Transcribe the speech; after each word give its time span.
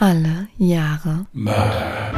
Alle 0.00 0.46
Jahre 0.58 1.26
Mörder. 1.32 2.12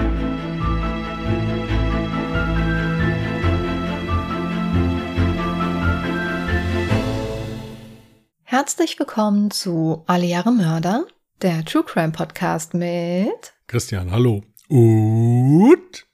Herzlich 8.43 8.99
willkommen 8.99 9.51
zu 9.51 10.05
Alle 10.07 10.27
Jahre 10.27 10.53
Mörder, 10.53 11.07
der 11.41 11.65
True 11.65 11.83
Crime 11.83 12.13
Podcast 12.13 12.75
mit 12.75 13.55
Christian, 13.67 14.11
hallo. 14.11 14.45
Und 14.69 16.07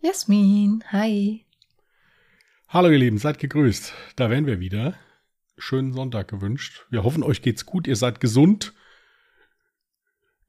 Jasmin. 0.00 0.82
Hi. 0.90 1.46
hallo 2.66 2.90
ihr 2.90 2.98
Lieben, 2.98 3.18
seid 3.18 3.38
gegrüßt. 3.38 3.92
Da 4.16 4.28
wären 4.28 4.46
wir 4.46 4.58
wieder. 4.58 4.94
Schönen 5.56 5.92
Sonntag 5.92 6.26
gewünscht. 6.26 6.84
Wir 6.90 7.04
hoffen, 7.04 7.22
euch 7.22 7.42
geht's 7.42 7.64
gut, 7.64 7.86
ihr 7.86 7.94
seid 7.94 8.18
gesund. 8.18 8.74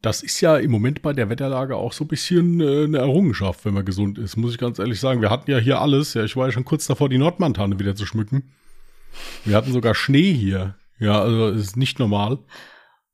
Das 0.02 0.22
ist 0.22 0.42
ja 0.42 0.58
im 0.58 0.70
Moment 0.72 1.02
bei 1.02 1.14
der 1.14 1.30
Wetterlage 1.30 1.76
auch 1.76 1.92
so 1.92 2.04
ein 2.04 2.08
bisschen 2.08 2.62
äh, 2.62 2.84
eine 2.84 3.00
Errungenschaft, 3.00 3.66
wenn 3.66 3.74
man 3.74 3.86
gesund 3.86 4.18
ist, 4.18 4.38
muss 4.38 4.52
ich 4.52 4.60
ganz 4.60 4.78
ehrlich 4.78 5.00
sagen. 5.00 5.22
Wir 5.22 5.32
hatten 5.32 5.50
ja 5.50 5.58
hier 5.58 5.82
alles. 5.82 6.14
Ja, 6.14 6.24
ich 6.24 6.36
war 6.36 6.46
ja 6.48 6.52
schon 6.52 6.66
kurz 6.66 6.86
davor, 6.86 7.10
die 7.10 7.18
Nordmantanne 7.18 7.80
wieder 7.80 7.96
zu 7.96 8.06
schmücken. 8.06 8.52
Wir 9.44 9.56
hatten 9.56 9.72
sogar 9.72 9.96
Schnee 9.96 10.34
hier. 10.34 10.76
Ja, 11.00 11.20
also 11.22 11.48
ist 11.48 11.78
nicht 11.78 12.00
normal. 12.00 12.40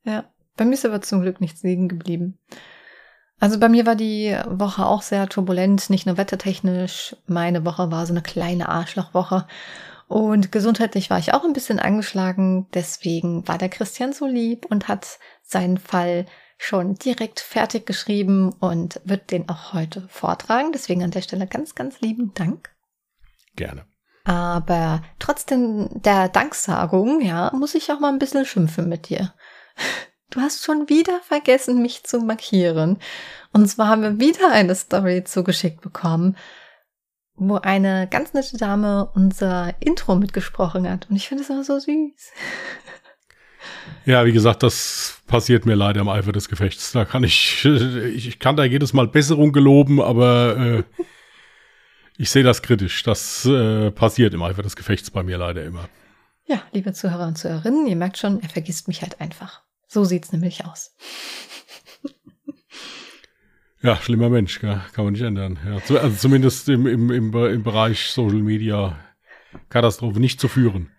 Ja, 0.03 0.25
bei 0.57 0.65
mir 0.65 0.73
ist 0.73 0.85
aber 0.85 1.01
zum 1.01 1.21
Glück 1.21 1.41
nichts 1.41 1.63
liegen 1.63 1.87
geblieben. 1.87 2.37
Also 3.39 3.59
bei 3.59 3.69
mir 3.69 3.85
war 3.85 3.95
die 3.95 4.37
Woche 4.47 4.85
auch 4.85 5.01
sehr 5.01 5.27
turbulent, 5.27 5.89
nicht 5.89 6.05
nur 6.05 6.17
wettertechnisch. 6.17 7.15
Meine 7.27 7.65
Woche 7.65 7.91
war 7.91 8.05
so 8.05 8.13
eine 8.13 8.21
kleine 8.21 8.69
Arschlochwoche. 8.69 9.47
Und 10.07 10.51
gesundheitlich 10.51 11.09
war 11.09 11.19
ich 11.19 11.33
auch 11.33 11.43
ein 11.43 11.53
bisschen 11.53 11.79
angeschlagen. 11.79 12.67
Deswegen 12.73 13.47
war 13.47 13.57
der 13.57 13.69
Christian 13.69 14.13
so 14.13 14.27
lieb 14.27 14.65
und 14.69 14.87
hat 14.87 15.19
seinen 15.41 15.77
Fall 15.77 16.25
schon 16.63 16.95
direkt 16.95 17.39
fertig 17.39 17.85
geschrieben 17.85 18.53
und 18.59 19.01
wird 19.03 19.31
den 19.31 19.49
auch 19.49 19.73
heute 19.73 20.07
vortragen. 20.09 20.71
Deswegen 20.71 21.03
an 21.03 21.11
der 21.11 21.21
Stelle 21.21 21.47
ganz, 21.47 21.75
ganz 21.75 21.99
lieben 22.01 22.33
Dank. 22.33 22.73
Gerne. 23.55 23.85
Aber 24.23 25.01
trotzdem 25.19 25.89
der 25.91 26.29
Danksagung, 26.29 27.21
ja, 27.21 27.51
muss 27.53 27.75
ich 27.75 27.91
auch 27.91 27.99
mal 27.99 28.11
ein 28.11 28.19
bisschen 28.19 28.45
schimpfen 28.45 28.89
mit 28.89 29.09
dir. 29.09 29.33
Du 30.29 30.41
hast 30.41 30.63
schon 30.63 30.89
wieder 30.89 31.19
vergessen, 31.21 31.83
mich 31.83 32.05
zu 32.05 32.17
markieren. 32.17 32.97
Und 33.51 33.67
zwar 33.67 33.87
haben 33.87 34.01
wir 34.01 34.19
wieder 34.19 34.51
eine 34.51 34.73
Story 34.73 35.23
zugeschickt 35.23 35.81
bekommen, 35.81 36.37
wo 37.35 37.57
eine 37.57 38.07
ganz 38.09 38.33
nette 38.33 38.57
Dame 38.57 39.11
unser 39.13 39.75
Intro 39.79 40.15
mitgesprochen 40.15 40.89
hat. 40.89 41.07
Und 41.07 41.17
ich 41.17 41.27
finde 41.27 41.43
es 41.43 41.51
immer 41.51 41.63
so 41.63 41.77
süß. 41.77 41.85
Ja, 44.05 44.25
wie 44.25 44.31
gesagt, 44.31 44.63
das 44.63 45.21
passiert 45.27 45.65
mir 45.65 45.75
leider 45.75 46.01
im 46.01 46.09
Eifer 46.09 46.31
des 46.31 46.49
Gefechts. 46.49 46.91
Da 46.91 47.05
kann 47.05 47.23
ich, 47.23 47.65
ich 47.65 48.39
kann 48.39 48.55
da 48.55 48.63
jedes 48.63 48.93
Mal 48.93 49.07
Besserung 49.07 49.51
geloben, 49.51 50.01
aber 50.01 50.57
äh, 50.57 50.83
ich 52.17 52.29
sehe 52.29 52.43
das 52.43 52.61
kritisch. 52.61 53.03
Das 53.03 53.45
äh, 53.45 53.91
passiert 53.91 54.33
im 54.33 54.43
Eifer 54.43 54.61
des 54.61 54.75
Gefechts 54.75 55.11
bei 55.11 55.23
mir 55.23 55.37
leider 55.37 55.63
immer. 55.63 55.89
Ja, 56.45 56.61
liebe 56.71 56.93
Zuhörer 56.93 57.27
und 57.27 57.37
Zuhörerinnen, 57.37 57.87
ihr 57.87 57.95
merkt 57.95 58.17
schon, 58.17 58.41
er 58.41 58.49
vergisst 58.49 58.87
mich 58.87 59.01
halt 59.01 59.21
einfach. 59.21 59.61
So 59.87 60.03
sieht's 60.03 60.31
nämlich 60.31 60.65
aus. 60.65 60.95
Ja, 63.83 63.97
schlimmer 63.97 64.29
Mensch, 64.29 64.61
gell? 64.61 64.81
kann 64.93 65.03
man 65.03 65.11
nicht 65.11 65.23
ändern. 65.23 65.59
Ja, 65.65 65.97
also 65.97 66.15
zumindest 66.15 66.69
im, 66.69 66.87
im, 66.87 67.11
im, 67.11 67.33
im 67.33 67.63
Bereich 67.63 68.11
Social 68.11 68.41
Media 68.41 68.97
Katastrophe 69.67 70.21
nicht 70.21 70.39
zu 70.39 70.47
führen. 70.47 70.89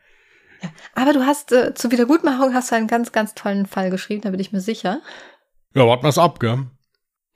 Ja, 0.65 0.70
aber 0.95 1.12
du 1.12 1.27
hast 1.27 1.53
äh, 1.53 1.75
zur 1.75 1.91
Wiedergutmachung 1.91 2.55
hast 2.55 2.70
du 2.70 2.77
einen 2.77 2.87
ganz, 2.87 3.12
ganz 3.12 3.34
tollen 3.34 3.67
Fall 3.67 3.91
geschrieben, 3.91 4.23
da 4.23 4.31
bin 4.31 4.41
ich 4.41 4.51
mir 4.51 4.62
sicher. 4.62 5.03
Ja, 5.75 5.87
warten 5.87 6.05
wir's 6.05 6.17
ab, 6.17 6.41
gell? 6.41 6.67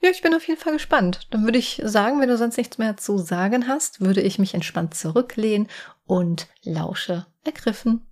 Ja, 0.01 0.09
ich 0.09 0.23
bin 0.23 0.33
auf 0.33 0.47
jeden 0.47 0.59
Fall 0.59 0.73
gespannt. 0.73 1.27
Dann 1.29 1.43
würde 1.43 1.59
ich 1.59 1.79
sagen, 1.83 2.19
wenn 2.19 2.29
du 2.29 2.37
sonst 2.37 2.57
nichts 2.57 2.79
mehr 2.79 2.97
zu 2.97 3.19
sagen 3.19 3.67
hast, 3.67 4.01
würde 4.01 4.21
ich 4.21 4.39
mich 4.39 4.55
entspannt 4.55 4.95
zurücklehnen 4.95 5.67
und 6.05 6.47
lausche 6.63 7.27
ergriffen. 7.43 8.07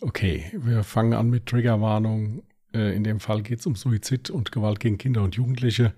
Okay, 0.00 0.50
wir 0.54 0.82
fangen 0.82 1.12
an 1.12 1.30
mit 1.30 1.46
Triggerwarnung. 1.46 2.42
Äh, 2.72 2.96
in 2.96 3.04
dem 3.04 3.20
Fall 3.20 3.42
geht 3.42 3.60
es 3.60 3.66
um 3.66 3.76
Suizid 3.76 4.30
und 4.30 4.50
Gewalt 4.50 4.80
gegen 4.80 4.98
Kinder 4.98 5.22
und 5.22 5.36
Jugendliche. 5.36 5.94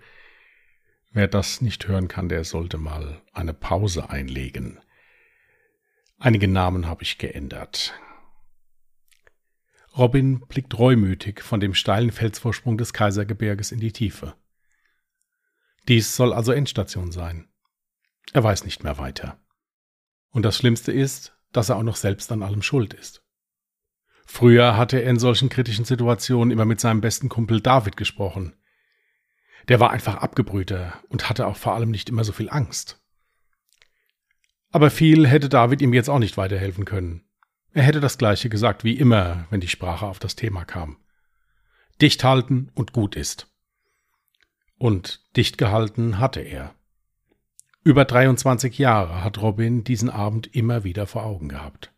Wer 1.13 1.29
das 1.29 1.63
nicht 1.63 1.89
hören 1.89 2.09
kann, 2.09 2.29
der 2.29 2.45
sollte 2.45 2.77
mal 2.77 3.23
eine 3.33 3.55
Pause 3.55 4.11
einlegen. 4.11 4.79
Einige 6.19 6.49
Namen 6.49 6.87
habe 6.87 7.03
ich 7.03 7.19
geändert. 7.19 7.93
Robin 9.97 10.41
blickt 10.41 10.79
reumütig 10.79 11.43
von 11.43 11.61
dem 11.61 11.75
steilen 11.75 12.11
Felsvorsprung 12.11 12.79
des 12.79 12.93
Kaisergebirges 12.93 13.71
in 13.71 13.81
die 13.81 13.93
Tiefe. 13.93 14.35
Dies 15.89 16.17
soll 16.17 16.33
also 16.33 16.53
Endstation 16.53 17.13
sein. 17.13 17.49
Er 18.33 18.43
weiß 18.43 18.65
nicht 18.65 18.83
mehr 18.83 18.99
weiter. 18.99 19.39
Und 20.31 20.43
das 20.43 20.57
Schlimmste 20.57 20.91
ist, 20.91 21.37
dass 21.53 21.69
er 21.69 21.77
auch 21.77 21.83
noch 21.83 21.97
selbst 21.97 22.33
an 22.33 22.43
allem 22.43 22.63
schuld 22.63 22.95
ist. 22.95 23.23
Früher 24.27 24.77
hatte 24.77 25.01
er 25.01 25.11
in 25.11 25.19
solchen 25.19 25.49
kritischen 25.49 25.85
Situationen 25.85 26.51
immer 26.51 26.65
mit 26.65 26.81
seinem 26.81 27.01
besten 27.01 27.29
Kumpel 27.29 27.61
David 27.61 27.97
gesprochen. 27.97 28.55
Der 29.69 29.81
war 29.81 29.91
einfach 29.91 30.17
abgebrühter 30.17 30.95
und 31.09 31.29
hatte 31.29 31.47
auch 31.47 31.57
vor 31.57 31.75
allem 31.75 31.91
nicht 31.91 32.09
immer 32.09 32.25
so 32.25 32.33
viel 32.33 32.51
Angst. 32.51 33.01
Aber 34.77 34.91
viel 34.91 35.27
hätte 35.27 35.49
David 35.49 35.81
ihm 35.81 35.95
jetzt 35.95 36.11
auch 36.11 36.19
nicht 36.19 36.37
weiterhelfen 36.37 36.85
können. 36.85 37.23
Er 37.73 37.83
hätte 37.83 38.01
das 38.01 38.19
gleiche 38.19 38.51
gesagt 38.51 38.85
wie 38.85 38.99
immer, 38.99 39.47
wenn 39.49 39.63
die 39.63 39.69
Sprache 39.69 40.05
auf 40.05 40.19
das 40.19 40.37
Thema 40.37 40.67
kam. 40.67 40.99
Dicht 42.03 42.23
halten 42.23 42.71
und 42.75 42.93
gut 42.93 43.17
ist. 43.17 43.51
Und 44.77 45.25
dicht 45.35 45.57
gehalten 45.57 46.19
hatte 46.19 46.41
er. 46.41 46.75
Über 47.85 48.05
23 48.05 48.77
Jahre 48.77 49.25
hat 49.25 49.41
Robin 49.41 49.83
diesen 49.83 50.11
Abend 50.11 50.55
immer 50.55 50.85
wieder 50.85 51.07
vor 51.07 51.25
Augen 51.25 51.49
gehabt. 51.49 51.95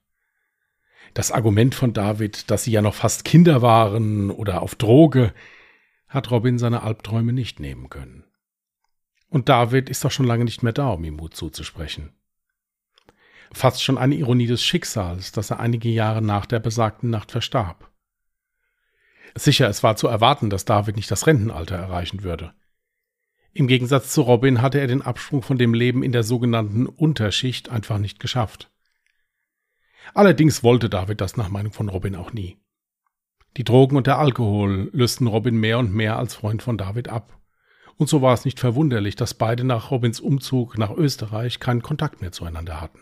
Das 1.14 1.32
Argument 1.32 1.74
von 1.74 1.92
David, 1.92 2.48
dass 2.48 2.62
sie 2.62 2.70
ja 2.70 2.80
noch 2.80 2.94
fast 2.94 3.24
Kinder 3.24 3.60
waren 3.60 4.30
oder 4.30 4.62
auf 4.62 4.76
Droge, 4.76 5.34
hat 6.06 6.30
Robin 6.30 6.60
seine 6.60 6.84
Albträume 6.84 7.32
nicht 7.32 7.58
nehmen 7.58 7.90
können. 7.90 8.22
Und 9.28 9.48
David 9.48 9.90
ist 9.90 10.04
doch 10.04 10.12
schon 10.12 10.26
lange 10.26 10.44
nicht 10.44 10.62
mehr 10.62 10.72
da, 10.72 10.90
um 10.90 11.02
ihm 11.02 11.16
Mut 11.16 11.34
zuzusprechen. 11.34 12.12
Fast 13.52 13.82
schon 13.82 13.98
eine 13.98 14.14
Ironie 14.14 14.46
des 14.46 14.62
Schicksals, 14.62 15.32
dass 15.32 15.50
er 15.50 15.60
einige 15.60 15.88
Jahre 15.88 16.22
nach 16.22 16.46
der 16.46 16.60
besagten 16.60 17.10
Nacht 17.10 17.30
verstarb. 17.32 17.90
Sicher, 19.34 19.68
es 19.68 19.82
war 19.82 19.96
zu 19.96 20.08
erwarten, 20.08 20.50
dass 20.50 20.64
David 20.64 20.96
nicht 20.96 21.10
das 21.10 21.26
Rentenalter 21.26 21.76
erreichen 21.76 22.22
würde. 22.22 22.52
Im 23.52 23.66
Gegensatz 23.66 24.12
zu 24.12 24.22
Robin 24.22 24.62
hatte 24.62 24.78
er 24.78 24.86
den 24.86 25.02
Absprung 25.02 25.42
von 25.42 25.58
dem 25.58 25.74
Leben 25.74 26.02
in 26.02 26.12
der 26.12 26.22
sogenannten 26.22 26.86
Unterschicht 26.86 27.68
einfach 27.70 27.98
nicht 27.98 28.20
geschafft. 28.20 28.70
Allerdings 30.14 30.62
wollte 30.62 30.88
David 30.88 31.20
das 31.20 31.36
nach 31.36 31.48
Meinung 31.48 31.72
von 31.72 31.88
Robin 31.88 32.14
auch 32.14 32.32
nie. 32.32 32.56
Die 33.56 33.64
Drogen 33.64 33.96
und 33.96 34.06
der 34.06 34.18
Alkohol 34.18 34.90
lösten 34.92 35.26
Robin 35.26 35.56
mehr 35.56 35.78
und 35.78 35.92
mehr 35.92 36.18
als 36.18 36.34
Freund 36.34 36.62
von 36.62 36.78
David 36.78 37.08
ab. 37.08 37.38
Und 37.96 38.08
so 38.08 38.22
war 38.22 38.32
es 38.32 38.44
nicht 38.44 38.60
verwunderlich, 38.60 39.16
dass 39.16 39.34
beide 39.34 39.64
nach 39.64 39.90
Robins 39.90 40.20
Umzug 40.20 40.78
nach 40.78 40.90
Österreich 40.90 41.58
keinen 41.58 41.82
Kontakt 41.82 42.20
mehr 42.20 42.30
zueinander 42.30 42.80
hatten. 42.80 43.00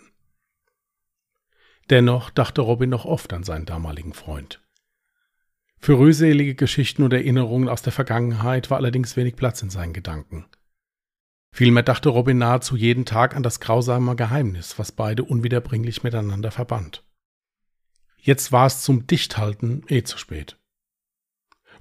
Dennoch 1.91 2.31
dachte 2.31 2.63
Robin 2.63 2.91
noch 2.91 3.05
oft 3.05 3.33
an 3.33 3.45
seinen 3.45 3.67
damaligen 3.67 4.13
Freund. 4.13 4.61
Für 5.79 5.99
rühselige 5.99 6.55
Geschichten 6.55 7.03
und 7.03 7.13
Erinnerungen 7.13 7.69
aus 7.69 7.83
der 7.83 7.93
Vergangenheit 7.93 8.71
war 8.71 8.79
allerdings 8.79 9.17
wenig 9.17 9.37
Platz 9.37 9.63
in 9.63 9.71
seinen 9.71 9.93
Gedanken. 9.93 10.47
Vielmehr 11.53 11.85
dachte 11.85 12.09
Robin 12.09 12.39
nahezu 12.39 12.77
jeden 12.77 13.05
Tag 13.05 13.37
an 13.37 13.43
das 13.43 13.61
grausame 13.61 14.17
Geheimnis, 14.17 14.79
was 14.79 14.93
beide 14.93 15.25
unwiederbringlich 15.25 16.03
miteinander 16.03 16.51
verband. 16.51 17.05
Jetzt 18.19 18.51
war 18.51 18.67
es 18.67 18.83
zum 18.83 19.07
Dichthalten 19.07 19.85
eh 19.89 20.03
zu 20.03 20.19
spät. 20.19 20.59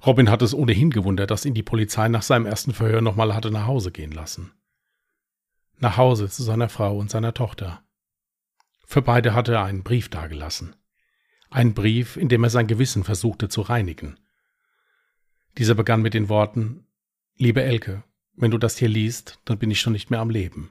Robin 0.04 0.30
hatte 0.30 0.44
es 0.44 0.54
ohnehin 0.54 0.90
gewundert, 0.90 1.30
dass 1.30 1.44
ihn 1.44 1.54
die 1.54 1.62
Polizei 1.62 2.08
nach 2.08 2.22
seinem 2.22 2.46
ersten 2.46 2.72
Verhör 2.72 3.00
nochmal 3.00 3.34
hatte 3.34 3.50
nach 3.50 3.66
Hause 3.66 3.90
gehen 3.90 4.12
lassen. 4.12 4.52
Nach 5.78 5.96
Hause 5.96 6.28
zu 6.28 6.42
seiner 6.42 6.68
Frau 6.68 6.96
und 6.96 7.10
seiner 7.10 7.34
Tochter. 7.34 7.82
Für 8.86 9.02
beide 9.02 9.34
hatte 9.34 9.52
er 9.52 9.64
einen 9.64 9.82
Brief 9.82 10.08
dagelassen. 10.08 10.76
Ein 11.50 11.74
Brief, 11.74 12.16
in 12.16 12.28
dem 12.28 12.44
er 12.44 12.50
sein 12.50 12.68
Gewissen 12.68 13.02
versuchte 13.04 13.48
zu 13.48 13.60
reinigen. 13.60 14.18
Dieser 15.58 15.74
begann 15.74 16.02
mit 16.02 16.14
den 16.14 16.28
Worten 16.28 16.86
Liebe 17.36 17.62
Elke, 17.62 18.04
wenn 18.34 18.50
du 18.50 18.58
das 18.58 18.78
hier 18.78 18.88
liest, 18.88 19.40
dann 19.44 19.58
bin 19.58 19.70
ich 19.70 19.80
schon 19.80 19.92
nicht 19.92 20.10
mehr 20.10 20.20
am 20.20 20.30
Leben. 20.30 20.70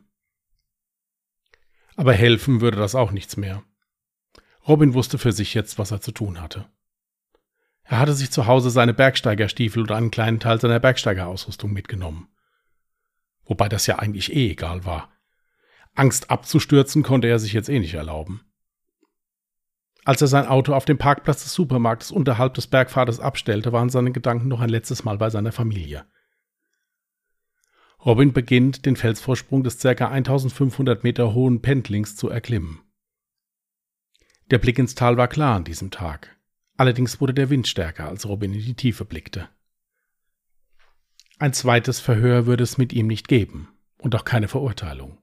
Aber 1.96 2.14
helfen 2.14 2.62
würde 2.62 2.78
das 2.78 2.96
auch 2.96 3.12
nichts 3.12 3.38
mehr. 3.38 3.64
Robin 4.68 4.94
wusste 4.94 5.18
für 5.18 5.32
sich 5.32 5.54
jetzt, 5.54 5.78
was 5.78 5.92
er 5.92 6.02
zu 6.02 6.12
tun 6.12 6.42
hatte. 6.42 6.68
Er 7.84 8.00
hatte 8.00 8.14
sich 8.14 8.32
zu 8.32 8.48
Hause 8.48 8.72
seine 8.72 8.94
Bergsteigerstiefel 8.94 9.84
und 9.84 9.92
einen 9.92 10.10
kleinen 10.10 10.40
Teil 10.40 10.60
seiner 10.60 10.80
Bergsteigerausrüstung 10.80 11.72
mitgenommen. 11.72 12.30
Wobei 13.44 13.70
das 13.70 13.86
ja 13.86 14.00
eigentlich 14.00 14.34
eh 14.34 14.52
egal 14.52 14.86
war. 14.86 15.15
Angst 15.96 16.30
abzustürzen 16.30 17.04
konnte 17.04 17.28
er 17.28 17.40
sich 17.40 17.54
jetzt 17.54 17.70
eh 17.70 17.80
nicht 17.80 17.94
erlauben. 17.94 18.42
Als 20.04 20.22
er 20.22 20.28
sein 20.28 20.46
Auto 20.46 20.74
auf 20.74 20.86
dem 20.86 21.00
Parkplatz 21.00 21.44
des 21.44 21.54
Supermarktes 21.54 22.12
unterhalb 22.12 22.54
des 22.54 22.68
Bergpfades 22.68 23.20
abstellte, 23.20 23.72
waren 23.72 23.90
seine 23.90 24.12
Gedanken 24.12 24.48
noch 24.48 24.60
ein 24.60 24.70
letztes 24.70 25.04
Mal 25.04 25.18
bei 25.18 25.32
seiner 25.32 25.52
Familie. 25.52 26.06
Robin 28.06 28.34
beginnt, 28.34 28.86
den 28.86 28.98
Felsvorsprung 28.98 29.64
des 29.64 29.80
ca. 29.80 30.10
1500 30.10 31.04
Meter 31.04 31.34
hohen 31.34 31.64
Pendlings 31.64 32.16
zu 32.16 32.30
erklimmen. 32.30 32.82
Der 34.52 34.60
Blick 34.60 34.78
ins 34.78 34.94
Tal 34.94 35.18
war 35.18 35.28
klar 35.28 35.56
an 35.56 35.64
diesem 35.64 35.90
Tag. 35.90 36.38
Allerdings 36.78 37.20
wurde 37.20 37.34
der 37.34 37.50
Wind 37.50 37.68
stärker, 37.68 38.08
als 38.08 38.28
Robin 38.28 38.54
in 38.54 38.60
die 38.60 38.76
Tiefe 38.76 39.06
blickte. 39.06 39.50
Ein 41.40 41.54
zweites 41.54 42.00
Verhör 42.00 42.46
würde 42.46 42.64
es 42.64 42.78
mit 42.78 42.94
ihm 42.94 43.08
nicht 43.08 43.28
geben 43.28 43.70
und 43.98 44.14
auch 44.14 44.24
keine 44.24 44.48
Verurteilung. 44.48 45.18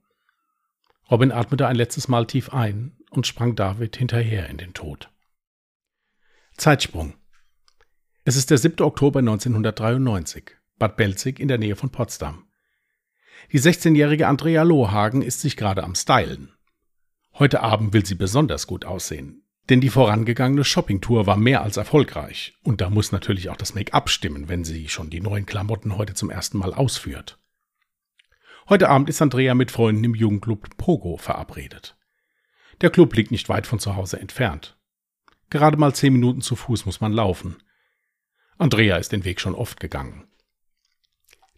Robin 1.11 1.33
atmete 1.33 1.67
ein 1.67 1.77
letztes 1.77 2.09
Mal 2.09 2.27
tief 2.27 2.53
ein 2.53 2.97
und 3.11 3.27
sprang 3.27 3.55
David 3.55 3.97
hinterher 3.97 4.49
in 4.49 4.57
den 4.57 4.73
Tod. 4.73 5.11
Zeitsprung. 6.57 7.15
Es 8.25 8.37
ist 8.37 8.51
der 8.51 8.59
7. 8.59 8.85
Oktober 8.85 9.19
1993, 9.19 10.53
Bad 10.79 10.97
Belzig 10.97 11.41
in 11.41 11.49
der 11.49 11.59
Nähe 11.59 11.77
von 11.77 11.91
Potsdam. 11.91 12.47
Die 13.51 13.61
16-jährige 13.61 14.29
Andrea 14.29 14.63
Lohagen 14.63 15.23
ist 15.23 15.41
sich 15.41 15.57
gerade 15.57 15.83
am 15.83 15.95
Stylen. 15.95 16.53
Heute 17.35 17.61
Abend 17.61 17.93
will 17.93 18.07
sie 18.07 18.15
besonders 18.15 18.67
gut 18.67 18.85
aussehen, 18.85 19.43
denn 19.69 19.81
die 19.81 19.89
vorangegangene 19.89 20.65
Shoppingtour 20.65 21.27
war 21.27 21.37
mehr 21.37 21.63
als 21.63 21.77
erfolgreich 21.77 22.55
und 22.63 22.81
da 22.81 22.91
muss 22.91 23.11
natürlich 23.11 23.51
auch 23.51 23.57
das 23.57 23.75
Make-up 23.75 24.09
stimmen, 24.09 24.49
wenn 24.49 24.65
sie 24.65 24.89
schon 24.89 25.11
die 25.11 25.21
neuen 25.21 25.47
Klamotten 25.47 25.97
heute 25.97 26.15
zum 26.15 26.31
ersten 26.31 26.59
Mal 26.59 26.73
ausführt. 26.73 27.42
Heute 28.69 28.89
Abend 28.89 29.09
ist 29.09 29.21
Andrea 29.21 29.55
mit 29.55 29.71
Freunden 29.71 30.05
im 30.05 30.15
Jugendclub 30.15 30.77
Pogo 30.77 31.17
verabredet. 31.17 31.97
Der 32.81 32.91
Club 32.91 33.15
liegt 33.15 33.31
nicht 33.31 33.49
weit 33.49 33.67
von 33.67 33.79
zu 33.79 33.97
Hause 33.97 34.21
entfernt. 34.21 34.77
Gerade 35.51 35.77
mal 35.77 35.95
zehn 35.95 36.13
Minuten 36.13 36.41
zu 36.41 36.57
Fuß 36.57 36.87
muss 36.87 37.01
man 37.01 37.13
laufen. 37.13 37.57
Andrea 38.59 38.97
ist 38.97 39.13
den 39.13 39.25
Weg 39.25 39.41
schon 39.41 39.55
oft 39.55 39.81
gegangen. 39.81 40.29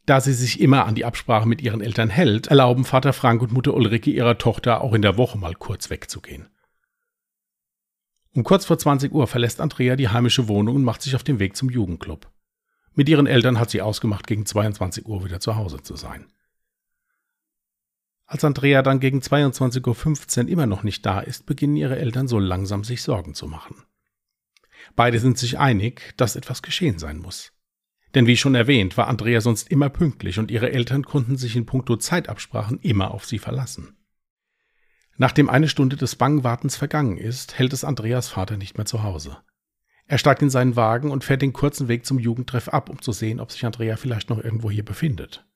Da 0.07 0.21
sie 0.21 0.33
sich 0.33 0.61
immer 0.61 0.87
an 0.87 0.95
die 0.95 1.05
Absprache 1.05 1.47
mit 1.47 1.63
ihren 1.63 1.81
Eltern 1.81 2.11
hält, 2.11 2.49
erlauben 2.49 2.85
Vater 2.85 3.13
Frank 3.13 3.43
und 3.43 3.53
Mutter 3.53 3.75
Ulrike 3.75 4.11
ihrer 4.11 4.37
Tochter 4.39 4.81
auch 4.81 4.93
in 4.93 5.03
der 5.03 5.17
Woche 5.17 5.39
mal 5.39 5.55
kurz 5.55 5.91
wegzugehen. 5.91 6.49
Um 8.35 8.43
kurz 8.43 8.65
vor 8.65 8.79
20 8.79 9.13
Uhr 9.13 9.27
verlässt 9.27 9.61
Andrea 9.61 9.97
die 9.97 10.09
heimische 10.09 10.49
Wohnung 10.49 10.77
und 10.77 10.85
macht 10.85 11.03
sich 11.03 11.15
auf 11.15 11.23
den 11.23 11.39
Weg 11.39 11.57
zum 11.57 11.71
Jugendclub. 11.71 12.31
Mit 12.95 13.09
ihren 13.09 13.27
Eltern 13.27 13.59
hat 13.59 13.71
sie 13.71 13.81
ausgemacht, 13.81 14.27
gegen 14.27 14.45
22 14.45 15.07
Uhr 15.07 15.25
wieder 15.25 15.41
zu 15.41 15.57
Hause 15.57 15.83
zu 15.83 15.97
sein. 15.97 16.27
Als 18.27 18.45
Andrea 18.45 18.83
dann 18.83 19.01
gegen 19.01 19.21
22.15 19.21 20.45
Uhr 20.45 20.49
immer 20.49 20.67
noch 20.67 20.83
nicht 20.83 21.05
da 21.05 21.21
ist, 21.21 21.47
beginnen 21.47 21.77
ihre 21.77 21.99
Eltern 21.99 22.27
so 22.27 22.39
langsam 22.39 22.85
sich 22.85 23.03
Sorgen 23.03 23.35
zu 23.35 23.47
machen. 23.47 23.77
Beide 24.97 25.19
sind 25.19 25.39
sich 25.39 25.59
einig, 25.59 26.15
dass 26.17 26.37
etwas 26.37 26.63
geschehen 26.63 26.99
sein 26.99 27.19
muss. 27.19 27.53
Denn 28.15 28.27
wie 28.27 28.37
schon 28.37 28.55
erwähnt, 28.55 28.97
war 28.97 29.09
Andrea 29.09 29.41
sonst 29.41 29.71
immer 29.71 29.89
pünktlich 29.89 30.39
und 30.39 30.51
ihre 30.51 30.73
Eltern 30.73 31.05
konnten 31.05 31.37
sich 31.37 31.57
in 31.57 31.67
puncto 31.67 31.97
Zeitabsprachen 31.97 32.79
immer 32.81 33.11
auf 33.11 33.25
sie 33.25 33.39
verlassen. 33.39 33.97
Nachdem 35.17 35.49
eine 35.49 35.69
Stunde 35.69 35.97
des 35.97 36.17
bangen 36.17 36.45
Wartens 36.45 36.77
vergangen 36.77 37.17
ist, 37.17 37.59
hält 37.59 37.73
es 37.73 37.85
Andreas 37.85 38.29
Vater 38.29 38.57
nicht 38.57 38.77
mehr 38.77 38.87
zu 38.87 39.03
Hause. 39.03 39.39
Er 40.07 40.19
steigt 40.19 40.43
in 40.43 40.51
seinen 40.51 40.77
Wagen 40.77 41.11
und 41.11 41.25
fährt 41.25 41.43
den 41.43 41.53
kurzen 41.53 41.89
Weg 41.89 42.05
zum 42.05 42.19
Jugendtreff 42.19 42.69
ab, 42.69 42.91
um 42.91 43.01
zu 43.01 43.13
sehen, 43.13 43.41
ob 43.41 43.51
sich 43.51 43.65
Andrea 43.65 43.97
vielleicht 43.97 44.29
noch 44.29 44.39
irgendwo 44.39 44.71
hier 44.71 44.85
befindet. 44.85 45.47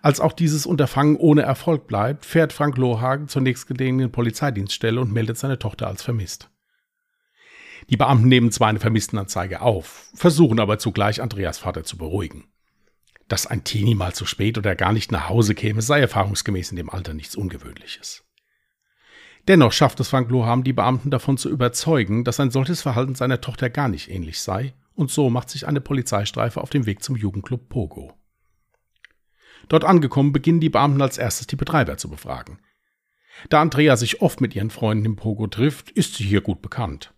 Als 0.00 0.20
auch 0.20 0.32
dieses 0.32 0.64
Unterfangen 0.64 1.16
ohne 1.16 1.42
Erfolg 1.42 1.86
bleibt, 1.86 2.24
fährt 2.24 2.52
Frank 2.52 2.76
Lohagen 2.76 3.28
zur 3.28 3.42
nächstgelegenen 3.42 4.10
Polizeidienststelle 4.10 5.00
und 5.00 5.12
meldet 5.12 5.38
seine 5.38 5.58
Tochter 5.58 5.86
als 5.86 6.02
vermisst. 6.02 6.50
Die 7.90 7.96
Beamten 7.96 8.28
nehmen 8.28 8.52
zwar 8.52 8.68
eine 8.68 8.80
Vermisstenanzeige 8.80 9.60
auf, 9.60 10.10
versuchen 10.14 10.60
aber 10.60 10.78
zugleich 10.78 11.20
Andreas 11.20 11.58
Vater 11.58 11.84
zu 11.84 11.98
beruhigen. 11.98 12.44
Dass 13.28 13.46
ein 13.46 13.64
Teenie 13.64 13.94
mal 13.94 14.14
zu 14.14 14.24
spät 14.24 14.56
oder 14.56 14.74
gar 14.76 14.92
nicht 14.92 15.10
nach 15.10 15.28
Hause 15.28 15.54
käme, 15.54 15.82
sei 15.82 16.00
erfahrungsgemäß 16.00 16.70
in 16.70 16.76
dem 16.76 16.90
Alter 16.90 17.14
nichts 17.14 17.34
Ungewöhnliches. 17.34 18.24
Dennoch 19.48 19.72
schafft 19.72 19.98
es 19.98 20.08
Frank 20.08 20.30
Loham, 20.30 20.62
die 20.62 20.72
Beamten 20.72 21.10
davon 21.10 21.36
zu 21.36 21.50
überzeugen, 21.50 22.22
dass 22.22 22.38
ein 22.38 22.52
solches 22.52 22.82
Verhalten 22.82 23.16
seiner 23.16 23.40
Tochter 23.40 23.70
gar 23.70 23.88
nicht 23.88 24.08
ähnlich 24.08 24.40
sei, 24.40 24.74
und 24.94 25.10
so 25.10 25.30
macht 25.30 25.50
sich 25.50 25.66
eine 25.66 25.80
Polizeistreife 25.80 26.60
auf 26.60 26.70
den 26.70 26.86
Weg 26.86 27.02
zum 27.02 27.16
Jugendclub 27.16 27.68
Pogo. 27.68 28.12
Dort 29.68 29.84
angekommen 29.84 30.32
beginnen 30.32 30.60
die 30.60 30.70
Beamten 30.70 31.02
als 31.02 31.18
erstes 31.18 31.46
die 31.46 31.56
Betreiber 31.56 31.96
zu 31.96 32.08
befragen. 32.08 32.58
Da 33.48 33.60
Andrea 33.60 33.96
sich 33.96 34.20
oft 34.20 34.40
mit 34.40 34.54
ihren 34.54 34.70
Freunden 34.70 35.04
im 35.04 35.16
Pogo 35.16 35.46
trifft, 35.46 35.90
ist 35.90 36.14
sie 36.14 36.24
hier 36.24 36.40
gut 36.40 36.62
bekannt. 36.62 37.14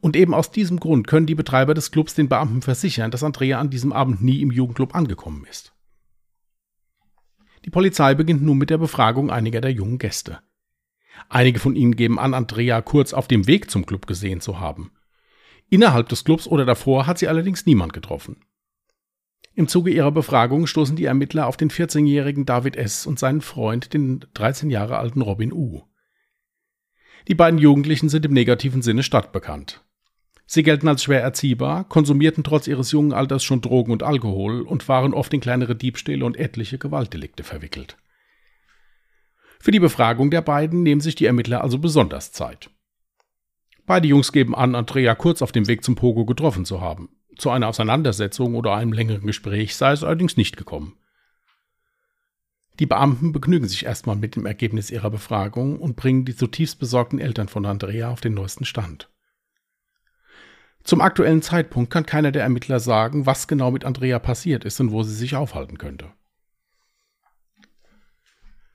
Und 0.00 0.16
eben 0.16 0.34
aus 0.34 0.50
diesem 0.50 0.80
Grund 0.80 1.06
können 1.06 1.26
die 1.26 1.34
Betreiber 1.34 1.74
des 1.74 1.90
Clubs 1.90 2.14
den 2.14 2.28
Beamten 2.28 2.62
versichern, 2.62 3.10
dass 3.10 3.22
Andrea 3.22 3.58
an 3.58 3.70
diesem 3.70 3.92
Abend 3.92 4.22
nie 4.22 4.42
im 4.42 4.50
Jugendclub 4.50 4.94
angekommen 4.94 5.46
ist. 5.48 5.72
Die 7.64 7.70
Polizei 7.70 8.14
beginnt 8.14 8.42
nun 8.42 8.58
mit 8.58 8.70
der 8.70 8.78
Befragung 8.78 9.30
einiger 9.30 9.60
der 9.60 9.72
jungen 9.72 9.98
Gäste. 9.98 10.40
Einige 11.28 11.60
von 11.60 11.76
ihnen 11.76 11.96
geben 11.96 12.18
an, 12.18 12.34
Andrea 12.34 12.82
kurz 12.82 13.12
auf 13.12 13.28
dem 13.28 13.46
Weg 13.46 13.70
zum 13.70 13.86
Club 13.86 14.06
gesehen 14.06 14.40
zu 14.40 14.58
haben. 14.60 14.92
Innerhalb 15.70 16.08
des 16.08 16.24
Clubs 16.24 16.46
oder 16.46 16.66
davor 16.66 17.06
hat 17.06 17.18
sie 17.18 17.28
allerdings 17.28 17.64
niemand 17.64 17.92
getroffen. 17.92 18.44
Im 19.56 19.68
Zuge 19.68 19.92
ihrer 19.92 20.10
Befragung 20.10 20.66
stoßen 20.66 20.96
die 20.96 21.04
Ermittler 21.04 21.46
auf 21.46 21.56
den 21.56 21.70
14-jährigen 21.70 22.44
David 22.44 22.76
S. 22.76 23.06
und 23.06 23.20
seinen 23.20 23.40
Freund, 23.40 23.94
den 23.94 24.24
13 24.34 24.68
Jahre 24.68 24.98
alten 24.98 25.22
Robin 25.22 25.52
U. 25.52 25.82
Die 27.28 27.36
beiden 27.36 27.60
Jugendlichen 27.60 28.08
sind 28.08 28.26
im 28.26 28.32
negativen 28.32 28.82
Sinne 28.82 29.04
stadtbekannt. 29.04 29.84
Sie 30.46 30.62
gelten 30.62 30.88
als 30.88 31.04
schwer 31.04 31.22
erziehbar, 31.22 31.88
konsumierten 31.88 32.44
trotz 32.44 32.66
ihres 32.66 32.90
jungen 32.90 33.12
Alters 33.12 33.44
schon 33.44 33.60
Drogen 33.60 33.92
und 33.92 34.02
Alkohol 34.02 34.62
und 34.62 34.88
waren 34.88 35.14
oft 35.14 35.32
in 35.32 35.40
kleinere 35.40 35.76
Diebstähle 35.76 36.24
und 36.24 36.36
etliche 36.36 36.76
Gewaltdelikte 36.76 37.44
verwickelt. 37.44 37.96
Für 39.60 39.70
die 39.70 39.80
Befragung 39.80 40.30
der 40.30 40.42
beiden 40.42 40.82
nehmen 40.82 41.00
sich 41.00 41.14
die 41.14 41.26
Ermittler 41.26 41.62
also 41.62 41.78
besonders 41.78 42.32
Zeit. 42.32 42.70
Beide 43.86 44.08
Jungs 44.08 44.32
geben 44.32 44.54
an, 44.54 44.74
Andrea 44.74 45.14
kurz 45.14 45.40
auf 45.42 45.52
dem 45.52 45.68
Weg 45.68 45.84
zum 45.84 45.94
Pogo 45.94 46.26
getroffen 46.26 46.64
zu 46.64 46.80
haben. 46.80 47.08
Zu 47.36 47.50
einer 47.50 47.68
Auseinandersetzung 47.68 48.54
oder 48.54 48.74
einem 48.74 48.92
längeren 48.92 49.26
Gespräch 49.26 49.76
sei 49.76 49.92
es 49.92 50.04
allerdings 50.04 50.36
nicht 50.36 50.56
gekommen. 50.56 50.96
Die 52.80 52.86
Beamten 52.86 53.32
begnügen 53.32 53.68
sich 53.68 53.84
erstmal 53.84 54.16
mit 54.16 54.34
dem 54.34 54.46
Ergebnis 54.46 54.90
ihrer 54.90 55.10
Befragung 55.10 55.78
und 55.78 55.96
bringen 55.96 56.24
die 56.24 56.34
zutiefst 56.34 56.78
besorgten 56.78 57.20
Eltern 57.20 57.48
von 57.48 57.66
Andrea 57.66 58.10
auf 58.10 58.20
den 58.20 58.34
neuesten 58.34 58.64
Stand. 58.64 59.08
Zum 60.82 61.00
aktuellen 61.00 61.40
Zeitpunkt 61.40 61.90
kann 61.90 62.04
keiner 62.04 62.32
der 62.32 62.42
Ermittler 62.42 62.80
sagen, 62.80 63.26
was 63.26 63.48
genau 63.48 63.70
mit 63.70 63.84
Andrea 63.84 64.18
passiert 64.18 64.64
ist 64.64 64.80
und 64.80 64.90
wo 64.90 65.02
sie 65.02 65.14
sich 65.14 65.36
aufhalten 65.36 65.78
könnte. 65.78 66.12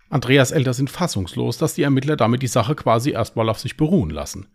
Andreas 0.10 0.52
Eltern 0.52 0.74
sind 0.74 0.90
fassungslos, 0.90 1.58
dass 1.60 1.76
die 1.76 1.84
Ermittler 1.84 2.16
damit 2.16 2.42
die 2.42 2.48
Sache 2.48 2.74
quasi 2.74 3.12
erstmal 3.12 3.48
auf 3.48 3.60
sich 3.60 3.78
beruhen 3.78 4.10
lassen. 4.10 4.48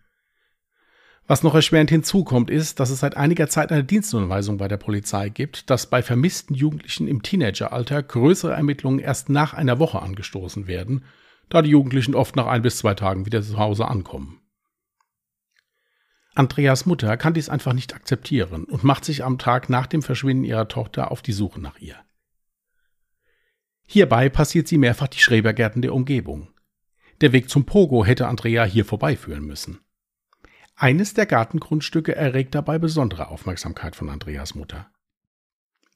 Was 1.27 1.43
noch 1.43 1.55
erschwerend 1.55 1.89
hinzukommt, 1.89 2.51
ist, 2.51 2.81
dass 2.81 2.91
es 2.91 3.01
seit 3.01 3.17
einiger 3.17 3.49
Zeit 3.49 3.73
eine 3.73 3.85
Dienstunweisung 3.85 4.59
bei 4.59 4.69
der 4.69 4.77
Polizei 4.77 5.31
gibt, 5.31 5.71
dass 5.71 5.89
bei 5.89 6.03
vermissten 6.03 6.55
Jugendlichen 6.55 7.09
im 7.09 7.23
Teenageralter 7.23 8.03
größere 8.03 8.53
Ermittlungen 8.53 8.99
erst 8.99 9.31
nach 9.31 9.55
einer 9.55 9.79
Woche 9.79 10.03
angestoßen 10.03 10.67
werden, 10.67 11.05
da 11.49 11.63
die 11.63 11.71
Jugendlichen 11.71 12.15
oft 12.15 12.37
nach 12.37 12.47
ein 12.47 12.61
bis 12.61 12.77
zwei 12.77 12.95
Tagen 12.95 13.25
wieder 13.25 13.43
zu 13.43 13.59
Hause 13.59 13.89
ankommen. 13.89 14.41
Andreas 16.35 16.85
Mutter 16.85 17.17
kann 17.17 17.33
dies 17.33 17.49
einfach 17.49 17.73
nicht 17.73 17.95
akzeptieren 17.95 18.65
und 18.65 18.85
macht 18.85 19.05
sich 19.05 19.25
am 19.25 19.39
Tag 19.39 19.71
nach 19.71 19.87
dem 19.87 20.03
Verschwinden 20.03 20.45
ihrer 20.45 20.69
Tochter 20.69 21.11
auf 21.11 21.23
die 21.23 21.33
Suche 21.33 21.61
nach 21.61 21.79
ihr. 21.79 21.97
Hierbei 23.87 24.29
passiert 24.29 24.69
sie 24.69 24.79
mehrfach 24.79 25.09
die 25.09 25.21
Schrebergärten 25.21 25.81
der 25.81 25.95
Umgebung. 25.95 26.49
Der 27.21 27.33
Weg 27.33 27.49
zum 27.49 27.65
Pogo 27.65 28.05
hätte 28.05 28.27
Andrea 28.27 28.65
hier 28.65 28.85
vorbeiführen 28.85 29.45
müssen. 29.45 29.84
Eines 30.77 31.15
der 31.15 31.27
Gartengrundstücke 31.27 32.17
erregt 32.17 32.55
dabei 32.55 32.79
besondere 32.79 33.29
Aufmerksamkeit 33.29 33.95
von 33.95 34.09
Andreas 34.09 34.55
Mutter. 34.55 34.91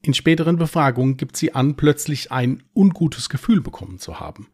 In 0.01 0.13
späteren 0.13 0.55
Befragungen 0.55 1.17
gibt 1.17 1.35
sie 1.35 1.53
an, 1.53 1.75
plötzlich 1.75 2.31
ein 2.31 2.63
ungutes 2.73 3.27
Gefühl 3.27 3.61
bekommen 3.61 3.99
zu 3.99 4.19
haben. 4.19 4.47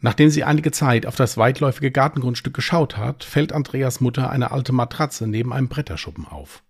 Nachdem 0.00 0.28
sie 0.28 0.44
einige 0.44 0.70
Zeit 0.70 1.06
auf 1.06 1.16
das 1.16 1.38
weitläufige 1.38 1.90
Gartengrundstück 1.90 2.52
geschaut 2.52 2.98
hat, 2.98 3.24
fällt 3.24 3.52
Andreas 3.52 4.00
Mutter 4.00 4.28
eine 4.28 4.50
alte 4.50 4.72
Matratze 4.72 5.26
neben 5.26 5.52
einem 5.52 5.68
Bretterschuppen 5.68 6.26
auf. 6.26 6.62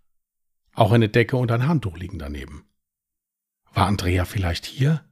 Auch 0.74 0.92
eine 0.92 1.08
Decke 1.08 1.36
und 1.36 1.50
ein 1.50 1.66
Handtuch 1.66 1.96
liegen 1.96 2.18
daneben. 2.18 2.64
War 3.72 3.86
Andrea 3.86 4.24
vielleicht 4.24 4.66
hier? 4.66 5.04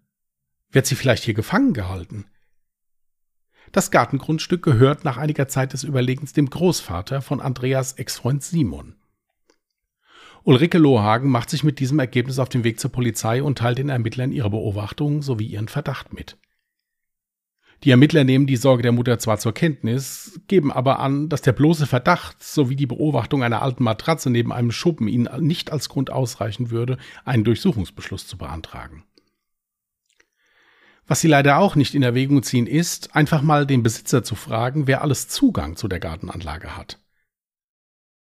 Wird 0.70 0.86
sie 0.86 0.94
vielleicht 0.94 1.24
hier 1.24 1.34
gefangen 1.34 1.74
gehalten? 1.74 2.26
Das 3.72 3.90
Gartengrundstück 3.90 4.62
gehört 4.62 5.02
nach 5.02 5.16
einiger 5.16 5.48
Zeit 5.48 5.72
des 5.72 5.82
Überlegens 5.82 6.34
dem 6.34 6.50
Großvater 6.50 7.22
von 7.22 7.40
Andreas 7.40 7.94
Ex-Freund 7.94 8.42
Simon. 8.42 8.96
Ulrike 10.44 10.76
Lohagen 10.76 11.30
macht 11.30 11.48
sich 11.48 11.64
mit 11.64 11.78
diesem 11.78 11.98
Ergebnis 11.98 12.38
auf 12.38 12.50
den 12.50 12.64
Weg 12.64 12.78
zur 12.78 12.92
Polizei 12.92 13.42
und 13.42 13.58
teilt 13.58 13.78
den 13.78 13.88
Ermittlern 13.88 14.30
ihre 14.30 14.50
Beobachtungen 14.50 15.22
sowie 15.22 15.46
ihren 15.46 15.68
Verdacht 15.68 16.12
mit. 16.12 16.36
Die 17.84 17.90
Ermittler 17.90 18.24
nehmen 18.24 18.46
die 18.46 18.56
Sorge 18.56 18.82
der 18.82 18.92
Mutter 18.92 19.18
zwar 19.18 19.38
zur 19.38 19.54
Kenntnis, 19.54 20.40
geben 20.48 20.70
aber 20.70 21.00
an, 21.00 21.30
dass 21.30 21.40
der 21.40 21.52
bloße 21.52 21.86
Verdacht 21.86 22.42
sowie 22.44 22.76
die 22.76 22.86
Beobachtung 22.86 23.42
einer 23.42 23.62
alten 23.62 23.84
Matratze 23.84 24.28
neben 24.28 24.52
einem 24.52 24.70
Schuppen 24.70 25.08
ihnen 25.08 25.28
nicht 25.40 25.72
als 25.72 25.88
Grund 25.88 26.10
ausreichen 26.10 26.70
würde, 26.70 26.98
einen 27.24 27.44
Durchsuchungsbeschluss 27.44 28.26
zu 28.26 28.36
beantragen. 28.36 29.04
Was 31.06 31.20
sie 31.20 31.28
leider 31.28 31.58
auch 31.58 31.74
nicht 31.74 31.94
in 31.94 32.02
Erwägung 32.02 32.42
ziehen, 32.42 32.66
ist, 32.66 33.14
einfach 33.16 33.42
mal 33.42 33.66
den 33.66 33.82
Besitzer 33.82 34.22
zu 34.22 34.34
fragen, 34.34 34.86
wer 34.86 35.02
alles 35.02 35.28
Zugang 35.28 35.76
zu 35.76 35.88
der 35.88 36.00
Gartenanlage 36.00 36.76
hat. 36.76 36.98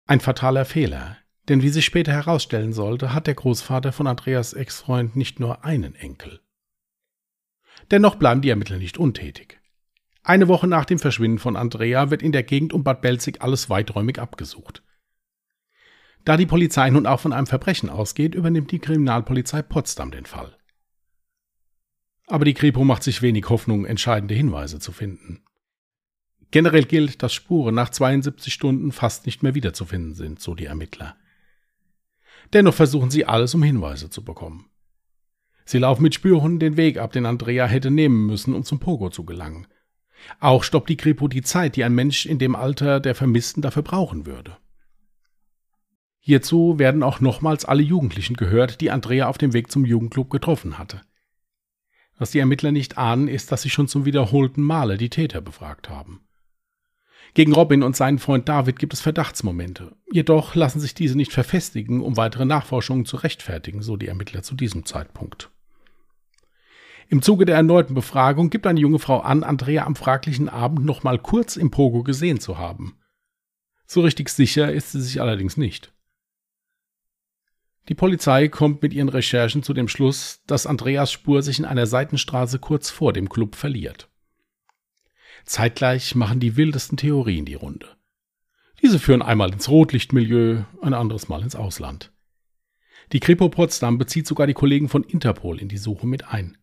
Ein 0.08 0.20
fataler 0.20 0.66
Fehler, 0.66 1.18
denn 1.50 1.62
wie 1.62 1.70
sich 1.70 1.86
später 1.86 2.12
herausstellen 2.12 2.74
sollte, 2.74 3.14
hat 3.14 3.28
der 3.28 3.36
Großvater 3.36 3.92
von 3.92 4.08
Andreas 4.08 4.54
Ex-Freund 4.54 5.16
nicht 5.16 5.40
nur 5.40 5.66
einen 5.66 5.96
Enkel. 5.96 6.40
Dennoch 7.92 8.16
bleiben 8.16 8.42
die 8.42 8.50
Ermittler 8.50 8.78
nicht 8.78 8.98
untätig. 8.98 9.60
Eine 10.24 10.48
Woche 10.48 10.68
nach 10.68 10.86
dem 10.86 11.00
Verschwinden 11.00 11.40
von 11.40 11.56
Andrea 11.56 12.12
wird 12.12 12.22
in 12.22 12.32
der 12.32 12.44
Gegend 12.44 12.74
um 12.74 12.84
Bad 12.84 13.02
Belzig 13.02 13.42
alles 13.42 13.70
weiträumig 13.70 14.20
abgesucht. 14.20 14.84
Da 16.24 16.38
die 16.38 16.46
Polizei 16.46 16.90
nun 16.92 17.08
auch 17.08 17.20
von 17.20 17.34
einem 17.34 17.48
Verbrechen 17.48 17.90
ausgeht, 17.90 18.36
übernimmt 18.36 18.72
die 18.72 18.80
Kriminalpolizei 18.80 19.64
Potsdam 19.64 20.12
den 20.12 20.26
Fall. 20.26 20.56
Aber 22.28 22.46
die 22.46 22.54
Kripo 22.54 22.84
macht 22.84 23.04
sich 23.04 23.22
wenig 23.22 23.50
Hoffnung, 23.50 23.86
entscheidende 23.86 24.36
Hinweise 24.36 24.80
zu 24.80 24.92
finden. 24.92 25.44
Generell 26.52 26.86
gilt, 26.86 27.24
dass 27.24 27.34
Spuren 27.34 27.76
nach 27.76 27.90
72 27.90 28.54
Stunden 28.54 28.92
fast 28.92 29.26
nicht 29.26 29.42
mehr 29.42 29.56
wiederzufinden 29.56 30.14
sind, 30.14 30.40
so 30.40 30.54
die 30.54 30.66
Ermittler. 30.66 31.16
Dennoch 32.54 32.74
versuchen 32.74 33.10
sie 33.10 33.26
alles, 33.26 33.54
um 33.56 33.64
Hinweise 33.64 34.10
zu 34.10 34.24
bekommen. 34.24 34.70
Sie 35.64 35.78
laufen 35.78 36.04
mit 36.04 36.14
Spürhunden 36.14 36.60
den 36.60 36.76
Weg 36.76 36.98
ab, 36.98 37.14
den 37.14 37.26
Andrea 37.26 37.66
hätte 37.66 37.92
nehmen 37.92 38.26
müssen, 38.26 38.54
um 38.54 38.64
zum 38.64 38.80
Pogo 38.80 39.10
zu 39.10 39.24
gelangen. 39.24 39.68
Auch 40.40 40.64
stoppt 40.64 40.90
die 40.90 40.98
Kripo 40.98 41.28
die 41.28 41.42
Zeit, 41.42 41.76
die 41.76 41.84
ein 41.84 41.96
Mensch 41.96 42.26
in 42.26 42.40
dem 42.40 42.56
Alter 42.56 43.00
der 43.00 43.16
Vermissten 43.16 43.62
dafür 43.62 43.84
brauchen 43.84 44.26
würde. 44.26 44.58
Hierzu 46.20 46.78
werden 46.78 47.02
auch 47.02 47.20
nochmals 47.20 47.66
alle 47.66 47.82
Jugendlichen 47.82 48.36
gehört, 48.36 48.82
die 48.82 48.92
Andrea 48.92 49.28
auf 49.28 49.38
dem 49.38 49.54
Weg 49.54 49.72
zum 49.72 49.86
Jugendclub 49.86 50.30
getroffen 50.30 50.78
hatte. 50.78 51.02
Was 52.22 52.30
die 52.30 52.38
Ermittler 52.38 52.72
nicht 52.72 53.00
ahnen, 53.00 53.28
ist, 53.28 53.52
dass 53.52 53.64
sie 53.64 53.72
schon 53.72 53.88
zum 53.88 54.06
wiederholten 54.06 54.62
Male 54.62 54.98
die 54.98 55.10
Täter 55.10 55.42
befragt 55.42 55.90
haben. 55.90 56.22
Gegen 57.34 57.52
Robin 57.52 57.82
und 57.82 57.96
seinen 57.96 58.20
Freund 58.20 58.48
David 58.48 58.78
gibt 58.78 58.94
es 58.94 59.02
Verdachtsmomente. 59.02 59.96
Jedoch 60.12 60.54
lassen 60.54 60.80
sich 60.80 60.94
diese 60.94 61.18
nicht 61.18 61.34
verfestigen, 61.34 62.00
um 62.00 62.18
weitere 62.18 62.46
Nachforschungen 62.46 63.06
zu 63.06 63.18
rechtfertigen, 63.18 63.82
so 63.82 63.98
die 63.98 64.06
Ermittler 64.06 64.44
zu 64.44 64.54
diesem 64.54 64.86
Zeitpunkt. 64.86 65.50
Im 67.10 67.24
Zuge 67.24 67.46
der 67.46 67.56
erneuten 67.56 67.96
Befragung 67.96 68.52
gibt 68.52 68.68
eine 68.68 68.80
junge 68.80 69.00
Frau 69.00 69.22
an, 69.22 69.44
Andrea 69.44 69.88
am 69.88 69.96
fraglichen 69.96 70.48
Abend 70.48 70.86
noch 70.86 71.02
mal 71.02 71.18
kurz 71.18 71.56
im 71.56 71.72
Pogo 71.72 72.04
gesehen 72.04 72.40
zu 72.40 72.60
haben. 72.60 73.00
So 73.88 74.02
richtig 74.02 74.30
sicher 74.30 74.72
ist 74.72 74.92
sie 74.92 75.02
sich 75.02 75.22
allerdings 75.22 75.58
nicht. 75.58 75.91
Die 77.90 77.96
Polizei 77.96 78.48
kommt 78.48 78.82
mit 78.82 78.94
ihren 78.94 79.10
Recherchen 79.10 79.64
zu 79.64 79.74
dem 79.74 79.88
Schluss, 79.88 80.42
dass 80.46 80.68
Andreas 80.68 81.12
Spur 81.12 81.42
sich 81.42 81.60
in 81.60 81.66
einer 81.66 81.88
Seitenstraße 81.88 82.60
kurz 82.60 82.90
vor 82.90 83.12
dem 83.12 83.28
Club 83.28 83.56
verliert. 83.56 84.10
Zeitgleich 85.46 86.16
machen 86.16 86.40
die 86.40 86.56
wildesten 86.56 86.98
Theorien 86.98 87.46
die 87.46 87.56
Runde. 87.56 87.88
Diese 88.82 89.00
führen 89.00 89.22
einmal 89.22 89.52
ins 89.52 89.70
Rotlichtmilieu, 89.70 90.64
ein 90.82 90.94
anderes 90.94 91.28
Mal 91.28 91.42
ins 91.42 91.56
Ausland. 91.56 92.12
Die 93.12 93.20
Kripo 93.20 93.50
Potsdam 93.50 93.98
bezieht 93.98 94.28
sogar 94.28 94.48
die 94.48 94.54
Kollegen 94.54 94.88
von 94.88 95.04
Interpol 95.04 95.60
in 95.60 95.68
die 95.68 95.78
Suche 95.78 96.08
mit 96.08 96.28
ein. 96.28 96.58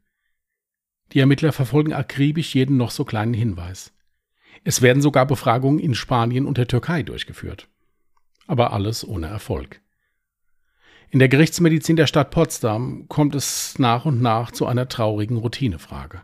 Die 1.13 1.21
Ermittler 1.21 1.53
verfolgen 1.53 1.93
akribisch 1.93 2.55
jeden 2.55 2.77
noch 2.77 2.91
so 2.91 3.05
kleinen 3.05 3.35
Hinweis. 3.35 3.93
Es 4.65 4.83
werden 4.83 5.03
sogar 5.03 5.27
Befragungen 5.27 5.79
in 5.79 5.95
Spanien 5.95 6.47
und 6.47 6.59
der 6.59 6.69
Türkei 6.69 7.03
durchgeführt. 7.03 7.69
Aber 8.47 8.73
alles 8.73 9.07
ohne 9.07 9.27
Erfolg. 9.27 9.81
In 11.11 11.21
der 11.21 11.29
Gerichtsmedizin 11.29 11.97
der 11.97 12.07
Stadt 12.07 12.31
Potsdam 12.31 13.09
kommt 13.09 13.35
es 13.35 13.79
nach 13.79 14.05
und 14.05 14.21
nach 14.21 14.51
zu 14.51 14.67
einer 14.67 14.89
traurigen 14.89 15.39
Routinefrage. 15.39 16.23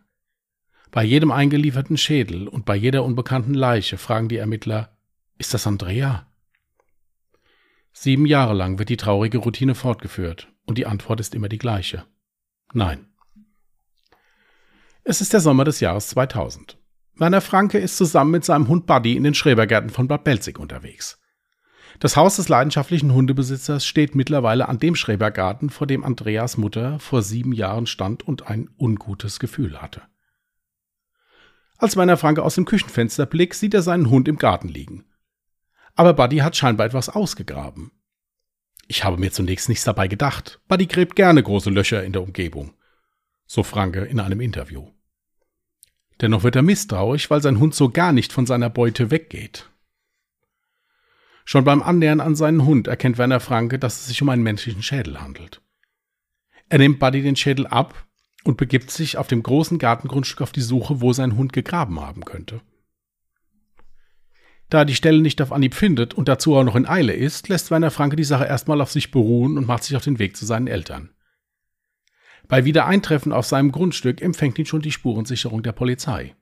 Bei 0.91 1.03
jedem 1.03 1.33
eingelieferten 1.33 1.97
Schädel 1.97 2.49
und 2.49 2.67
bei 2.67 2.77
jeder 2.77 3.05
unbekannten 3.05 3.55
Leiche 3.55 3.97
fragen 3.97 4.29
die 4.29 4.37
Ermittler, 4.37 4.97
ist 5.39 5.55
das 5.55 5.67
Andrea? 5.67 6.27
Sieben 7.93 8.27
Jahre 8.27 8.55
lang 8.55 8.79
wird 8.79 8.91
die 8.91 8.97
traurige 8.97 9.39
Routine 9.39 9.75
fortgeführt 9.75 10.53
und 10.67 10.77
die 10.77 10.87
Antwort 10.87 11.19
ist 11.19 11.35
immer 11.35 11.49
die 11.49 11.59
gleiche. 11.59 12.05
Nein. 12.73 13.09
Es 15.03 15.21
ist 15.21 15.33
der 15.33 15.41
Sommer 15.41 15.65
des 15.65 15.81
Jahres 15.81 16.09
2000. 16.09 16.79
Werner 17.17 17.41
Franke 17.41 17.79
ist 17.79 17.97
zusammen 17.97 18.33
mit 18.33 18.45
seinem 18.45 18.69
Hund 18.69 18.87
Buddy 18.87 19.17
in 19.17 19.25
den 19.25 19.35
Schrebergärten 19.35 19.91
von 19.91 20.09
Bad 20.09 20.25
Belzig 20.25 20.59
unterwegs. 20.59 21.21
Das 22.01 22.17
Haus 22.17 22.37
des 22.37 22.49
leidenschaftlichen 22.49 23.13
Hundebesitzers 23.13 23.87
steht 23.87 24.15
mittlerweile 24.15 24.69
an 24.69 24.79
dem 24.79 24.97
Schrebergarten, 24.97 25.71
vor 25.71 25.87
dem 25.87 26.05
Andreas 26.05 26.57
Mutter 26.57 26.99
vor 26.99 27.23
sieben 27.23 27.53
Jahren 27.53 27.87
stand 27.87 28.27
und 28.27 28.49
ein 28.49 28.69
ungutes 28.79 29.39
Gefühl 29.39 29.81
hatte. 29.81 30.03
Als 31.79 31.97
Werner 31.97 32.17
Franke 32.17 32.43
aus 32.43 32.55
dem 32.55 32.65
Küchenfenster 32.65 33.27
blickt, 33.27 33.55
sieht 33.55 33.75
er 33.75 33.83
seinen 33.83 34.11
Hund 34.11 34.29
im 34.29 34.39
Garten 34.39 34.69
liegen. 34.69 35.05
Aber 35.95 36.15
Buddy 36.15 36.39
hat 36.39 36.57
scheinbar 36.57 36.87
etwas 36.87 37.09
ausgegraben. 37.09 37.93
Ich 38.87 39.05
habe 39.05 39.17
mir 39.17 39.33
zunächst 39.33 39.69
nichts 39.69 39.85
dabei 39.85 40.09
gedacht. 40.09 40.61
Buddy 40.69 40.87
gräbt 40.87 41.17
gerne 41.17 41.43
große 41.43 41.71
Löcher 41.71 42.05
in 42.05 42.13
der 42.13 42.23
Umgebung. 42.23 42.75
So 43.47 43.63
Franke 43.63 44.01
in 44.01 44.21
einem 44.21 44.41
Interview. 44.41 44.89
Dennoch 46.21 46.43
wird 46.43 46.57
er 46.57 46.63
misstrauisch, 46.63 47.31
weil 47.31 47.43
sein 47.43 47.59
Hund 47.59 47.75
so 47.75 47.91
gar 47.91 48.13
nicht 48.13 48.33
von 48.33 48.47
seiner 48.47 48.71
Beute 48.71 49.11
weggeht. 49.11 49.71
Schon 51.45 51.65
beim 51.65 51.83
Annähern 51.83 52.21
an 52.21 52.37
seinen 52.37 52.65
Hund 52.65 52.87
erkennt 52.87 53.19
Werner 53.19 53.41
Franke, 53.41 53.79
dass 53.79 54.01
es 54.01 54.07
sich 54.07 54.23
um 54.23 54.29
einen 54.31 54.43
menschlichen 54.43 54.83
Schädel 54.83 55.21
handelt. 55.21 55.61
Er 56.71 56.79
nimmt 56.79 56.99
Buddy 56.99 57.23
den 57.23 57.37
Schädel 57.37 57.67
ab 57.67 58.07
und 58.45 58.57
begibt 58.57 58.91
sich 58.91 59.19
auf 59.19 59.27
dem 59.27 59.43
großen 59.43 59.79
Gartengrundstück 59.79 60.41
auf 60.41 60.53
die 60.53 60.63
Suche, 60.63 61.01
wo 61.01 61.13
sein 61.13 61.37
Hund 61.37 61.53
gegraben 61.53 62.01
haben 62.01 62.25
könnte. 62.25 62.63
Da 64.71 64.79
er 64.79 64.85
die 64.87 64.95
Stelle 64.95 65.21
nicht 65.21 65.43
auf 65.43 65.53
Anhieb 65.53 65.75
findet 65.75 66.15
und 66.15 66.29
dazu 66.29 66.57
auch 66.57 66.65
noch 66.65 66.77
in 66.77 66.87
Eile 66.87 67.13
ist, 67.13 67.49
lässt 67.49 67.71
Werner 67.71 67.91
Franke 67.91 68.17
die 68.17 68.25
Sache 68.25 68.47
erstmal 68.47 68.81
auf 68.81 68.91
sich 68.91 69.11
beruhen 69.11 69.59
und 69.59 69.67
macht 69.67 69.85
sich 69.85 69.97
auf 69.97 70.05
den 70.05 70.19
Weg 70.19 70.37
zu 70.37 70.47
seinen 70.47 70.67
Eltern. 70.67 71.11
Bei 72.49 72.65
Wiedereintreffen 72.65 73.33
auf 73.33 73.47
seinem 73.47 73.73
Grundstück 73.73 74.21
empfängt 74.21 74.59
ihn 74.59 74.67
schon 74.67 74.83
die 74.83 74.93
Spurensicherung 74.93 75.63
der 75.63 75.73
Polizei. 75.73 76.35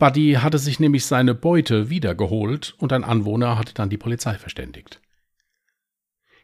Buddy 0.00 0.38
hatte 0.40 0.58
sich 0.58 0.80
nämlich 0.80 1.04
seine 1.04 1.34
Beute 1.34 1.90
wiedergeholt 1.90 2.74
und 2.78 2.90
ein 2.94 3.04
Anwohner 3.04 3.58
hatte 3.58 3.74
dann 3.74 3.90
die 3.90 3.98
Polizei 3.98 4.38
verständigt. 4.38 5.02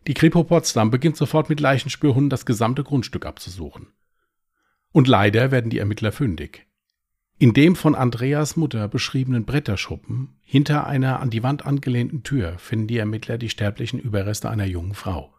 Die 0.07 0.13
Kripo 0.13 0.45
Potsdam 0.45 0.91
beginnt 0.91 1.17
sofort 1.17 1.49
mit 1.49 1.59
Leichenspürhunden 1.59 2.29
das 2.29 2.45
gesamte 2.45 2.85
Grundstück 2.85 3.25
abzusuchen. 3.25 3.89
Und 4.93 5.09
leider 5.09 5.51
werden 5.51 5.71
die 5.71 5.79
Ermittler 5.79 6.13
fündig. 6.13 6.67
In 7.39 7.55
dem 7.55 7.77
von 7.77 7.95
Andreas 7.95 8.57
Mutter 8.57 8.89
beschriebenen 8.89 9.47
Bretterschuppen, 9.47 10.39
hinter 10.43 10.87
einer 10.87 11.21
an 11.21 11.31
die 11.31 11.43
Wand 11.43 11.65
angelehnten 11.65 12.25
Tür, 12.25 12.59
finden 12.59 12.89
die 12.89 12.99
Ermittler 12.99 13.39
die 13.39 13.49
sterblichen 13.49 13.99
Überreste 13.99 14.51
einer 14.51 14.67
jungen 14.67 14.95
Frau. 14.95 15.35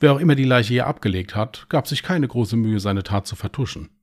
Wer 0.00 0.12
auch 0.12 0.20
immer 0.20 0.34
die 0.34 0.44
Leiche 0.44 0.74
hier 0.74 0.86
abgelegt 0.86 1.34
hat, 1.34 1.66
gab 1.70 1.88
sich 1.88 2.02
keine 2.02 2.28
große 2.28 2.56
Mühe, 2.56 2.78
seine 2.78 3.04
Tat 3.04 3.26
zu 3.26 3.36
vertuschen. 3.36 3.95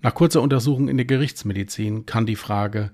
Nach 0.00 0.14
kurzer 0.14 0.42
Untersuchung 0.42 0.88
in 0.88 0.96
der 0.96 1.06
Gerichtsmedizin 1.06 2.06
kann 2.06 2.26
die 2.26 2.36
Frage, 2.36 2.92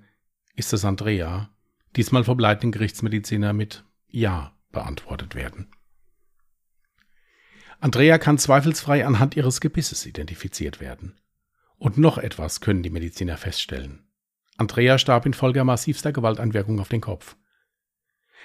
ist 0.54 0.72
es 0.72 0.84
Andrea, 0.84 1.50
diesmal 1.96 2.24
vom 2.24 2.38
leitenden 2.38 2.72
Gerichtsmediziner 2.72 3.52
mit 3.52 3.84
Ja 4.08 4.56
beantwortet 4.72 5.34
werden. 5.34 5.68
Andrea 7.80 8.16
kann 8.16 8.38
zweifelsfrei 8.38 9.06
anhand 9.06 9.36
ihres 9.36 9.60
Gebisses 9.60 10.06
identifiziert 10.06 10.80
werden. 10.80 11.20
Und 11.76 11.98
noch 11.98 12.16
etwas 12.16 12.60
können 12.60 12.82
die 12.82 12.90
Mediziner 12.90 13.36
feststellen. 13.36 14.08
Andrea 14.56 14.98
starb 14.98 15.26
infolge 15.26 15.62
massivster 15.64 16.12
Gewalteinwirkung 16.12 16.80
auf 16.80 16.88
den 16.88 17.02
Kopf. 17.02 17.36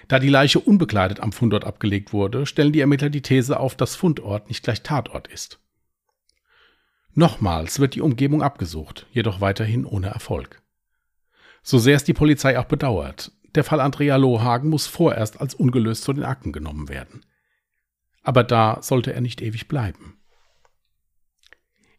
Da 0.08 0.20
die 0.20 0.30
Leiche 0.30 0.60
unbekleidet 0.60 1.20
am 1.20 1.32
Fundort 1.32 1.64
abgelegt 1.64 2.12
wurde, 2.12 2.46
stellen 2.46 2.74
die 2.74 2.80
Ermittler 2.80 3.10
die 3.10 3.22
These 3.22 3.60
auf, 3.60 3.76
dass 3.76 3.96
Fundort 3.96 4.50
nicht 4.50 4.64
gleich 4.64 4.82
Tatort 4.82 5.28
ist. 5.28 5.60
Nochmals 7.14 7.80
wird 7.80 7.96
die 7.96 8.02
Umgebung 8.02 8.42
abgesucht, 8.42 9.08
jedoch 9.12 9.42
weiterhin 9.42 9.86
ohne 9.86 10.08
Erfolg. 10.08 10.62
So 11.64 11.78
sehr 11.78 11.96
es 11.96 12.04
die 12.04 12.14
Polizei 12.14 12.58
auch 12.58 12.66
bedauert, 12.66 13.32
der 13.56 13.64
Fall 13.64 13.82
Andrea 13.82 14.16
Lohagen 14.16 14.70
muss 14.70 14.88
vorerst 14.88 15.42
als 15.42 15.56
ungelöst 15.56 16.04
zu 16.04 16.14
den 16.14 16.24
Akten 16.24 16.52
genommen 16.52 16.88
werden 16.88 17.22
aber 18.30 18.44
da 18.44 18.78
sollte 18.82 19.14
er 19.14 19.22
nicht 19.22 19.42
ewig 19.42 19.68
bleiben. 19.68 20.20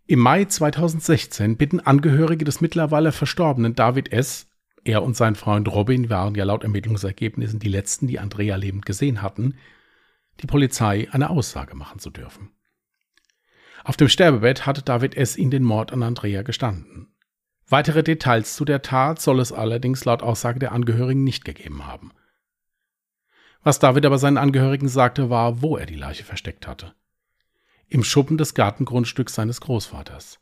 Im 0.06 0.20
Mai 0.20 0.44
2016 0.44 1.56
bitten 1.56 1.80
Angehörige 1.80 2.44
des 2.44 2.60
mittlerweile 2.60 3.12
verstorbenen 3.12 3.74
David 3.74 4.12
S., 4.12 4.48
er 4.82 5.02
und 5.02 5.16
sein 5.16 5.34
Freund 5.34 5.68
Robin 5.68 6.08
waren 6.08 6.34
ja 6.34 6.44
laut 6.44 6.62
Ermittlungsergebnissen 6.62 7.58
die 7.58 7.68
letzten, 7.68 8.06
die 8.06 8.18
Andrea 8.18 8.56
lebend 8.56 8.86
gesehen 8.86 9.22
hatten, 9.22 9.56
die 10.40 10.46
Polizei 10.46 11.08
eine 11.10 11.30
Aussage 11.30 11.76
machen 11.76 11.98
zu 11.98 12.10
dürfen. 12.10 12.50
Auf 13.84 13.96
dem 13.96 14.08
Sterbebett 14.08 14.66
hatte 14.66 14.82
David 14.82 15.16
S. 15.16 15.37
ihn 15.37 15.50
den 15.50 15.64
Mord 15.64 15.92
an 15.92 16.02
Andrea 16.02 16.42
gestanden. 16.42 17.14
Weitere 17.68 18.02
Details 18.02 18.56
zu 18.56 18.64
der 18.64 18.82
Tat 18.82 19.20
soll 19.20 19.40
es 19.40 19.52
allerdings 19.52 20.04
laut 20.04 20.22
Aussage 20.22 20.58
der 20.58 20.72
Angehörigen 20.72 21.22
nicht 21.22 21.44
gegeben 21.44 21.87
haben. 21.87 22.12
Was 23.62 23.78
David 23.78 24.06
aber 24.06 24.18
seinen 24.18 24.38
Angehörigen 24.38 24.88
sagte, 24.88 25.30
war, 25.30 25.62
wo 25.62 25.76
er 25.76 25.87
die 25.87 25.94
Leiche 25.94 26.25
versteckt 26.25 26.66
hatte. 26.66 26.94
Im 27.88 28.02
Schuppen 28.04 28.38
des 28.38 28.54
Gartengrundstücks 28.54 29.34
seines 29.34 29.60
Großvaters. 29.60 30.40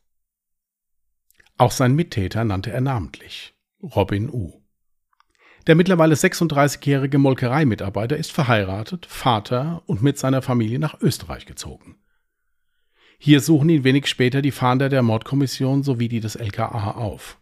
Auch 1.56 1.72
seinen 1.72 1.96
Mittäter 1.96 2.44
nannte 2.44 2.70
er 2.70 2.80
namentlich, 2.80 3.54
Robin 3.82 4.30
U. 4.30 4.62
Der 5.66 5.74
mittlerweile 5.74 6.14
36-jährige 6.14 7.18
Molkereimitarbeiter 7.18 8.16
ist 8.16 8.32
verheiratet, 8.32 9.06
Vater 9.06 9.82
und 9.86 10.02
mit 10.02 10.18
seiner 10.18 10.40
Familie 10.40 10.78
nach 10.78 11.00
Österreich 11.00 11.44
gezogen. 11.44 11.98
Hier 13.20 13.40
suchen 13.40 13.68
ihn 13.68 13.84
wenig 13.84 14.06
später 14.06 14.42
die 14.42 14.52
Fahnder 14.52 14.88
der 14.88 15.02
Mordkommission 15.02 15.82
sowie 15.82 16.08
die 16.08 16.20
des 16.20 16.36
LKA 16.36 16.92
auf. 16.92 17.38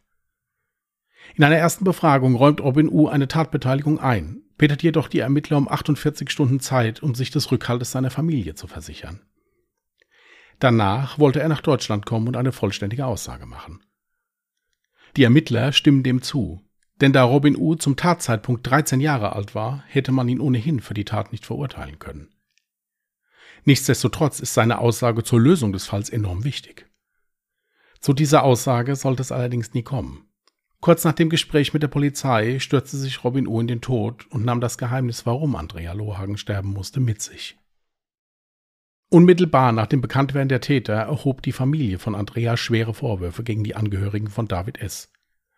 In 1.35 1.45
einer 1.45 1.57
ersten 1.57 1.85
Befragung 1.85 2.35
räumt 2.35 2.61
Robin 2.61 2.89
U. 2.89 3.09
eine 3.09 3.29
Tatbeteiligung 3.29 4.01
ein, 4.01 4.43
bittet 4.57 4.83
jedoch 4.83 5.09
die 5.09 5.19
Ermittler 5.19 5.59
um 5.59 5.69
48 5.69 6.31
Stunden 6.31 6.61
Zeit, 6.61 7.03
um 7.03 7.15
sich 7.15 7.31
des 7.31 7.51
Rückhaltes 7.51 7.91
seiner 7.91 8.11
Familie 8.11 8.55
zu 8.55 8.67
versichern. 8.67 9.21
Danach 10.59 11.19
wollte 11.19 11.41
er 11.41 11.49
nach 11.49 11.61
Deutschland 11.61 12.07
kommen 12.07 12.29
und 12.29 12.37
eine 12.37 12.53
vollständige 12.53 13.05
Aussage 13.05 13.45
machen. 13.45 13.83
Die 15.17 15.25
Ermittler 15.25 15.73
stimmen 15.73 16.03
dem 16.03 16.23
zu, 16.23 16.63
denn 17.03 17.13
da 17.13 17.25
Robin 17.25 17.57
U. 17.57 17.75
zum 17.75 17.97
Tatzeitpunkt 17.97 18.67
13 18.67 19.01
Jahre 19.01 19.35
alt 19.35 19.55
war, 19.55 19.85
hätte 19.89 20.13
man 20.13 20.29
ihn 20.29 20.41
ohnehin 20.41 20.81
für 20.81 20.95
die 20.95 21.05
Tat 21.05 21.33
nicht 21.33 21.45
verurteilen 21.45 21.99
können. 21.99 22.31
Nichtsdestotrotz 23.67 24.39
ist 24.39 24.55
seine 24.55 24.79
Aussage 24.79 25.25
zur 25.25 25.41
Lösung 25.41 25.73
des 25.73 25.87
Falls 25.87 26.09
enorm 26.09 26.45
wichtig. 26.45 26.89
Zu 28.01 28.13
dieser 28.13 28.45
Aussage 28.45 28.95
sollte 28.95 29.23
es 29.23 29.33
allerdings 29.33 29.75
nie 29.75 29.83
kommen. 29.83 30.29
Kurz 30.81 31.03
nach 31.03 31.15
dem 31.15 31.29
Gespräch 31.29 31.75
mit 31.75 31.83
der 31.83 31.89
Polizei 31.89 32.61
stürzte 32.61 32.97
sich 32.97 33.25
Robin 33.25 33.49
U. 33.49 33.61
in 33.61 33.67
den 33.67 33.81
Tod 33.81 34.27
und 34.31 34.45
nahm 34.45 34.61
das 34.61 34.79
Geheimnis, 34.79 35.27
warum 35.27 35.57
Andrea 35.57 35.93
Lohagen 35.95 36.39
sterben 36.39 36.73
musste, 36.73 37.01
mit 37.01 37.21
sich. 37.21 37.59
Unmittelbar 39.09 39.73
nach 39.73 39.89
dem 39.89 40.01
Bekanntwerden 40.01 40.49
der 40.49 40.61
Täter 40.61 40.95
erhob 40.95 41.43
die 41.43 41.53
Familie 41.53 41.99
von 41.99 42.15
Andrea 42.15 42.57
schwere 42.57 42.95
Vorwürfe 42.95 43.43
gegen 43.43 43.65
die 43.65 43.75
Angehörigen 43.75 44.29
von 44.29 44.47
David 44.47 44.79
S. 44.79 45.11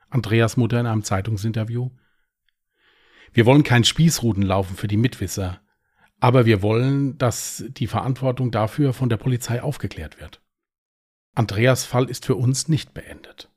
Andreas 0.09 0.57
Mutter 0.57 0.81
in 0.81 0.87
einem 0.87 1.03
Zeitungsinterview. 1.03 1.91
Wir 3.35 3.45
wollen 3.45 3.65
kein 3.65 3.85
Spießruten 3.85 4.43
laufen 4.43 4.77
für 4.77 4.89
die 4.89 4.97
Mitwisser. 4.97 5.61
Aber 6.21 6.47
wir 6.47 6.63
wollen, 6.63 7.17
dass 7.19 7.65
die 7.69 7.87
Verantwortung 7.87 8.51
dafür 8.51 8.93
von 8.93 9.09
der 9.09 9.19
Polizei 9.19 9.63
aufgeklärt 9.63 10.21
wird. 10.21 10.41
Andreas 11.35 11.85
Fall 11.85 12.11
ist 12.11 12.27
für 12.27 12.35
uns 12.35 12.69
nicht 12.69 12.93
beendet. 12.95 13.51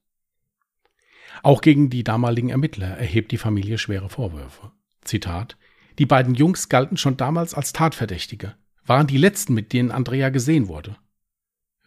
Auch 1.44 1.62
gegen 1.62 1.90
die 1.90 2.04
damaligen 2.04 2.50
Ermittler 2.50 2.98
erhebt 2.98 3.32
die 3.32 3.40
Familie 3.40 3.80
schwere 3.80 4.10
Vorwürfe. 4.10 4.72
Zitat 5.04 5.58
Die 5.98 6.06
beiden 6.06 6.36
Jungs 6.36 6.70
galten 6.70 6.98
schon 6.98 7.18
damals 7.18 7.56
als 7.56 7.74
Tatverdächtige, 7.74 8.56
waren 8.86 9.08
die 9.08 9.18
letzten, 9.18 9.56
mit 9.56 9.74
denen 9.74 9.92
Andrea 9.92 10.30
gesehen 10.30 10.68
wurde. 10.68 10.98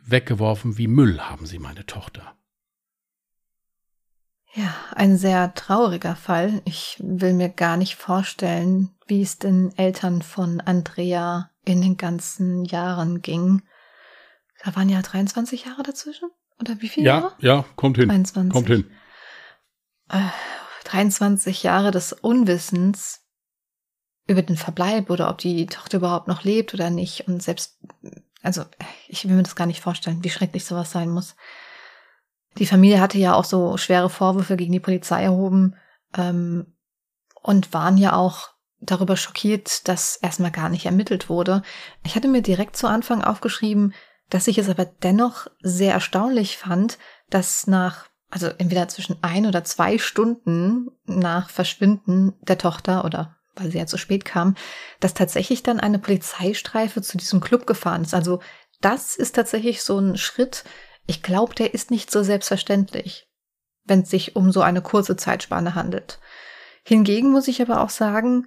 Weggeworfen 0.05 0.77
wie 0.77 0.89
Müll 0.89 1.21
haben 1.21 1.47
sie 1.47 1.59
meine 1.59 1.87
Tochter. 1.87 2.37
Ja, 4.55 4.73
ein 4.95 5.17
sehr 5.17 5.53
trauriger 5.55 6.15
Fall. 6.15 6.63
Ich 6.65 6.97
will 7.01 7.33
mir 7.33 7.49
gar 7.49 7.77
nicht 7.77 7.97
vorstellen, 7.97 8.91
wie 9.07 9.21
es 9.21 9.39
den 9.39 9.77
Eltern 9.77 10.23
von 10.23 10.61
Andrea 10.61 11.51
in 11.65 11.83
den 11.83 11.97
ganzen 11.97 12.65
Jahren 12.65 13.21
ging. 13.21 13.63
Da 14.63 14.77
waren 14.77 14.89
ja 14.89 15.03
23 15.03 15.65
Jahre 15.65 15.83
dazwischen? 15.83 16.31
Oder 16.61 16.81
wie 16.81 16.89
viele 16.89 17.07
ja, 17.07 17.19
Jahre? 17.19 17.33
Ja, 17.41 17.65
kommt 17.75 17.97
hin. 17.97 18.09
23. 18.09 18.53
Kommt 18.53 18.69
hin. 18.69 18.91
Äh, 20.09 20.21
23 20.85 21.65
Jahre 21.65 21.91
des 21.91 22.13
Unwissens 22.13 23.23
über 24.29 24.43
den 24.43 24.57
Verbleib 24.57 25.11
oder 25.11 25.31
ob 25.31 25.39
die 25.39 25.67
Tochter 25.67 25.99
überhaupt 25.99 26.29
noch 26.29 26.45
lebt 26.45 26.73
oder 26.75 26.91
nicht. 26.91 27.27
Und 27.27 27.43
selbst, 27.43 27.79
also 28.43 28.65
ich 29.09 29.29
will 29.29 29.35
mir 29.35 29.43
das 29.43 29.57
gar 29.57 29.67
nicht 29.67 29.81
vorstellen, 29.81 30.23
wie 30.23 30.31
schrecklich 30.31 30.65
sowas 30.65 30.93
sein 30.93 31.11
muss. 31.11 31.35
Die 32.59 32.67
Familie 32.67 33.01
hatte 33.01 33.19
ja 33.19 33.35
auch 33.35 33.45
so 33.45 33.77
schwere 33.77 34.11
Vorwürfe 34.11 34.57
gegen 34.57 34.73
die 34.73 34.81
Polizei 34.81 35.25
erhoben 35.25 35.75
ähm, 36.17 36.67
und 37.43 37.73
waren 37.73 37.97
ja 37.97 38.15
auch 38.15 38.51
darüber 38.81 39.17
schockiert, 39.17 39.89
dass 39.89 40.17
erstmal 40.17 40.51
gar 40.51 40.69
nicht 40.69 40.87
ermittelt 40.87 41.29
wurde. 41.29 41.63
Ich 42.05 42.17
hatte 42.17 42.29
mir 42.29 42.43
direkt 42.43 42.77
zu 42.77 42.87
Anfang 42.87 43.23
aufgeschrieben, 43.25 43.95
dass 44.31 44.47
ich 44.47 44.59
es 44.59 44.69
aber 44.69 44.85
dennoch 44.85 45.47
sehr 45.63 45.93
erstaunlich 45.93 46.57
fand, 46.59 46.99
dass 47.31 47.67
nach, 47.67 48.07
also 48.31 48.47
entweder 48.47 48.89
zwischen 48.89 49.17
ein 49.23 49.47
oder 49.47 49.65
zwei 49.65 49.99
Stunden 49.99 50.91
nach 51.07 51.51
Verschwinden 51.51 52.35
der 52.43 52.59
Tochter 52.59 53.05
oder 53.05 53.37
weil 53.57 53.71
sie 53.71 53.79
ja 53.79 53.87
zu 53.87 53.99
spät 53.99 54.25
kam, 54.25 54.57
dass 54.99 55.15
tatsächlich 55.15 55.63
dann 55.63 55.79
eine 55.79 56.01
Polizeistreife 56.01 57.03
zu 57.03 57.17
diesem 57.17 57.41
Club 57.41 57.67
gefahren 57.67 58.03
ist. 58.03 58.15
Also 58.15 58.41
das 58.81 59.17
ist 59.17 59.37
tatsächlich 59.37 59.83
so 59.83 59.99
ein 59.99 60.17
Schritt, 60.17 60.65
ich 61.07 61.23
glaube, 61.23 61.55
der 61.55 61.75
ist 61.75 61.91
nicht 61.91 62.11
so 62.11 62.23
selbstverständlich, 62.23 63.29
wenn 63.85 64.01
es 64.01 64.11
sich 64.11 64.37
um 64.37 64.53
so 64.53 64.63
eine 64.63 64.83
kurze 64.83 65.17
Zeitspanne 65.17 65.75
handelt. 65.75 66.19
Hingegen 66.85 67.31
muss 67.31 67.49
ich 67.49 67.63
aber 67.63 67.81
auch 67.81 67.91
sagen, 67.91 68.47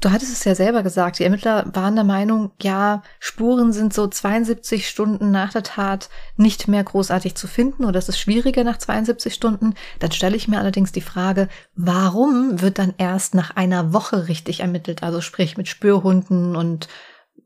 du 0.00 0.10
hattest 0.10 0.32
es 0.32 0.44
ja 0.44 0.54
selber 0.54 0.82
gesagt, 0.82 1.18
die 1.18 1.24
Ermittler 1.24 1.64
waren 1.74 1.94
der 1.94 2.04
Meinung, 2.04 2.50
ja, 2.60 3.02
Spuren 3.20 3.72
sind 3.72 3.94
so 3.94 4.08
72 4.08 4.88
Stunden 4.88 5.30
nach 5.30 5.52
der 5.52 5.62
Tat 5.62 6.10
nicht 6.36 6.68
mehr 6.68 6.82
großartig 6.82 7.36
zu 7.36 7.46
finden 7.46 7.84
oder 7.84 7.98
es 7.98 8.08
ist 8.08 8.18
schwieriger 8.18 8.64
nach 8.64 8.78
72 8.78 9.32
Stunden. 9.32 9.74
Dann 10.00 10.12
stelle 10.12 10.36
ich 10.36 10.48
mir 10.48 10.58
allerdings 10.58 10.92
die 10.92 11.00
Frage, 11.00 11.48
warum 11.74 12.60
wird 12.60 12.78
dann 12.78 12.94
erst 12.98 13.34
nach 13.34 13.54
einer 13.56 13.92
Woche 13.92 14.28
richtig 14.28 14.60
ermittelt, 14.60 15.02
also 15.02 15.20
sprich 15.20 15.56
mit 15.56 15.68
Spürhunden 15.68 16.56
und, 16.56 16.88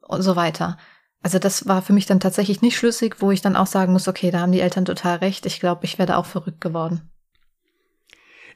und 0.01 0.23
so 0.23 0.37
weiter. 0.37 0.79
Also 1.27 1.41
das 1.41 1.67
war 1.67 1.83
für 1.83 1.93
mich 1.93 2.07
dann 2.07 2.21
tatsächlich 2.21 2.63
nicht 2.63 2.77
schlüssig, 2.77 3.17
wo 3.19 3.33
ich 3.33 3.41
dann 3.41 3.57
auch 3.57 3.67
sagen 3.67 3.93
muss, 3.93 4.07
okay, 4.07 4.31
da 4.31 4.39
haben 4.39 4.53
die 4.53 4.61
Eltern 4.61 4.85
total 4.85 5.17
recht. 5.17 5.45
Ich 5.45 5.59
glaube, 5.59 5.85
ich 5.85 5.99
werde 5.99 6.19
auch 6.19 6.25
verrückt 6.25 6.61
geworden. 6.61 7.11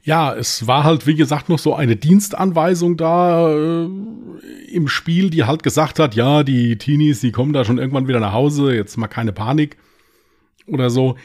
Ja, 0.03 0.33
es 0.33 0.67
war 0.67 0.85
halt, 0.85 1.05
wie 1.05 1.15
gesagt, 1.15 1.49
noch 1.49 1.59
so 1.59 1.75
eine 1.75 1.97
Dienstanweisung 1.97 2.95
da 2.95 3.51
äh, 3.53 3.89
im 4.71 4.87
Spiel, 4.87 5.29
die 5.29 5.43
halt 5.43 5.63
gesagt 5.63 5.99
hat, 5.99 6.15
ja, 6.15 6.43
die 6.43 6.77
Teenies, 6.77 7.19
die 7.19 7.33
kommen 7.33 7.51
da 7.51 7.65
schon 7.65 7.77
irgendwann 7.77 8.07
wieder 8.07 8.21
nach 8.21 8.31
Hause, 8.31 8.73
jetzt 8.73 8.95
mal 8.95 9.09
keine 9.09 9.33
Panik 9.33 9.75
oder 10.65 10.89
so. 10.89 11.17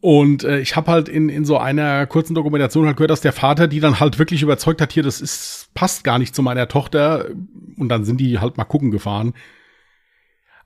Und 0.00 0.42
äh, 0.42 0.58
ich 0.58 0.74
habe 0.74 0.90
halt 0.90 1.08
in, 1.08 1.28
in 1.28 1.44
so 1.44 1.58
einer 1.58 2.08
kurzen 2.08 2.34
Dokumentation 2.34 2.86
halt 2.86 2.96
gehört, 2.96 3.12
dass 3.12 3.20
der 3.20 3.32
Vater 3.32 3.68
die 3.68 3.78
dann 3.78 4.00
halt 4.00 4.18
wirklich 4.18 4.42
überzeugt 4.42 4.80
hat, 4.80 4.92
hier, 4.92 5.04
das 5.04 5.20
ist, 5.20 5.68
passt 5.74 6.02
gar 6.02 6.18
nicht 6.18 6.34
zu 6.34 6.42
meiner 6.42 6.66
Tochter. 6.66 7.26
Und 7.78 7.88
dann 7.88 8.04
sind 8.04 8.16
die 8.20 8.40
halt 8.40 8.56
mal 8.56 8.64
gucken 8.64 8.90
gefahren 8.90 9.32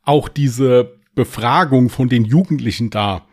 auch 0.07 0.29
diese 0.29 0.97
Befragung 1.14 1.90
von 1.90 2.09
den 2.09 2.25
Jugendlichen 2.25 2.90
da, 2.90 3.27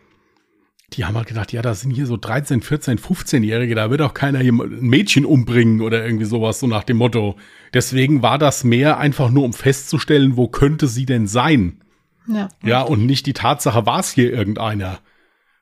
die 0.92 1.04
haben 1.04 1.16
halt 1.16 1.26
gedacht, 1.26 1.52
ja, 1.52 1.62
da 1.62 1.74
sind 1.74 1.90
hier 1.90 2.06
so 2.06 2.16
13, 2.16 2.60
14, 2.60 2.98
15-Jährige, 2.98 3.74
da 3.74 3.90
wird 3.90 4.02
auch 4.02 4.14
keiner 4.14 4.38
hier 4.40 4.52
ein 4.52 4.80
Mädchen 4.80 5.24
umbringen 5.24 5.80
oder 5.80 6.04
irgendwie 6.04 6.24
sowas, 6.24 6.60
so 6.60 6.66
nach 6.66 6.84
dem 6.84 6.98
Motto. 6.98 7.36
Deswegen 7.72 8.22
war 8.22 8.38
das 8.38 8.64
mehr 8.64 8.98
einfach 8.98 9.30
nur, 9.30 9.44
um 9.44 9.52
festzustellen, 9.52 10.36
wo 10.36 10.48
könnte 10.48 10.86
sie 10.86 11.06
denn 11.06 11.26
sein? 11.26 11.80
Ja. 12.26 12.48
Ja, 12.62 12.82
und 12.82 13.06
nicht 13.06 13.26
die 13.26 13.32
Tatsache, 13.32 13.86
war 13.86 14.00
es 14.00 14.12
hier 14.12 14.32
irgendeiner. 14.32 14.98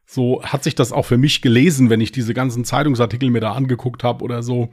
So 0.04 0.42
hat 0.42 0.64
sich 0.64 0.74
das 0.74 0.92
auch 0.92 1.06
für 1.06 1.18
mich 1.18 1.40
gelesen, 1.40 1.88
wenn 1.88 2.00
ich 2.00 2.12
diese 2.12 2.34
ganzen 2.34 2.64
Zeitungsartikel 2.64 3.30
mir 3.30 3.40
da 3.40 3.52
angeguckt 3.52 4.04
habe 4.04 4.22
oder 4.22 4.42
so. 4.42 4.70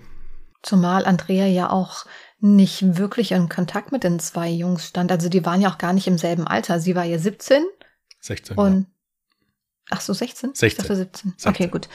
Zumal 0.61 1.05
Andrea 1.05 1.45
ja 1.45 1.69
auch 1.69 2.05
nicht 2.39 2.97
wirklich 2.97 3.31
in 3.31 3.49
Kontakt 3.49 3.91
mit 3.91 4.03
den 4.03 4.19
zwei 4.19 4.49
Jungs 4.49 4.87
stand. 4.87 5.11
Also 5.11 5.29
die 5.29 5.45
waren 5.45 5.61
ja 5.61 5.71
auch 5.71 5.77
gar 5.77 5.93
nicht 5.93 6.07
im 6.07 6.17
selben 6.17 6.47
Alter. 6.47 6.79
Sie 6.79 6.95
war 6.95 7.03
ja 7.03 7.19
17. 7.19 7.63
16. 8.21 8.57
Und 8.57 8.81
ja. 8.81 8.85
Ach 9.91 10.01
so, 10.01 10.13
16? 10.13 10.51
16. 10.53 10.67
Ich 10.67 10.75
dachte 10.75 10.95
17. 10.95 11.31
16. 11.31 11.49
Okay, 11.49 11.67
gut. 11.67 11.89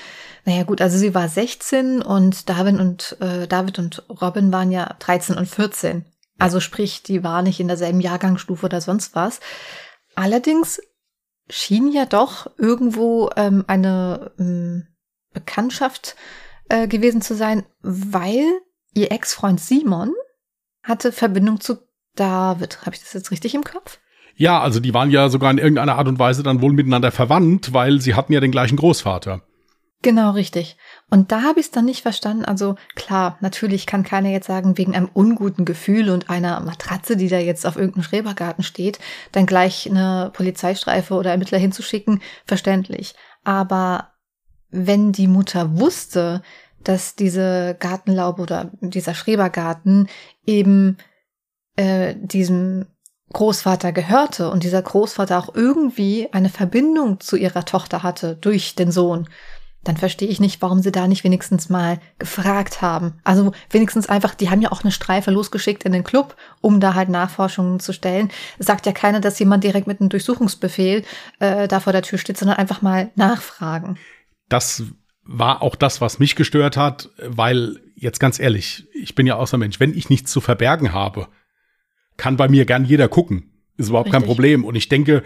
Naja, 0.45 0.65
gut, 0.65 0.81
also 0.81 0.99
sie 0.99 1.15
war 1.15 1.29
16 1.29 2.03
und 2.03 2.49
David 2.49 2.81
und 2.81 3.17
äh, 3.21 3.47
David 3.47 3.79
und 3.79 4.03
Robin 4.09 4.53
waren 4.53 4.73
ja 4.73 4.97
13 4.99 5.37
und 5.37 5.47
14. 5.47 6.05
Also 6.39 6.59
sprich, 6.59 7.05
die 7.05 7.23
waren 7.23 7.45
nicht 7.45 7.61
in 7.61 7.69
derselben 7.69 8.01
Jahrgangsstufe 8.01 8.67
oder 8.67 8.81
sonst 8.81 9.15
was. 9.15 9.39
Allerdings 10.17 10.81
schien 11.49 11.93
ja 11.93 12.07
doch 12.07 12.51
irgendwo 12.59 13.31
ähm, 13.37 13.65
eine 13.69 14.33
ähm, 14.39 14.89
Bekanntschaft 15.33 16.17
äh, 16.69 16.89
gewesen 16.89 17.23
zu 17.23 17.35
sein, 17.35 17.65
weil 17.83 18.45
ihr 18.95 19.13
Ex-Freund 19.13 19.61
Simon 19.61 20.13
hatte 20.85 21.11
Verbindung 21.11 21.61
zu 21.61 21.79
David. 22.15 22.83
Habe 22.83 22.95
ich 22.95 23.03
das 23.03 23.13
jetzt 23.13 23.31
richtig 23.33 23.55
im 23.55 23.65
Kopf? 23.65 23.99
Ja, 24.37 24.61
also 24.61 24.81
die 24.81 24.95
waren 24.95 25.11
ja 25.11 25.29
sogar 25.29 25.51
in 25.51 25.59
irgendeiner 25.59 25.97
Art 25.97 26.09
und 26.09 26.19
Weise 26.19 26.43
dann 26.43 26.61
wohl 26.61 26.73
miteinander 26.73 27.13
verwandt, 27.13 27.73
weil 27.73 28.01
sie 28.01 28.15
hatten 28.15 28.33
ja 28.33 28.41
den 28.41 28.51
gleichen 28.51 28.77
Großvater. 28.77 29.43
Genau, 30.03 30.33
richtig. 30.33 30.77
Und 31.09 31.33
da 31.33 31.43
habe 31.43 31.61
ich 31.61 31.67
es 31.67 31.73
dann 31.73 31.87
nicht 31.87 32.03
verstanden. 32.03 32.45
Also 32.45 32.75
klar, 32.95 33.39
natürlich 33.41 33.87
kann 33.87 34.03
keiner 34.03 34.29
jetzt 34.29 34.47
sagen, 34.47 34.77
wegen 34.77 34.95
einem 34.95 35.09
unguten 35.11 35.65
Gefühl 35.65 36.11
und 36.11 36.29
einer 36.29 36.61
Matratze, 36.61 37.17
die 37.17 37.29
da 37.29 37.39
jetzt 37.39 37.67
auf 37.67 37.77
irgendeinem 37.77 38.03
Schrebergarten 38.03 38.65
steht, 38.65 38.99
dann 39.33 39.47
gleich 39.47 39.89
eine 39.89 40.31
Polizeistreife 40.35 41.15
oder 41.15 41.31
Ermittler 41.31 41.57
hinzuschicken, 41.57 42.21
verständlich. 42.45 43.15
Aber 43.45 44.11
wenn 44.69 45.13
die 45.13 45.29
Mutter 45.29 45.79
wusste, 45.79 46.43
dass 46.85 47.17
diese 47.17 47.77
Gartenlaube 47.79 48.43
oder 48.43 48.71
dieser 48.81 49.15
Schrebergarten 49.15 50.09
eben 50.47 50.99
äh, 51.77 52.15
diesem 52.17 52.87
Großvater 53.33 53.93
gehörte 53.93 54.51
und 54.51 54.63
dieser 54.63 54.83
Großvater 54.83 55.39
auch 55.39 55.55
irgendwie 55.55 56.29
eine 56.33 56.49
Verbindung 56.49 57.21
zu 57.21 57.37
ihrer 57.37 57.65
Tochter 57.65 58.03
hatte 58.03 58.37
durch 58.37 58.75
den 58.75 58.93
Sohn, 58.93 59.29
dann 59.85 59.97
verstehe 59.97 60.29
ich 60.29 60.41
nicht, 60.41 60.63
warum 60.63 60.81
sie 60.81 60.93
da 60.93 61.07
nicht 61.07 61.25
wenigstens 61.25 61.69
mal 61.69 61.99
gefragt 62.19 62.81
haben. 62.81 63.21
Also 63.23 63.53
wenigstens 63.71 64.09
einfach, 64.09 64.35
die 64.35 64.51
haben 64.51 64.63
ja 64.63 64.73
auch 64.73 64.83
eine 64.83 64.93
Streife 64.93 65.31
losgeschickt 65.31 65.85
in 65.85 65.93
den 65.93 66.05
Club, 66.05 66.37
um 66.61 66.81
da 66.81 66.95
halt 66.95 67.11
Nachforschungen 67.11 67.81
zu 67.81 67.93
stellen. 67.93 68.31
Es 68.59 68.67
sagt 68.67 68.87
ja 68.87 68.93
keiner, 68.93 69.21
dass 69.21 69.39
jemand 69.39 69.63
direkt 69.63 69.87
mit 69.87 70.01
einem 70.01 70.09
Durchsuchungsbefehl 70.09 71.05
äh, 71.39 71.69
da 71.69 71.81
vor 71.81 71.93
der 71.93 72.03
Tür 72.03 72.19
steht, 72.19 72.39
sondern 72.39 72.57
einfach 72.57 72.83
mal 72.83 73.11
nachfragen. 73.15 73.99
Das 74.49 74.83
war 75.25 75.63
auch 75.63 75.75
das, 75.75 76.01
was 76.01 76.19
mich 76.19 76.37
gestört 76.37 76.77
hat, 76.77 77.11
weil 77.19 77.81
jetzt 77.97 78.21
ganz 78.21 78.39
ehrlich, 78.39 78.87
ich 78.93 79.15
bin 79.15 79.27
ja 79.27 79.37
außer 79.37 79.59
Mensch, 79.59 79.81
wenn 79.81 79.97
ich 79.97 80.11
nichts 80.11 80.31
zu 80.31 80.41
verbergen 80.41 80.93
habe, 80.93 81.29
kann 82.17 82.37
bei 82.37 82.49
mir 82.49 82.65
gern 82.65 82.85
jeder 82.85 83.09
gucken. 83.09 83.51
Ist 83.77 83.89
überhaupt 83.89 84.07
Richtig. 84.07 84.21
kein 84.21 84.29
Problem. 84.29 84.65
Und 84.65 84.75
ich 84.75 84.89
denke, 84.89 85.23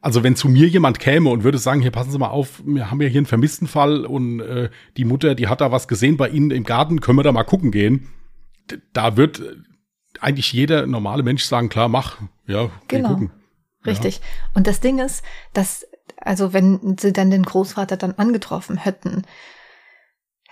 also 0.00 0.22
wenn 0.22 0.36
zu 0.36 0.48
mir 0.48 0.66
jemand 0.68 0.98
käme 0.98 1.30
und 1.30 1.44
würde 1.44 1.58
sagen, 1.58 1.80
hier 1.80 1.90
passen 1.90 2.10
Sie 2.10 2.18
mal 2.18 2.28
auf, 2.28 2.62
wir 2.64 2.90
haben 2.90 3.00
ja 3.00 3.08
hier 3.08 3.20
einen 3.20 3.26
vermissten 3.26 3.66
Fall 3.66 4.04
und 4.04 4.40
äh, 4.40 4.70
die 4.96 5.04
Mutter, 5.04 5.34
die 5.34 5.48
hat 5.48 5.60
da 5.60 5.70
was 5.70 5.88
gesehen 5.88 6.16
bei 6.16 6.28
Ihnen 6.28 6.50
im 6.50 6.64
Garten, 6.64 7.00
können 7.00 7.18
wir 7.18 7.22
da 7.22 7.32
mal 7.32 7.44
gucken 7.44 7.70
gehen. 7.70 8.08
Da 8.92 9.16
wird 9.16 9.42
eigentlich 10.20 10.52
jeder 10.52 10.86
normale 10.86 11.22
Mensch 11.22 11.44
sagen, 11.44 11.68
klar, 11.68 11.88
mach, 11.88 12.18
ja, 12.46 12.70
geh 12.88 12.96
genau. 12.96 13.10
gucken. 13.10 13.30
Richtig. 13.86 14.16
Ja. 14.16 14.22
Und 14.54 14.66
das 14.66 14.80
Ding 14.80 14.98
ist, 14.98 15.22
dass, 15.52 15.86
also 16.24 16.52
wenn 16.52 16.96
sie 16.98 17.12
dann 17.12 17.30
den 17.30 17.44
Großvater 17.44 17.96
dann 17.96 18.14
angetroffen 18.14 18.76
hätten, 18.76 19.22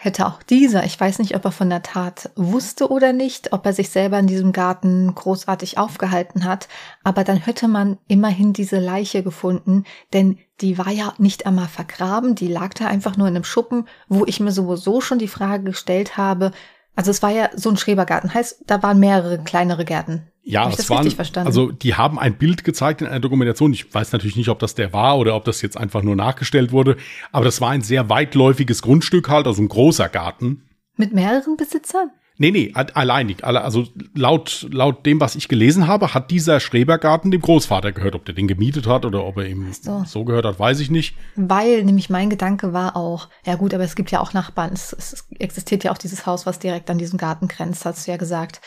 hätte 0.05 0.27
auch 0.27 0.43
dieser, 0.43 0.85
ich 0.85 0.99
weiß 0.99 1.21
nicht, 1.21 1.37
ob 1.37 1.45
er 1.45 1.53
von 1.53 1.71
der 1.71 1.83
Tat 1.83 2.31
wusste 2.35 2.91
oder 2.91 3.13
nicht, 3.13 3.53
ob 3.53 3.65
er 3.65 3.73
sich 3.73 3.91
selber 3.91 4.19
in 4.19 4.27
diesem 4.27 4.53
Garten 4.53 5.15
großartig 5.15 5.79
aufgehalten 5.79 6.45
hat, 6.45 6.69
aber 7.05 7.23
dann 7.23 7.37
hätte 7.37 7.69
man 7.69 7.99
immerhin 8.09 8.53
diese 8.53 8.81
Leiche 8.81 9.23
gefunden, 9.23 9.85
denn 10.13 10.39
die 10.61 10.77
war 10.77 10.91
ja 10.91 11.15
nicht 11.19 11.47
einmal 11.47 11.69
vergraben, 11.69 12.35
die 12.35 12.49
lag 12.49 12.75
da 12.75 12.89
einfach 12.89 13.17
nur 13.17 13.29
in 13.29 13.37
einem 13.37 13.45
Schuppen, 13.45 13.87
wo 14.09 14.27
ich 14.27 14.41
mir 14.41 14.51
sowieso 14.51 15.01
schon 15.01 15.21
die 15.21 15.29
Frage 15.29 15.65
gestellt 15.65 16.17
habe, 16.17 16.51
also 16.94 17.11
es 17.11 17.22
war 17.22 17.31
ja 17.31 17.50
so 17.55 17.70
ein 17.70 17.76
Schrebergarten, 17.76 18.35
heißt, 18.35 18.64
da 18.66 18.83
waren 18.83 18.98
mehrere 19.00 19.42
kleinere 19.42 19.85
Gärten. 19.85 20.28
Ja, 20.44 20.68
es 20.68 20.90
waren, 20.90 21.09
also 21.46 21.70
die 21.70 21.94
haben 21.94 22.18
ein 22.18 22.37
Bild 22.37 22.64
gezeigt 22.64 23.00
in 23.00 23.07
einer 23.07 23.20
Dokumentation. 23.20 23.72
Ich 23.72 23.94
weiß 23.94 24.11
natürlich 24.11 24.35
nicht, 24.35 24.48
ob 24.48 24.59
das 24.59 24.74
der 24.74 24.92
war 24.92 25.18
oder 25.18 25.37
ob 25.37 25.44
das 25.44 25.62
jetzt 25.62 25.76
einfach 25.76 26.02
nur 26.02 26.16
nachgestellt 26.16 26.72
wurde. 26.72 26.96
Aber 27.31 27.44
das 27.44 27.61
war 27.61 27.70
ein 27.70 27.83
sehr 27.83 28.09
weitläufiges 28.09 28.83
Grundstück 28.83 29.28
halt, 29.28 29.46
also 29.46 29.62
ein 29.62 29.68
großer 29.68 30.09
Garten. 30.09 30.64
Mit 30.96 31.12
mehreren 31.12 31.57
Besitzern? 31.57 32.11
Nee, 32.38 32.51
nee, 32.51 32.73
alleinig. 32.75 33.45
Also 33.45 33.87
laut, 34.14 34.66
laut 34.71 35.05
dem, 35.05 35.21
was 35.21 35.37
ich 35.37 35.49
gelesen 35.49 35.87
habe, 35.87 36.14
hat 36.14 36.31
dieser 36.31 36.61
Schrebergarten 36.61 37.31
dem 37.31 37.42
Großvater 37.42 37.92
gehört. 37.92 38.14
Ob 38.14 38.25
der 38.25 38.35
den 38.35 38.49
gemietet 38.49 38.87
hat 38.87 39.05
oder 39.05 39.25
ob 39.25 39.37
er 39.37 39.47
ihm 39.47 39.73
so. 39.73 40.05
so 40.07 40.25
gehört 40.25 40.47
hat, 40.47 40.59
weiß 40.59 40.81
ich 40.81 40.90
nicht. 40.90 41.14
Weil 41.37 41.85
nämlich 41.85 42.11
mein 42.11 42.31
Gedanke 42.31 42.73
war 42.73 42.97
auch, 42.97 43.29
ja 43.45 43.55
gut, 43.57 43.75
aber 43.75 43.85
es 43.85 43.97
gibt 43.97 44.11
ja 44.11 44.21
auch 44.21 44.33
Nachbarn. 44.33 44.73
Es, 44.73 44.92
es 44.92 45.27
existiert 45.38 45.85
ja 45.85 45.92
auch 45.92 45.99
dieses 45.99 46.27
Haus, 46.27 46.47
was 46.47 46.59
direkt 46.59 46.90
an 46.90 46.99
diesem 46.99 47.18
Garten 47.18 47.49
grenzt, 47.49 47.85
hast 47.85 48.07
du 48.07 48.11
ja 48.11 48.16
gesagt. 48.16 48.61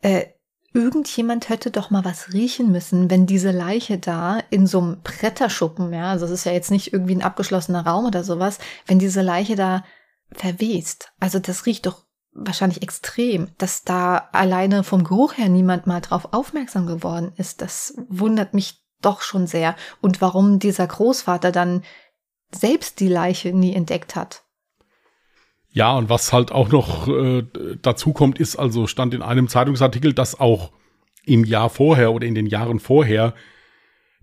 Äh, 0.00 0.26
irgendjemand 0.72 1.48
hätte 1.48 1.70
doch 1.70 1.90
mal 1.90 2.04
was 2.04 2.32
riechen 2.32 2.70
müssen, 2.70 3.10
wenn 3.10 3.26
diese 3.26 3.50
Leiche 3.50 3.98
da 3.98 4.38
in 4.50 4.66
so 4.66 4.80
einem 4.80 5.02
Bretterschuppen, 5.02 5.92
ja, 5.92 6.10
also 6.10 6.26
es 6.26 6.30
ist 6.30 6.44
ja 6.44 6.52
jetzt 6.52 6.70
nicht 6.70 6.92
irgendwie 6.92 7.16
ein 7.16 7.22
abgeschlossener 7.22 7.86
Raum 7.86 8.06
oder 8.06 8.22
sowas, 8.22 8.58
wenn 8.86 8.98
diese 8.98 9.22
Leiche 9.22 9.56
da 9.56 9.84
verwest. 10.32 11.12
Also 11.20 11.38
das 11.38 11.66
riecht 11.66 11.86
doch 11.86 12.04
wahrscheinlich 12.40 12.82
extrem, 12.82 13.48
dass 13.58 13.84
da 13.84 14.28
alleine 14.32 14.84
vom 14.84 15.04
Geruch 15.04 15.36
her 15.36 15.48
niemand 15.48 15.86
mal 15.86 16.00
drauf 16.00 16.32
aufmerksam 16.32 16.86
geworden 16.86 17.32
ist. 17.36 17.60
Das 17.62 17.94
wundert 18.08 18.54
mich 18.54 18.82
doch 19.02 19.22
schon 19.22 19.46
sehr. 19.46 19.76
Und 20.00 20.20
warum 20.20 20.58
dieser 20.58 20.86
Großvater 20.86 21.52
dann 21.52 21.82
selbst 22.52 23.00
die 23.00 23.08
Leiche 23.08 23.52
nie 23.52 23.74
entdeckt 23.74 24.16
hat. 24.16 24.42
Ja, 25.70 25.96
und 25.96 26.08
was 26.08 26.32
halt 26.32 26.50
auch 26.50 26.70
noch 26.70 27.08
äh, 27.08 27.44
dazu 27.82 28.12
kommt, 28.12 28.38
ist 28.38 28.56
also 28.56 28.86
stand 28.86 29.14
in 29.14 29.22
einem 29.22 29.48
Zeitungsartikel, 29.48 30.14
dass 30.14 30.40
auch 30.40 30.72
im 31.24 31.44
Jahr 31.44 31.68
vorher 31.68 32.12
oder 32.12 32.26
in 32.26 32.34
den 32.34 32.46
Jahren 32.46 32.80
vorher 32.80 33.34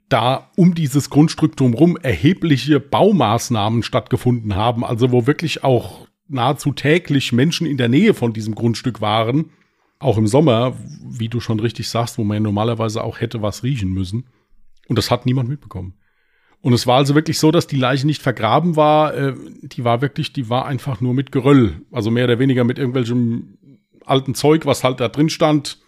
da 0.10 0.51
um 0.56 0.75
dieses 0.75 1.10
Grundstück 1.10 1.56
drumherum 1.56 1.97
erhebliche 1.97 2.80
Baumaßnahmen 2.80 3.84
stattgefunden 3.84 4.56
haben, 4.56 4.84
also 4.84 5.12
wo 5.12 5.28
wirklich 5.28 5.63
auch 5.63 6.08
nahezu 6.28 6.72
täglich 6.72 7.32
Menschen 7.32 7.68
in 7.68 7.78
der 7.78 7.90
Nähe 7.90 8.14
von 8.14 8.34
diesem 8.34 8.56
Grundstück 8.56 9.02
waren, 9.02 9.52
auch 10.00 10.18
im 10.18 10.28
Sommer, 10.28 10.76
wie 11.04 11.30
du 11.30 11.40
schon 11.40 11.60
richtig 11.60 11.90
sagst, 11.90 12.18
wo 12.18 12.24
man 12.24 12.36
ja 12.36 12.42
normalerweise 12.42 13.04
auch 13.04 13.22
hätte 13.22 13.42
was 13.42 13.64
riechen 13.64 13.92
müssen. 13.92 14.28
Und 14.88 14.98
das 14.98 15.10
hat 15.10 15.26
niemand 15.26 15.50
mitbekommen. 15.50 15.96
Und 16.62 16.74
es 16.74 16.88
war 16.88 16.98
also 16.98 17.16
wirklich 17.16 17.38
so, 17.38 17.52
dass 17.52 17.68
die 17.68 17.78
Leiche 17.78 18.08
nicht 18.08 18.22
vergraben 18.22 18.76
war. 18.76 19.14
Äh, 19.14 19.36
die 19.62 19.84
war 19.84 20.02
wirklich, 20.02 20.34
die 20.34 20.50
war 20.50 20.66
einfach 20.66 21.00
nur 21.00 21.14
mit 21.14 21.32
Geröll. 21.32 21.82
Also 21.92 22.10
mehr 22.10 22.26
oder 22.26 22.40
weniger 22.40 22.64
mit 22.64 22.80
irgendwelchem 22.80 23.58
alten 24.04 24.36
Zeug, 24.36 24.66
was 24.66 24.84
halt 24.84 25.00
da 25.00 25.08
drin 25.08 25.30
stand, 25.30 25.80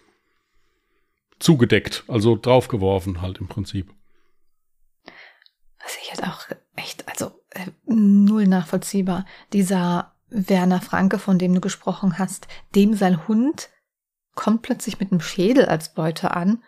zugedeckt. 1.38 2.04
Also 2.06 2.36
draufgeworfen 2.36 3.22
halt 3.22 3.38
im 3.38 3.48
Prinzip. 3.48 3.92
Was 5.82 5.96
ich 6.00 6.10
jetzt 6.10 6.22
auch 6.22 6.42
echt, 6.76 7.08
also 7.08 7.32
äh, 7.50 7.66
null 7.86 8.46
nachvollziehbar. 8.46 9.26
Dieser 9.52 10.14
Werner 10.30 10.80
Franke, 10.80 11.18
von 11.18 11.38
dem 11.38 11.54
du 11.54 11.60
gesprochen 11.60 12.18
hast, 12.18 12.48
dem 12.74 12.94
sein 12.94 13.26
Hund 13.28 13.70
kommt 14.34 14.62
plötzlich 14.62 15.00
mit 15.00 15.10
einem 15.10 15.20
Schädel 15.20 15.66
als 15.66 15.94
Beute 15.94 16.32
an 16.32 16.62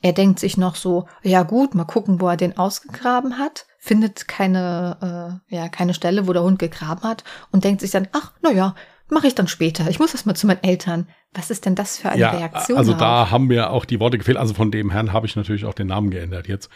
er 0.00 0.12
denkt 0.12 0.38
sich 0.38 0.56
noch 0.56 0.76
so, 0.76 1.08
ja 1.22 1.42
gut, 1.42 1.74
mal 1.74 1.84
gucken, 1.84 2.20
wo 2.20 2.28
er 2.28 2.36
den 2.36 2.56
ausgegraben 2.56 3.38
hat, 3.38 3.66
findet 3.78 4.28
keine, 4.28 5.40
äh, 5.50 5.54
ja, 5.54 5.68
keine 5.68 5.94
Stelle, 5.94 6.28
wo 6.28 6.32
der 6.32 6.42
Hund 6.42 6.58
gegraben 6.58 7.02
hat 7.02 7.24
und 7.50 7.64
denkt 7.64 7.80
sich 7.80 7.90
dann, 7.90 8.08
ach, 8.12 8.32
na 8.40 8.52
ja, 8.52 8.74
mache 9.10 9.26
ich 9.26 9.34
dann 9.34 9.48
später. 9.48 9.88
Ich 9.88 9.98
muss 9.98 10.12
das 10.12 10.24
mal 10.24 10.34
zu 10.34 10.46
meinen 10.46 10.62
Eltern. 10.62 11.08
Was 11.32 11.50
ist 11.50 11.66
denn 11.66 11.74
das 11.74 11.98
für 11.98 12.10
eine 12.10 12.20
ja, 12.20 12.30
Reaktion? 12.30 12.78
Also 12.78 12.92
da 12.92 13.30
haben 13.30 13.46
mir 13.46 13.70
auch 13.70 13.84
die 13.84 14.00
Worte 14.00 14.18
gefehlt. 14.18 14.36
Also 14.36 14.54
von 14.54 14.70
dem 14.70 14.90
Herrn 14.90 15.12
habe 15.12 15.26
ich 15.26 15.34
natürlich 15.34 15.64
auch 15.64 15.74
den 15.74 15.88
Namen 15.88 16.10
geändert 16.10 16.46
jetzt. 16.46 16.70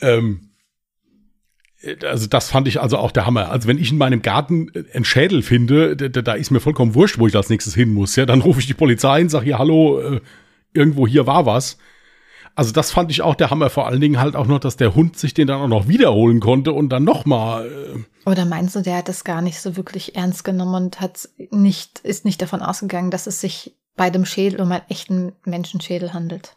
Ähm, 0.00 0.47
also 2.04 2.26
das 2.26 2.50
fand 2.50 2.66
ich 2.66 2.80
also 2.80 2.98
auch 2.98 3.12
der 3.12 3.26
Hammer. 3.26 3.50
Also 3.50 3.68
wenn 3.68 3.78
ich 3.78 3.92
in 3.92 3.98
meinem 3.98 4.22
Garten 4.22 4.70
einen 4.92 5.04
Schädel 5.04 5.42
finde, 5.42 5.96
da, 5.96 6.32
ist 6.32 6.50
mir 6.50 6.60
vollkommen 6.60 6.94
wurscht, 6.94 7.18
wo 7.18 7.26
ich 7.26 7.36
als 7.36 7.50
nächstes 7.50 7.74
hin 7.74 7.92
muss. 7.92 8.16
Ja, 8.16 8.26
dann 8.26 8.40
rufe 8.40 8.60
ich 8.60 8.66
die 8.66 8.74
Polizei 8.74 9.20
und 9.20 9.28
sage 9.28 9.44
hier, 9.44 9.58
hallo, 9.58 10.00
äh, 10.00 10.20
irgendwo 10.72 11.06
hier 11.06 11.26
war 11.26 11.46
was. 11.46 11.78
Also 12.56 12.72
das 12.72 12.90
fand 12.90 13.12
ich 13.12 13.22
auch 13.22 13.36
der 13.36 13.50
Hammer. 13.50 13.70
Vor 13.70 13.86
allen 13.86 14.00
Dingen 14.00 14.18
halt 14.18 14.34
auch 14.34 14.46
noch, 14.46 14.58
dass 14.58 14.76
der 14.76 14.96
Hund 14.96 15.16
sich 15.16 15.32
den 15.32 15.46
dann 15.46 15.60
auch 15.60 15.68
noch 15.68 15.86
wiederholen 15.86 16.40
konnte 16.40 16.72
und 16.72 16.88
dann 16.88 17.04
noch 17.04 17.24
mal. 17.24 17.66
Äh 17.66 18.28
Oder 18.28 18.44
meinst 18.44 18.74
du, 18.74 18.80
der 18.80 18.96
hat 18.96 19.08
das 19.08 19.22
gar 19.22 19.42
nicht 19.42 19.60
so 19.60 19.76
wirklich 19.76 20.16
ernst 20.16 20.42
genommen 20.42 20.74
und 20.74 21.00
hat 21.00 21.28
nicht, 21.52 22.00
ist 22.00 22.24
nicht 22.24 22.42
davon 22.42 22.60
ausgegangen, 22.60 23.12
dass 23.12 23.28
es 23.28 23.40
sich 23.40 23.76
bei 23.96 24.10
dem 24.10 24.24
Schädel 24.24 24.60
um 24.60 24.72
einen 24.72 24.82
echten 24.88 25.32
Menschenschädel 25.44 26.12
handelt? 26.12 26.56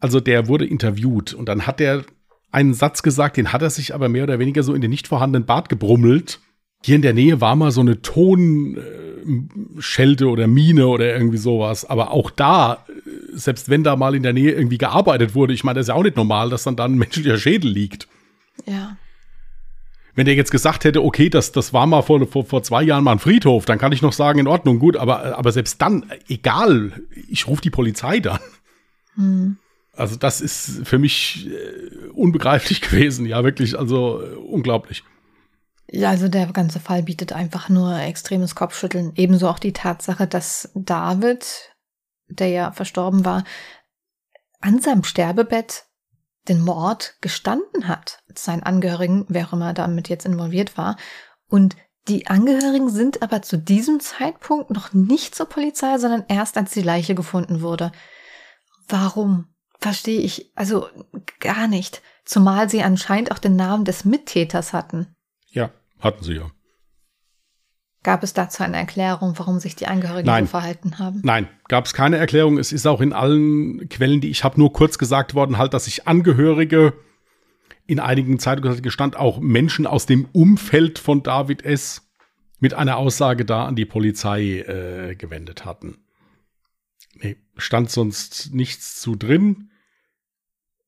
Also 0.00 0.20
der 0.20 0.48
wurde 0.48 0.64
interviewt 0.64 1.34
und 1.34 1.50
dann 1.50 1.66
hat 1.66 1.82
er 1.82 2.04
einen 2.52 2.74
Satz 2.74 3.02
gesagt, 3.02 3.36
den 3.36 3.52
hat 3.52 3.62
er 3.62 3.70
sich 3.70 3.94
aber 3.94 4.08
mehr 4.08 4.22
oder 4.24 4.38
weniger 4.38 4.62
so 4.62 4.74
in 4.74 4.80
den 4.80 4.90
nicht 4.90 5.08
vorhandenen 5.08 5.46
Bart 5.46 5.68
gebrummelt. 5.68 6.40
Hier 6.84 6.96
in 6.96 7.02
der 7.02 7.14
Nähe 7.14 7.40
war 7.40 7.56
mal 7.56 7.70
so 7.70 7.80
eine 7.80 8.02
Tonschelte 8.02 8.78
oder 10.28 10.46
Mine 10.46 10.86
oder 10.88 11.12
irgendwie 11.12 11.38
sowas. 11.38 11.84
Aber 11.84 12.12
auch 12.12 12.30
da 12.30 12.84
selbst 13.32 13.68
wenn 13.68 13.84
da 13.84 13.96
mal 13.96 14.14
in 14.14 14.22
der 14.22 14.32
Nähe 14.32 14.52
irgendwie 14.52 14.78
gearbeitet 14.78 15.34
wurde, 15.34 15.52
ich 15.52 15.64
meine, 15.64 15.78
das 15.78 15.84
ist 15.84 15.88
ja 15.88 15.94
auch 15.94 16.02
nicht 16.02 16.16
normal, 16.16 16.50
dass 16.50 16.64
dann 16.64 16.76
da 16.76 16.84
ein 16.84 16.94
menschlicher 16.94 17.38
Schädel 17.38 17.70
liegt. 17.70 18.08
Ja. 18.66 18.96
Wenn 20.14 20.26
der 20.26 20.34
jetzt 20.34 20.50
gesagt 20.50 20.84
hätte, 20.84 21.02
okay, 21.02 21.30
das, 21.30 21.52
das 21.52 21.72
war 21.72 21.86
mal 21.86 22.02
vor, 22.02 22.26
vor, 22.26 22.44
vor 22.44 22.62
zwei 22.62 22.82
Jahren 22.82 23.04
mal 23.04 23.12
ein 23.12 23.18
Friedhof, 23.18 23.64
dann 23.64 23.78
kann 23.78 23.92
ich 23.92 24.02
noch 24.02 24.12
sagen, 24.12 24.38
in 24.38 24.46
Ordnung, 24.46 24.78
gut, 24.78 24.96
aber, 24.96 25.38
aber 25.38 25.52
selbst 25.52 25.80
dann, 25.80 26.10
egal, 26.28 26.92
ich 27.28 27.46
rufe 27.48 27.62
die 27.62 27.70
Polizei 27.70 28.20
dann. 28.20 28.40
Hm. 29.14 29.56
Also 29.94 30.16
das 30.16 30.40
ist 30.40 30.86
für 30.86 30.98
mich 30.98 31.48
äh, 31.48 32.08
unbegreiflich 32.14 32.80
gewesen, 32.82 33.26
ja, 33.26 33.44
wirklich, 33.44 33.78
also 33.78 34.22
äh, 34.22 34.34
unglaublich. 34.34 35.04
Ja, 35.90 36.10
also 36.10 36.28
der 36.28 36.46
ganze 36.46 36.80
Fall 36.80 37.02
bietet 37.02 37.32
einfach 37.32 37.68
nur 37.68 37.98
extremes 37.98 38.54
Kopfschütteln. 38.54 39.12
Ebenso 39.16 39.48
auch 39.48 39.58
die 39.58 39.74
Tatsache, 39.74 40.26
dass 40.26 40.70
David 40.74 41.72
der 42.38 42.48
ja 42.48 42.72
verstorben 42.72 43.24
war, 43.24 43.44
an 44.60 44.80
seinem 44.80 45.04
Sterbebett 45.04 45.84
den 46.48 46.60
Mord 46.60 47.16
gestanden 47.20 47.88
hat, 47.88 48.22
seinen 48.34 48.62
Angehörigen, 48.62 49.26
wer 49.28 49.46
auch 49.46 49.52
immer 49.52 49.74
damit 49.74 50.08
jetzt 50.08 50.26
involviert 50.26 50.76
war, 50.76 50.96
und 51.48 51.76
Die 52.08 52.26
Angehörigen 52.26 52.90
sind 52.90 53.22
aber 53.22 53.42
zu 53.42 53.56
diesem 53.56 54.00
Zeitpunkt 54.00 54.70
noch 54.70 54.92
nicht 54.92 55.36
zur 55.36 55.46
Polizei, 55.46 55.98
sondern 55.98 56.24
erst 56.26 56.56
als 56.56 56.72
die 56.72 56.82
Leiche 56.82 57.14
gefunden 57.14 57.60
wurde. 57.60 57.92
Warum? 58.88 59.51
Verstehe 59.82 60.20
ich 60.20 60.52
also 60.54 60.88
gar 61.40 61.66
nicht. 61.66 62.02
Zumal 62.24 62.70
sie 62.70 62.84
anscheinend 62.84 63.32
auch 63.32 63.38
den 63.38 63.56
Namen 63.56 63.84
des 63.84 64.04
Mittäters 64.04 64.72
hatten. 64.72 65.08
Ja, 65.50 65.70
hatten 65.98 66.22
sie 66.22 66.34
ja. 66.34 66.50
Gab 68.04 68.22
es 68.22 68.32
dazu 68.32 68.62
eine 68.62 68.76
Erklärung, 68.76 69.34
warum 69.38 69.58
sich 69.58 69.74
die 69.74 69.88
Angehörigen 69.88 70.26
Nein. 70.26 70.44
so 70.44 70.50
verhalten 70.50 70.98
haben? 71.00 71.20
Nein, 71.24 71.48
gab 71.66 71.86
es 71.86 71.94
keine 71.94 72.16
Erklärung. 72.16 72.58
Es 72.58 72.72
ist 72.72 72.86
auch 72.86 73.00
in 73.00 73.12
allen 73.12 73.88
Quellen, 73.88 74.20
die 74.20 74.30
ich 74.30 74.44
habe, 74.44 74.58
nur 74.60 74.72
kurz 74.72 74.98
gesagt 74.98 75.34
worden, 75.34 75.58
halt, 75.58 75.74
dass 75.74 75.86
sich 75.86 76.06
Angehörige 76.06 76.94
in 77.86 77.98
einigen 77.98 78.38
Zeitungen 78.38 78.82
gestand, 78.82 79.16
auch 79.16 79.40
Menschen 79.40 79.88
aus 79.88 80.06
dem 80.06 80.26
Umfeld 80.32 81.00
von 81.00 81.24
David 81.24 81.64
S. 81.64 82.08
mit 82.60 82.74
einer 82.74 82.98
Aussage 82.98 83.44
da 83.44 83.66
an 83.66 83.74
die 83.74 83.84
Polizei 83.84 84.60
äh, 84.60 85.16
gewendet 85.16 85.64
hatten. 85.64 85.98
Nee, 87.14 87.36
stand 87.56 87.90
sonst 87.90 88.54
nichts 88.54 89.00
zu 89.00 89.16
drin. 89.16 89.70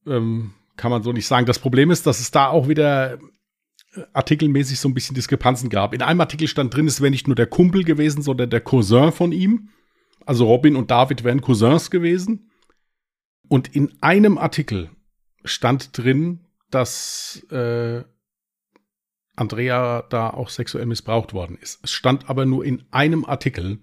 Ähm, 0.06 0.52
kann 0.76 0.90
man 0.90 1.02
so 1.02 1.12
nicht 1.12 1.26
sagen. 1.26 1.46
Das 1.46 1.58
Problem 1.58 1.90
ist, 1.90 2.06
dass 2.06 2.20
es 2.20 2.30
da 2.30 2.48
auch 2.48 2.68
wieder 2.68 3.18
artikelmäßig 4.12 4.80
so 4.80 4.88
ein 4.88 4.94
bisschen 4.94 5.14
Diskrepanzen 5.14 5.70
gab. 5.70 5.94
In 5.94 6.02
einem 6.02 6.20
Artikel 6.20 6.48
stand 6.48 6.74
drin, 6.74 6.86
es 6.86 7.00
wäre 7.00 7.10
nicht 7.10 7.28
nur 7.28 7.36
der 7.36 7.46
Kumpel 7.46 7.84
gewesen, 7.84 8.22
sondern 8.22 8.50
der 8.50 8.60
Cousin 8.60 9.12
von 9.12 9.32
ihm. 9.32 9.68
Also 10.26 10.46
Robin 10.46 10.76
und 10.76 10.90
David 10.90 11.22
wären 11.24 11.40
Cousins 11.40 11.90
gewesen. 11.90 12.50
Und 13.48 13.74
in 13.74 13.92
einem 14.00 14.38
Artikel 14.38 14.90
stand 15.44 15.96
drin, 15.96 16.40
dass 16.70 17.46
äh, 17.50 18.02
Andrea 19.36 20.02
da 20.08 20.30
auch 20.30 20.48
sexuell 20.48 20.86
missbraucht 20.86 21.34
worden 21.34 21.58
ist. 21.60 21.80
Es 21.82 21.92
stand 21.92 22.30
aber 22.30 22.46
nur 22.46 22.64
in 22.64 22.84
einem 22.90 23.24
Artikel 23.24 23.78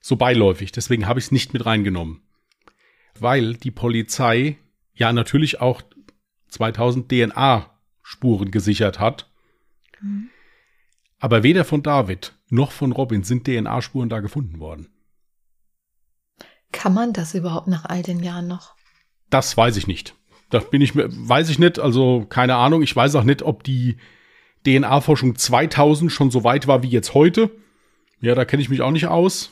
so 0.00 0.16
beiläufig. 0.16 0.70
Deswegen 0.72 1.06
habe 1.06 1.18
ich 1.18 1.26
es 1.26 1.32
nicht 1.32 1.52
mit 1.52 1.64
reingenommen. 1.64 2.22
Weil 3.18 3.54
die 3.54 3.70
Polizei 3.70 4.58
ja 4.96 5.12
natürlich 5.12 5.60
auch 5.60 5.82
2000 6.48 7.08
DNA 7.08 7.70
Spuren 8.02 8.50
gesichert 8.50 8.98
hat. 8.98 9.30
Mhm. 10.00 10.30
Aber 11.18 11.42
weder 11.42 11.64
von 11.64 11.82
David 11.82 12.34
noch 12.48 12.70
von 12.70 12.92
Robin 12.92 13.22
sind 13.24 13.46
DNA-Spuren 13.46 14.08
da 14.08 14.20
gefunden 14.20 14.60
worden. 14.60 14.88
Kann 16.72 16.94
man 16.94 17.12
das 17.12 17.34
überhaupt 17.34 17.68
nach 17.68 17.84
all 17.84 18.02
den 18.02 18.22
Jahren 18.22 18.48
noch? 18.48 18.74
Das 19.30 19.56
weiß 19.56 19.76
ich 19.76 19.86
nicht. 19.86 20.14
Das 20.50 20.70
bin 20.70 20.80
ich 20.80 20.94
mir, 20.94 21.08
weiß 21.10 21.48
ich 21.48 21.58
nicht, 21.58 21.78
also 21.78 22.26
keine 22.28 22.56
Ahnung. 22.56 22.82
Ich 22.82 22.94
weiß 22.94 23.16
auch 23.16 23.24
nicht, 23.24 23.42
ob 23.42 23.64
die 23.64 23.96
DNA-Forschung 24.64 25.36
2000 25.36 26.12
schon 26.12 26.30
so 26.30 26.44
weit 26.44 26.66
war 26.66 26.82
wie 26.82 26.88
jetzt 26.88 27.14
heute. 27.14 27.50
Ja, 28.20 28.34
da 28.34 28.44
kenne 28.44 28.62
ich 28.62 28.68
mich 28.68 28.82
auch 28.82 28.90
nicht 28.90 29.06
aus. 29.06 29.50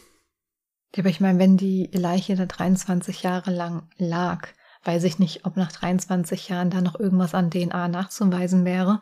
Ja, 0.95 1.03
aber 1.03 1.11
ich 1.11 1.21
meine, 1.21 1.39
wenn 1.39 1.57
die 1.57 1.89
Leiche 1.93 2.37
da 2.37 2.47
23 2.47 3.23
Jahre 3.23 3.51
lang 3.51 3.89
lag, 3.97 4.49
weiß 4.85 5.05
ich 5.05 5.19
nicht, 5.19 5.47
ob 5.47 5.57
nach 5.57 5.73
23 5.73 6.49
Jahren 6.49 6.71
da 6.71 6.81
noch 6.81 6.99
irgendwas 6.99 7.35
an 7.35 7.51
DNA 7.51 7.89
nachzuweisen 7.89 8.65
wäre. 8.65 9.01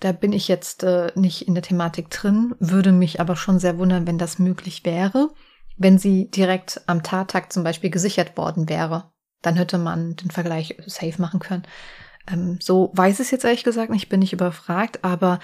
Da 0.00 0.12
bin 0.12 0.32
ich 0.32 0.48
jetzt 0.48 0.82
äh, 0.82 1.12
nicht 1.14 1.46
in 1.46 1.54
der 1.54 1.62
Thematik 1.62 2.10
drin, 2.10 2.54
würde 2.58 2.92
mich 2.92 3.20
aber 3.20 3.36
schon 3.36 3.58
sehr 3.58 3.78
wundern, 3.78 4.06
wenn 4.06 4.18
das 4.18 4.38
möglich 4.38 4.84
wäre. 4.84 5.30
Wenn 5.76 5.98
sie 5.98 6.30
direkt 6.30 6.82
am 6.86 7.02
Tattag 7.02 7.52
zum 7.52 7.64
Beispiel 7.64 7.90
gesichert 7.90 8.36
worden 8.36 8.68
wäre, 8.68 9.10
dann 9.42 9.56
hätte 9.56 9.78
man 9.78 10.16
den 10.16 10.30
Vergleich 10.30 10.76
safe 10.86 11.20
machen 11.20 11.40
können. 11.40 11.64
Ähm, 12.26 12.58
so 12.60 12.90
weiß 12.94 13.14
ich 13.20 13.26
es 13.26 13.30
jetzt 13.30 13.44
ehrlich 13.44 13.64
gesagt 13.64 13.90
nicht, 13.90 14.08
bin 14.08 14.22
ich 14.22 14.32
überfragt, 14.32 15.04
aber 15.04 15.38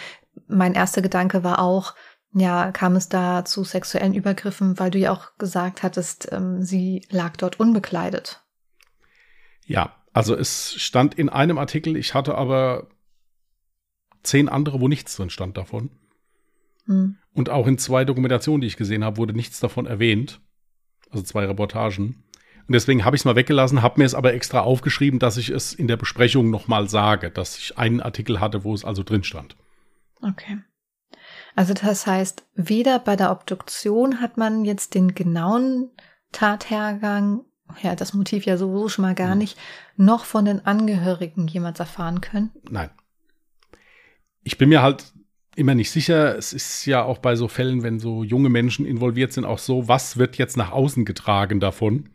mein 0.46 0.74
erster 0.74 1.02
Gedanke 1.02 1.44
war 1.44 1.60
auch, 1.60 1.94
ja, 2.32 2.70
kam 2.70 2.96
es 2.96 3.08
da 3.08 3.44
zu 3.44 3.64
sexuellen 3.64 4.14
Übergriffen, 4.14 4.78
weil 4.78 4.90
du 4.90 4.98
ja 4.98 5.12
auch 5.12 5.36
gesagt 5.38 5.82
hattest, 5.82 6.30
ähm, 6.32 6.62
sie 6.62 7.06
lag 7.10 7.36
dort 7.36 7.58
unbekleidet. 7.58 8.45
Ja, 9.66 9.94
also 10.12 10.34
es 10.34 10.74
stand 10.80 11.14
in 11.14 11.28
einem 11.28 11.58
Artikel, 11.58 11.96
ich 11.96 12.14
hatte 12.14 12.36
aber 12.36 12.88
zehn 14.22 14.48
andere, 14.48 14.80
wo 14.80 14.88
nichts 14.88 15.16
drin 15.16 15.30
stand 15.30 15.56
davon. 15.56 15.90
Hm. 16.86 17.16
Und 17.32 17.50
auch 17.50 17.66
in 17.66 17.78
zwei 17.78 18.04
Dokumentationen, 18.04 18.60
die 18.60 18.66
ich 18.66 18.76
gesehen 18.76 19.04
habe, 19.04 19.18
wurde 19.18 19.34
nichts 19.34 19.60
davon 19.60 19.86
erwähnt. 19.86 20.40
Also 21.10 21.24
zwei 21.24 21.44
Reportagen. 21.44 22.24
Und 22.66 22.72
deswegen 22.72 23.04
habe 23.04 23.14
ich 23.14 23.20
es 23.20 23.24
mal 23.24 23.36
weggelassen, 23.36 23.82
habe 23.82 24.00
mir 24.00 24.06
es 24.06 24.14
aber 24.14 24.34
extra 24.34 24.60
aufgeschrieben, 24.60 25.20
dass 25.20 25.36
ich 25.36 25.50
es 25.50 25.72
in 25.72 25.86
der 25.86 25.96
Besprechung 25.96 26.50
nochmal 26.50 26.88
sage, 26.88 27.30
dass 27.30 27.58
ich 27.58 27.78
einen 27.78 28.00
Artikel 28.00 28.40
hatte, 28.40 28.64
wo 28.64 28.74
es 28.74 28.84
also 28.84 29.02
drin 29.04 29.22
stand. 29.22 29.56
Okay. 30.20 30.58
Also 31.54 31.74
das 31.74 32.06
heißt, 32.06 32.44
weder 32.54 32.98
bei 32.98 33.16
der 33.16 33.30
Obduktion 33.30 34.20
hat 34.20 34.36
man 34.36 34.64
jetzt 34.64 34.94
den 34.94 35.14
genauen 35.14 35.90
Tathergang 36.32 37.44
ja, 37.82 37.94
das 37.94 38.14
Motiv 38.14 38.46
ja 38.46 38.56
sowieso 38.56 38.88
schon 38.88 39.02
mal 39.02 39.14
gar 39.14 39.32
hm. 39.32 39.38
nicht, 39.38 39.58
noch 39.96 40.24
von 40.24 40.44
den 40.44 40.64
Angehörigen 40.64 41.46
jemals 41.48 41.80
erfahren 41.80 42.20
können? 42.20 42.50
Nein. 42.70 42.90
Ich 44.42 44.58
bin 44.58 44.68
mir 44.68 44.82
halt 44.82 45.12
immer 45.56 45.74
nicht 45.74 45.90
sicher. 45.90 46.36
Es 46.36 46.52
ist 46.52 46.86
ja 46.86 47.02
auch 47.02 47.18
bei 47.18 47.34
so 47.34 47.48
Fällen, 47.48 47.82
wenn 47.82 47.98
so 47.98 48.22
junge 48.22 48.48
Menschen 48.48 48.86
involviert 48.86 49.32
sind, 49.32 49.44
auch 49.44 49.58
so, 49.58 49.88
was 49.88 50.16
wird 50.16 50.36
jetzt 50.38 50.56
nach 50.56 50.70
außen 50.70 51.04
getragen 51.04 51.58
davon 51.60 52.10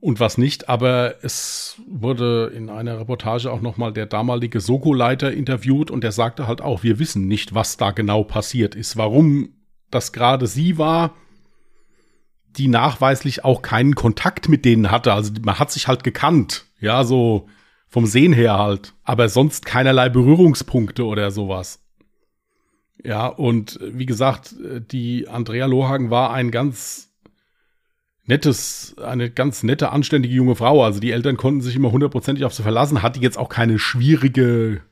und 0.00 0.18
was 0.18 0.38
nicht. 0.38 0.68
Aber 0.68 1.22
es 1.22 1.80
wurde 1.86 2.52
in 2.54 2.68
einer 2.68 2.98
Reportage 2.98 3.52
auch 3.52 3.60
nochmal 3.60 3.92
der 3.92 4.06
damalige 4.06 4.60
Soko-Leiter 4.60 5.32
interviewt 5.32 5.90
und 5.90 6.02
der 6.02 6.12
sagte 6.12 6.48
halt 6.48 6.60
auch, 6.60 6.82
wir 6.82 6.98
wissen 6.98 7.28
nicht, 7.28 7.54
was 7.54 7.76
da 7.76 7.92
genau 7.92 8.24
passiert 8.24 8.74
ist. 8.74 8.96
Warum 8.96 9.50
das 9.90 10.12
gerade 10.12 10.46
sie 10.46 10.78
war, 10.78 11.14
die 12.56 12.68
nachweislich 12.68 13.44
auch 13.44 13.62
keinen 13.62 13.94
Kontakt 13.94 14.48
mit 14.48 14.64
denen 14.64 14.90
hatte. 14.90 15.12
Also 15.12 15.32
man 15.42 15.58
hat 15.58 15.70
sich 15.70 15.88
halt 15.88 16.04
gekannt. 16.04 16.66
Ja, 16.80 17.04
so 17.04 17.48
vom 17.88 18.06
Sehen 18.06 18.32
her 18.32 18.58
halt. 18.58 18.94
Aber 19.04 19.28
sonst 19.28 19.66
keinerlei 19.66 20.08
Berührungspunkte 20.08 21.04
oder 21.04 21.30
sowas. 21.30 21.80
Ja, 23.04 23.26
und 23.26 23.78
wie 23.82 24.06
gesagt, 24.06 24.54
die 24.92 25.28
Andrea 25.28 25.66
Lohagen 25.66 26.10
war 26.10 26.32
ein 26.32 26.50
ganz 26.50 27.10
nettes, 28.24 28.96
eine 28.98 29.30
ganz 29.30 29.62
nette, 29.62 29.90
anständige 29.90 30.34
junge 30.34 30.54
Frau. 30.54 30.84
Also 30.84 31.00
die 31.00 31.10
Eltern 31.10 31.36
konnten 31.36 31.60
sich 31.60 31.76
immer 31.76 31.92
hundertprozentig 31.92 32.44
auf 32.44 32.54
sie 32.54 32.62
verlassen, 32.62 33.02
hatte 33.02 33.20
jetzt 33.20 33.38
auch 33.38 33.48
keine 33.48 33.78
schwierige 33.78 34.82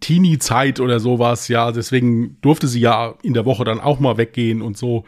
Teenie-Zeit 0.00 0.80
oder 0.80 1.00
sowas. 1.00 1.48
Ja, 1.48 1.70
deswegen 1.72 2.40
durfte 2.40 2.66
sie 2.68 2.80
ja 2.80 3.14
in 3.22 3.34
der 3.34 3.44
Woche 3.44 3.64
dann 3.64 3.80
auch 3.80 4.00
mal 4.00 4.16
weggehen 4.16 4.62
und 4.62 4.76
so. 4.76 5.04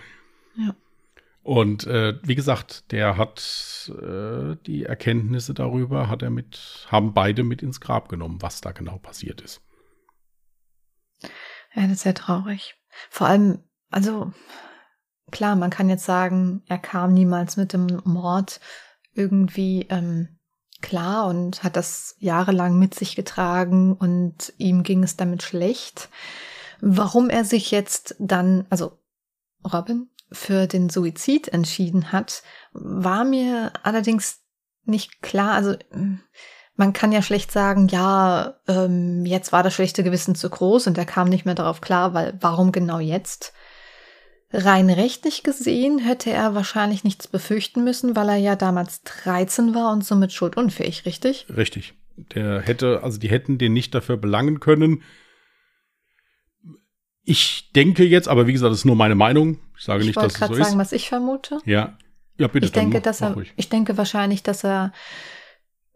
Ja. 0.56 0.74
Und 1.44 1.86
äh, 1.86 2.18
wie 2.22 2.34
gesagt, 2.34 2.90
der 2.90 3.18
hat 3.18 3.92
äh, 4.00 4.56
die 4.66 4.84
Erkenntnisse 4.84 5.52
darüber, 5.52 6.08
hat 6.08 6.22
er 6.22 6.30
mit, 6.30 6.86
haben 6.88 7.12
beide 7.12 7.44
mit 7.44 7.62
ins 7.62 7.82
Grab 7.82 8.08
genommen, 8.08 8.40
was 8.40 8.62
da 8.62 8.72
genau 8.72 8.96
passiert 8.96 9.42
ist. 9.42 9.60
Ja, 11.74 11.82
das 11.82 11.92
ist 11.92 12.00
sehr 12.00 12.14
traurig. 12.14 12.76
Vor 13.10 13.26
allem, 13.26 13.62
also 13.90 14.32
klar, 15.32 15.54
man 15.54 15.68
kann 15.68 15.90
jetzt 15.90 16.06
sagen, 16.06 16.62
er 16.66 16.78
kam 16.78 17.12
niemals 17.12 17.58
mit 17.58 17.74
dem 17.74 18.00
Mord 18.04 18.58
irgendwie 19.12 19.86
ähm, 19.90 20.38
klar 20.80 21.26
und 21.26 21.62
hat 21.62 21.76
das 21.76 22.16
jahrelang 22.20 22.78
mit 22.78 22.94
sich 22.94 23.16
getragen 23.16 23.92
und 23.92 24.54
ihm 24.56 24.82
ging 24.82 25.02
es 25.02 25.18
damit 25.18 25.42
schlecht. 25.42 26.08
Warum 26.80 27.28
er 27.28 27.44
sich 27.44 27.70
jetzt 27.70 28.16
dann, 28.18 28.66
also 28.70 28.98
Robin, 29.70 30.08
für 30.30 30.66
den 30.66 30.88
Suizid 30.88 31.48
entschieden 31.48 32.12
hat, 32.12 32.42
war 32.72 33.24
mir 33.24 33.72
allerdings 33.82 34.42
nicht 34.84 35.22
klar. 35.22 35.52
Also 35.52 35.76
man 36.76 36.92
kann 36.92 37.12
ja 37.12 37.22
schlecht 37.22 37.52
sagen, 37.52 37.88
ja, 37.88 38.56
ähm, 38.66 39.24
jetzt 39.26 39.52
war 39.52 39.62
das 39.62 39.74
schlechte 39.74 40.02
Gewissen 40.02 40.34
zu 40.34 40.50
groß 40.50 40.86
und 40.88 40.98
er 40.98 41.04
kam 41.04 41.28
nicht 41.28 41.44
mehr 41.44 41.54
darauf 41.54 41.80
klar, 41.80 42.14
weil 42.14 42.36
warum 42.40 42.72
genau 42.72 42.98
jetzt? 42.98 43.52
Rein 44.52 44.88
rechtlich 44.88 45.42
gesehen 45.42 45.98
hätte 45.98 46.30
er 46.30 46.54
wahrscheinlich 46.54 47.02
nichts 47.02 47.26
befürchten 47.26 47.82
müssen, 47.82 48.14
weil 48.14 48.28
er 48.28 48.36
ja 48.36 48.54
damals 48.54 49.02
13 49.02 49.74
war 49.74 49.92
und 49.92 50.04
somit 50.04 50.32
schuldunfähig, 50.32 51.06
richtig? 51.06 51.46
Richtig. 51.56 51.94
Der 52.16 52.60
hätte, 52.60 53.02
also 53.02 53.18
die 53.18 53.28
hätten 53.28 53.58
den 53.58 53.72
nicht 53.72 53.94
dafür 53.94 54.16
belangen 54.16 54.60
können, 54.60 55.02
ich 57.24 57.70
denke 57.74 58.04
jetzt, 58.04 58.28
aber 58.28 58.46
wie 58.46 58.52
gesagt, 58.52 58.70
das 58.70 58.80
ist 58.80 58.84
nur 58.84 58.96
meine 58.96 59.14
Meinung. 59.14 59.58
Ich 59.76 59.84
sage 59.84 60.00
ich 60.00 60.08
nicht, 60.08 60.16
dass 60.16 60.34
es 60.34 60.34
so 60.34 60.46
sagen, 60.46 60.60
ist. 60.60 60.66
sagen, 60.66 60.78
was 60.78 60.92
ich 60.92 61.08
vermute. 61.08 61.58
Ja, 61.64 61.96
ja, 62.38 62.48
bitte. 62.48 62.66
Ich 62.66 62.72
denke, 62.72 63.00
dass 63.00 63.22
er, 63.22 63.36
ich 63.56 63.68
denke 63.68 63.96
wahrscheinlich, 63.96 64.42
dass 64.42 64.64
er 64.64 64.92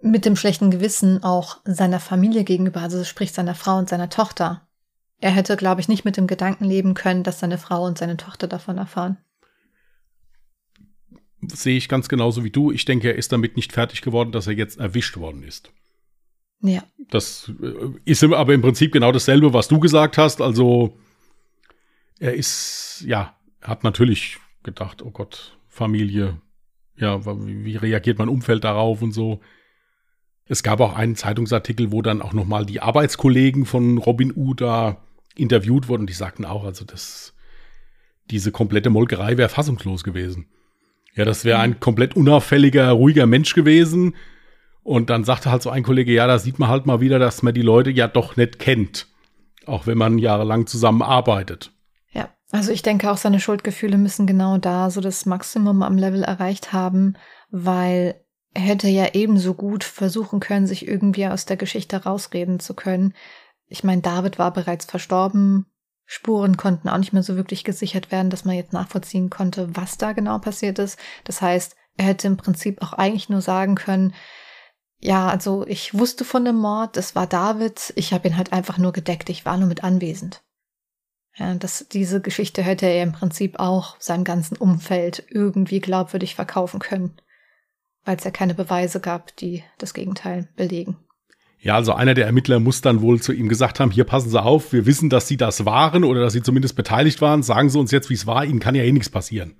mit 0.00 0.24
dem 0.24 0.36
schlechten 0.36 0.70
Gewissen 0.70 1.22
auch 1.22 1.58
seiner 1.64 2.00
Familie 2.00 2.44
gegenüber, 2.44 2.80
also 2.80 3.04
sprich 3.04 3.32
seiner 3.32 3.54
Frau 3.54 3.78
und 3.78 3.88
seiner 3.88 4.08
Tochter. 4.08 4.68
Er 5.20 5.30
hätte, 5.30 5.56
glaube 5.56 5.80
ich, 5.80 5.88
nicht 5.88 6.04
mit 6.04 6.16
dem 6.16 6.28
Gedanken 6.28 6.64
leben 6.64 6.94
können, 6.94 7.24
dass 7.24 7.40
seine 7.40 7.58
Frau 7.58 7.84
und 7.84 7.98
seine 7.98 8.16
Tochter 8.16 8.46
davon 8.46 8.78
erfahren. 8.78 9.18
Sehe 11.42 11.76
ich 11.76 11.88
ganz 11.88 12.08
genauso 12.08 12.44
wie 12.44 12.50
du. 12.50 12.70
Ich 12.70 12.84
denke, 12.84 13.08
er 13.08 13.16
ist 13.16 13.32
damit 13.32 13.56
nicht 13.56 13.72
fertig 13.72 14.02
geworden, 14.02 14.32
dass 14.32 14.46
er 14.46 14.52
jetzt 14.54 14.78
erwischt 14.78 15.16
worden 15.16 15.42
ist. 15.42 15.72
Ja. 16.60 16.82
Das 17.10 17.52
äh, 17.60 17.90
ist 18.04 18.22
aber 18.24 18.54
im 18.54 18.62
Prinzip 18.62 18.92
genau 18.92 19.12
dasselbe, 19.12 19.52
was 19.52 19.68
du 19.68 19.80
gesagt 19.80 20.18
hast. 20.18 20.40
Also 20.40 20.96
er 22.18 22.34
ist, 22.34 23.04
ja, 23.06 23.34
hat 23.62 23.84
natürlich 23.84 24.38
gedacht, 24.62 25.02
oh 25.02 25.10
Gott, 25.10 25.56
Familie, 25.68 26.40
ja, 26.96 27.24
wie, 27.24 27.64
wie 27.64 27.76
reagiert 27.76 28.18
mein 28.18 28.28
Umfeld 28.28 28.64
darauf 28.64 29.02
und 29.02 29.12
so. 29.12 29.40
Es 30.46 30.62
gab 30.62 30.80
auch 30.80 30.96
einen 30.96 31.14
Zeitungsartikel, 31.14 31.92
wo 31.92 32.02
dann 32.02 32.22
auch 32.22 32.32
nochmal 32.32 32.66
die 32.66 32.80
Arbeitskollegen 32.80 33.66
von 33.66 33.98
Robin 33.98 34.32
U 34.34 34.54
da 34.54 35.04
interviewt 35.36 35.88
wurden. 35.88 36.06
Die 36.06 36.14
sagten 36.14 36.44
auch, 36.44 36.64
also 36.64 36.84
das, 36.84 37.34
diese 38.30 38.50
komplette 38.50 38.90
Molkerei 38.90 39.36
wäre 39.36 39.48
fassungslos 39.48 40.04
gewesen. 40.04 40.46
Ja, 41.14 41.24
das 41.24 41.44
wäre 41.44 41.58
ein 41.58 41.80
komplett 41.80 42.16
unauffälliger, 42.16 42.90
ruhiger 42.90 43.26
Mensch 43.26 43.54
gewesen. 43.54 44.16
Und 44.82 45.10
dann 45.10 45.24
sagte 45.24 45.50
halt 45.50 45.62
so 45.62 45.70
ein 45.70 45.82
Kollege, 45.82 46.12
ja, 46.12 46.26
da 46.26 46.38
sieht 46.38 46.58
man 46.58 46.70
halt 46.70 46.86
mal 46.86 47.00
wieder, 47.00 47.18
dass 47.18 47.42
man 47.42 47.52
die 47.52 47.62
Leute 47.62 47.90
ja 47.90 48.08
doch 48.08 48.36
nicht 48.36 48.58
kennt. 48.58 49.06
Auch 49.66 49.86
wenn 49.86 49.98
man 49.98 50.18
jahrelang 50.18 50.66
zusammenarbeitet. 50.66 51.72
Also 52.50 52.72
ich 52.72 52.82
denke 52.82 53.10
auch 53.10 53.18
seine 53.18 53.40
Schuldgefühle 53.40 53.98
müssen 53.98 54.26
genau 54.26 54.56
da 54.56 54.90
so 54.90 55.00
das 55.00 55.26
Maximum 55.26 55.82
am 55.82 55.98
Level 55.98 56.22
erreicht 56.22 56.72
haben, 56.72 57.14
weil 57.50 58.24
er 58.54 58.62
hätte 58.62 58.88
ja 58.88 59.08
ebenso 59.12 59.54
gut 59.54 59.84
versuchen 59.84 60.40
können, 60.40 60.66
sich 60.66 60.88
irgendwie 60.88 61.26
aus 61.26 61.44
der 61.44 61.58
Geschichte 61.58 62.04
rausreden 62.04 62.58
zu 62.58 62.74
können. 62.74 63.14
Ich 63.66 63.84
meine, 63.84 64.00
David 64.00 64.38
war 64.38 64.52
bereits 64.52 64.86
verstorben. 64.86 65.66
Spuren 66.06 66.56
konnten 66.56 66.88
auch 66.88 66.96
nicht 66.96 67.12
mehr 67.12 67.22
so 67.22 67.36
wirklich 67.36 67.64
gesichert 67.64 68.10
werden, 68.10 68.30
dass 68.30 68.46
man 68.46 68.56
jetzt 68.56 68.72
nachvollziehen 68.72 69.28
konnte, 69.28 69.76
was 69.76 69.98
da 69.98 70.12
genau 70.12 70.38
passiert 70.38 70.78
ist. 70.78 70.98
Das 71.24 71.42
heißt, 71.42 71.76
er 71.98 72.06
hätte 72.06 72.28
im 72.28 72.38
Prinzip 72.38 72.80
auch 72.80 72.94
eigentlich 72.94 73.28
nur 73.28 73.42
sagen 73.42 73.74
können, 73.74 74.14
ja, 75.00 75.28
also 75.28 75.66
ich 75.66 75.96
wusste 75.96 76.24
von 76.24 76.44
dem 76.44 76.56
Mord, 76.56 76.96
das 76.96 77.14
war 77.14 77.26
David, 77.26 77.92
ich 77.94 78.12
habe 78.14 78.26
ihn 78.26 78.36
halt 78.36 78.52
einfach 78.52 78.78
nur 78.78 78.92
gedeckt, 78.92 79.28
ich 79.28 79.44
war 79.44 79.58
nur 79.58 79.68
mit 79.68 79.84
anwesend. 79.84 80.42
Ja, 81.38 81.54
das, 81.54 81.86
diese 81.90 82.20
Geschichte 82.20 82.62
hätte 82.62 82.86
er 82.86 83.02
im 83.02 83.12
Prinzip 83.12 83.58
auch 83.60 83.96
seinem 84.00 84.24
ganzen 84.24 84.56
Umfeld 84.56 85.24
irgendwie 85.30 85.80
glaubwürdig 85.80 86.34
verkaufen 86.34 86.80
können, 86.80 87.12
weil 88.04 88.16
es 88.16 88.24
ja 88.24 88.30
keine 88.30 88.54
Beweise 88.54 89.00
gab, 89.00 89.36
die 89.36 89.62
das 89.78 89.94
Gegenteil 89.94 90.48
belegen. 90.56 90.96
Ja, 91.60 91.74
also 91.74 91.92
einer 91.92 92.14
der 92.14 92.26
Ermittler 92.26 92.60
muss 92.60 92.80
dann 92.80 93.02
wohl 93.02 93.20
zu 93.20 93.32
ihm 93.32 93.48
gesagt 93.48 93.80
haben, 93.80 93.90
hier 93.90 94.04
passen 94.04 94.30
Sie 94.30 94.40
auf, 94.40 94.72
wir 94.72 94.86
wissen, 94.86 95.10
dass 95.10 95.26
Sie 95.26 95.36
das 95.36 95.64
waren 95.64 96.04
oder 96.04 96.20
dass 96.20 96.32
Sie 96.32 96.42
zumindest 96.42 96.76
beteiligt 96.76 97.20
waren, 97.20 97.42
sagen 97.42 97.68
Sie 97.68 97.78
uns 97.78 97.90
jetzt, 97.90 98.10
wie 98.10 98.14
es 98.14 98.26
war, 98.26 98.44
Ihnen 98.44 98.60
kann 98.60 98.74
ja 98.74 98.82
eh 98.82 98.92
nichts 98.92 99.10
passieren. 99.10 99.56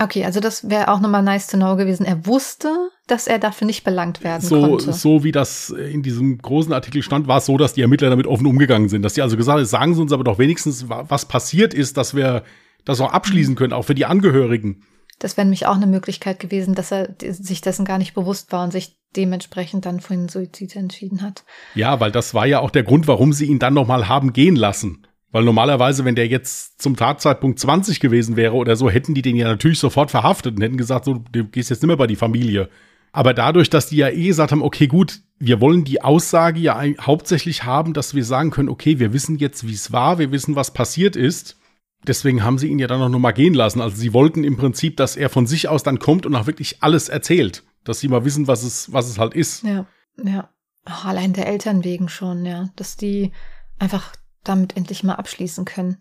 Okay, 0.00 0.24
also 0.24 0.38
das 0.38 0.70
wäre 0.70 0.88
auch 0.88 1.00
nochmal 1.00 1.22
nice 1.22 1.48
to 1.48 1.56
know 1.56 1.76
gewesen. 1.76 2.06
Er 2.06 2.24
wusste, 2.24 2.90
dass 3.08 3.26
er 3.26 3.38
dafür 3.38 3.66
nicht 3.66 3.82
belangt 3.82 4.22
werden 4.22 4.46
so, 4.46 4.60
konnte. 4.60 4.92
So 4.92 5.24
wie 5.24 5.32
das 5.32 5.70
in 5.70 6.02
diesem 6.02 6.38
großen 6.38 6.72
Artikel 6.72 7.02
stand, 7.02 7.26
war 7.26 7.38
es 7.38 7.46
so, 7.46 7.56
dass 7.56 7.72
die 7.72 7.82
Ermittler 7.82 8.10
damit 8.10 8.26
offen 8.26 8.46
umgegangen 8.46 8.88
sind. 8.88 9.02
Dass 9.02 9.14
sie 9.14 9.22
also 9.22 9.36
gesagt 9.36 9.58
haben, 9.58 9.64
sagen 9.64 9.94
Sie 9.94 10.00
uns 10.00 10.12
aber 10.12 10.24
doch 10.24 10.38
wenigstens, 10.38 10.88
was 10.88 11.26
passiert 11.26 11.74
ist, 11.74 11.96
dass 11.96 12.14
wir 12.14 12.44
das 12.84 13.00
auch 13.00 13.12
abschließen 13.12 13.56
können, 13.56 13.72
auch 13.72 13.82
für 13.82 13.94
die 13.94 14.06
Angehörigen. 14.06 14.84
Das 15.18 15.36
wäre 15.36 15.46
nämlich 15.46 15.66
auch 15.66 15.74
eine 15.74 15.88
Möglichkeit 15.88 16.38
gewesen, 16.38 16.76
dass 16.76 16.92
er 16.92 17.16
sich 17.20 17.60
dessen 17.60 17.84
gar 17.84 17.98
nicht 17.98 18.14
bewusst 18.14 18.52
war 18.52 18.62
und 18.62 18.70
sich 18.70 18.96
dementsprechend 19.16 19.84
dann 19.84 19.98
für 19.98 20.14
den 20.14 20.28
Suizid 20.28 20.76
entschieden 20.76 21.22
hat. 21.22 21.44
Ja, 21.74 21.98
weil 21.98 22.12
das 22.12 22.34
war 22.34 22.46
ja 22.46 22.60
auch 22.60 22.70
der 22.70 22.84
Grund, 22.84 23.08
warum 23.08 23.32
sie 23.32 23.46
ihn 23.46 23.58
dann 23.58 23.74
nochmal 23.74 24.08
haben 24.08 24.32
gehen 24.32 24.54
lassen. 24.54 25.07
Weil 25.30 25.44
normalerweise, 25.44 26.04
wenn 26.04 26.14
der 26.14 26.26
jetzt 26.26 26.80
zum 26.80 26.96
Tatzeitpunkt 26.96 27.58
20 27.58 28.00
gewesen 28.00 28.36
wäre 28.36 28.54
oder 28.54 28.76
so, 28.76 28.88
hätten 28.88 29.14
die 29.14 29.22
den 29.22 29.36
ja 29.36 29.46
natürlich 29.46 29.78
sofort 29.78 30.10
verhaftet 30.10 30.56
und 30.56 30.62
hätten 30.62 30.78
gesagt, 30.78 31.04
so, 31.04 31.22
du 31.32 31.44
gehst 31.44 31.68
jetzt 31.70 31.82
nicht 31.82 31.88
mehr 31.88 31.96
bei 31.96 32.06
die 32.06 32.16
Familie. 32.16 32.70
Aber 33.12 33.34
dadurch, 33.34 33.68
dass 33.68 33.88
die 33.88 33.96
ja 33.96 34.08
eh 34.08 34.26
gesagt 34.26 34.52
haben, 34.52 34.62
okay, 34.62 34.86
gut, 34.86 35.20
wir 35.38 35.60
wollen 35.60 35.84
die 35.84 36.02
Aussage 36.02 36.60
ja 36.60 36.82
hauptsächlich 37.00 37.64
haben, 37.64 37.92
dass 37.92 38.14
wir 38.14 38.24
sagen 38.24 38.50
können, 38.50 38.68
okay, 38.68 38.98
wir 38.98 39.12
wissen 39.12 39.38
jetzt, 39.38 39.66
wie 39.66 39.74
es 39.74 39.92
war, 39.92 40.18
wir 40.18 40.32
wissen, 40.32 40.56
was 40.56 40.72
passiert 40.72 41.16
ist. 41.16 41.56
Deswegen 42.06 42.44
haben 42.44 42.58
sie 42.58 42.68
ihn 42.68 42.78
ja 42.78 42.86
dann 42.86 43.02
auch 43.02 43.08
noch 43.08 43.18
mal 43.18 43.32
gehen 43.32 43.54
lassen. 43.54 43.80
Also 43.80 43.96
sie 43.96 44.12
wollten 44.12 44.44
im 44.44 44.56
Prinzip, 44.56 44.96
dass 44.96 45.16
er 45.16 45.30
von 45.30 45.46
sich 45.46 45.68
aus 45.68 45.82
dann 45.82 45.98
kommt 45.98 46.26
und 46.26 46.34
auch 46.36 46.46
wirklich 46.46 46.82
alles 46.82 47.08
erzählt. 47.08 47.64
Dass 47.84 48.00
sie 48.00 48.08
mal 48.08 48.24
wissen, 48.24 48.46
was 48.46 48.62
es, 48.62 48.92
was 48.92 49.08
es 49.08 49.18
halt 49.18 49.34
ist. 49.34 49.64
Ja, 49.64 49.86
ja. 50.22 50.48
Oh, 50.86 51.08
allein 51.08 51.32
der 51.32 51.48
Eltern 51.48 51.84
wegen 51.84 52.08
schon, 52.08 52.46
ja. 52.46 52.70
Dass 52.76 52.96
die 52.96 53.32
einfach 53.78 54.12
damit 54.48 54.76
endlich 54.76 55.02
mal 55.04 55.14
abschließen 55.14 55.64
können. 55.64 55.98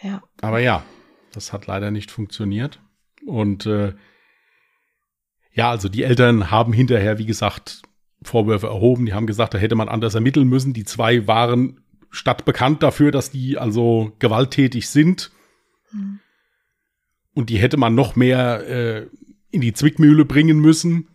Ja. 0.00 0.22
Aber 0.40 0.58
ja, 0.58 0.84
das 1.32 1.52
hat 1.52 1.66
leider 1.66 1.90
nicht 1.90 2.10
funktioniert. 2.10 2.80
Und 3.26 3.66
äh, 3.66 3.94
ja, 5.52 5.70
also 5.70 5.88
die 5.88 6.02
Eltern 6.02 6.50
haben 6.50 6.72
hinterher, 6.72 7.18
wie 7.18 7.26
gesagt, 7.26 7.82
Vorwürfe 8.22 8.66
erhoben. 8.66 9.06
Die 9.06 9.14
haben 9.14 9.26
gesagt, 9.26 9.54
da 9.54 9.58
hätte 9.58 9.74
man 9.74 9.88
anders 9.88 10.14
ermitteln 10.14 10.48
müssen. 10.48 10.72
Die 10.72 10.84
zwei 10.84 11.26
waren 11.26 11.80
stadtbekannt 12.10 12.82
dafür, 12.82 13.10
dass 13.10 13.30
die 13.30 13.58
also 13.58 14.12
gewalttätig 14.18 14.88
sind. 14.88 15.30
Mhm. 15.92 16.20
Und 17.34 17.50
die 17.50 17.58
hätte 17.58 17.76
man 17.76 17.94
noch 17.94 18.16
mehr 18.16 18.66
äh, 18.68 19.06
in 19.50 19.60
die 19.60 19.72
Zwickmühle 19.72 20.24
bringen 20.24 20.58
müssen. 20.58 21.08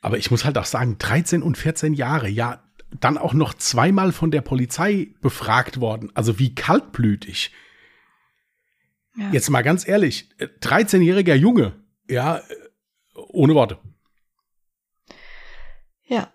Aber 0.00 0.18
ich 0.18 0.30
muss 0.30 0.44
halt 0.44 0.56
auch 0.56 0.64
sagen, 0.64 0.96
13 0.98 1.42
und 1.42 1.58
14 1.58 1.94
Jahre, 1.94 2.28
ja, 2.28 2.62
dann 2.98 3.18
auch 3.18 3.34
noch 3.34 3.54
zweimal 3.54 4.12
von 4.12 4.30
der 4.30 4.40
Polizei 4.40 5.14
befragt 5.20 5.80
worden. 5.80 6.10
Also 6.14 6.38
wie 6.38 6.54
kaltblütig. 6.54 7.52
Ja. 9.16 9.30
Jetzt 9.30 9.50
mal 9.50 9.62
ganz 9.62 9.86
ehrlich, 9.86 10.30
13-jähriger 10.38 11.34
Junge, 11.34 11.84
ja, 12.08 12.42
ohne 13.14 13.54
Worte. 13.54 13.78
Ja. 16.04 16.32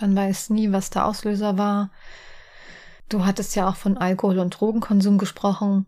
Man 0.00 0.14
weiß 0.14 0.50
nie, 0.50 0.70
was 0.70 0.90
der 0.90 1.06
Auslöser 1.06 1.58
war. 1.58 1.90
Du 3.08 3.24
hattest 3.24 3.56
ja 3.56 3.68
auch 3.68 3.76
von 3.76 3.96
Alkohol- 3.96 4.38
und 4.38 4.50
Drogenkonsum 4.50 5.18
gesprochen. 5.18 5.86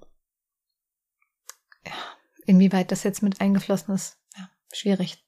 Ja, 1.87 1.93
inwieweit 2.45 2.91
das 2.93 3.05
jetzt 3.05 3.23
mit 3.23 3.41
eingeflossen 3.41 3.95
ist, 3.95 4.19
ja, 4.37 4.51
schwierig. 4.73 5.25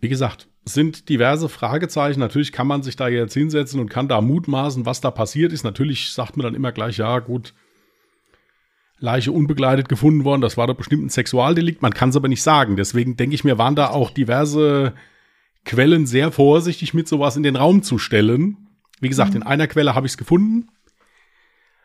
Wie 0.00 0.08
gesagt, 0.08 0.48
sind 0.64 1.08
diverse 1.08 1.48
Fragezeichen. 1.48 2.20
Natürlich 2.20 2.52
kann 2.52 2.66
man 2.66 2.82
sich 2.82 2.96
da 2.96 3.08
jetzt 3.08 3.34
hinsetzen 3.34 3.80
und 3.80 3.90
kann 3.90 4.08
da 4.08 4.20
mutmaßen, 4.20 4.86
was 4.86 5.00
da 5.00 5.10
passiert 5.10 5.52
ist. 5.52 5.64
Natürlich 5.64 6.12
sagt 6.12 6.36
man 6.36 6.44
dann 6.44 6.54
immer 6.54 6.72
gleich, 6.72 6.98
ja, 6.98 7.18
gut, 7.18 7.54
Leiche 8.98 9.32
unbegleitet 9.32 9.88
gefunden 9.88 10.24
worden. 10.24 10.40
Das 10.40 10.56
war 10.56 10.66
doch 10.66 10.74
bestimmt 10.74 11.04
ein 11.04 11.10
Sexualdelikt. 11.10 11.82
Man 11.82 11.94
kann 11.94 12.08
es 12.08 12.16
aber 12.16 12.28
nicht 12.28 12.42
sagen. 12.42 12.76
Deswegen 12.76 13.16
denke 13.16 13.34
ich 13.34 13.44
mir, 13.44 13.58
waren 13.58 13.76
da 13.76 13.90
auch 13.90 14.10
diverse 14.10 14.94
Quellen 15.64 16.06
sehr 16.06 16.32
vorsichtig 16.32 16.94
mit 16.94 17.08
sowas 17.08 17.36
in 17.36 17.42
den 17.42 17.56
Raum 17.56 17.82
zu 17.82 17.98
stellen. 17.98 18.68
Wie 19.00 19.08
gesagt, 19.08 19.30
mhm. 19.30 19.38
in 19.38 19.42
einer 19.42 19.66
Quelle 19.66 19.94
habe 19.94 20.06
ich 20.06 20.12
es 20.12 20.18
gefunden. 20.18 20.68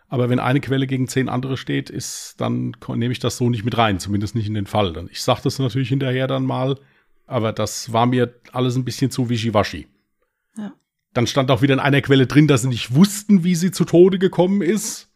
Aber 0.08 0.30
wenn 0.30 0.40
eine 0.40 0.60
Quelle 0.60 0.88
gegen 0.88 1.08
zehn 1.08 1.30
andere 1.30 1.56
steht, 1.56 1.90
ist, 1.90 2.36
dann 2.40 2.76
nehme 2.88 3.12
ich 3.12 3.20
das 3.20 3.38
so 3.38 3.50
nicht 3.50 3.64
mit 3.64 3.78
rein, 3.78 4.00
zumindest 4.00 4.34
nicht 4.34 4.48
in 4.48 4.56
den 4.56 4.66
Fall. 4.66 5.08
Ich 5.12 5.22
sage 5.22 5.42
das 5.44 5.60
natürlich 5.60 5.90
hinterher 5.90 6.26
dann 6.26 6.46
mal, 6.46 6.78
aber 7.30 7.54
das 7.54 7.94
war 7.94 8.06
mir 8.06 8.34
alles 8.52 8.76
ein 8.76 8.86
bisschen 8.86 9.12
zu 9.12 9.30
wischiwaschi. 9.30 9.88
Ja. 10.58 10.74
Dann 11.14 11.28
stand 11.28 11.52
auch 11.52 11.62
wieder 11.62 11.76
in 11.76 11.80
einer 11.80 12.02
Quelle 12.02 12.28
drin, 12.28 12.48
dass 12.48 12.64
sie 12.64 12.70
nicht 12.70 12.96
wussten, 12.96 13.44
wie 13.44 13.56
sie 13.56 13.72
zu 13.72 13.86
Tode 13.86 14.20
gekommen 14.20 14.62
ist. 14.62 15.10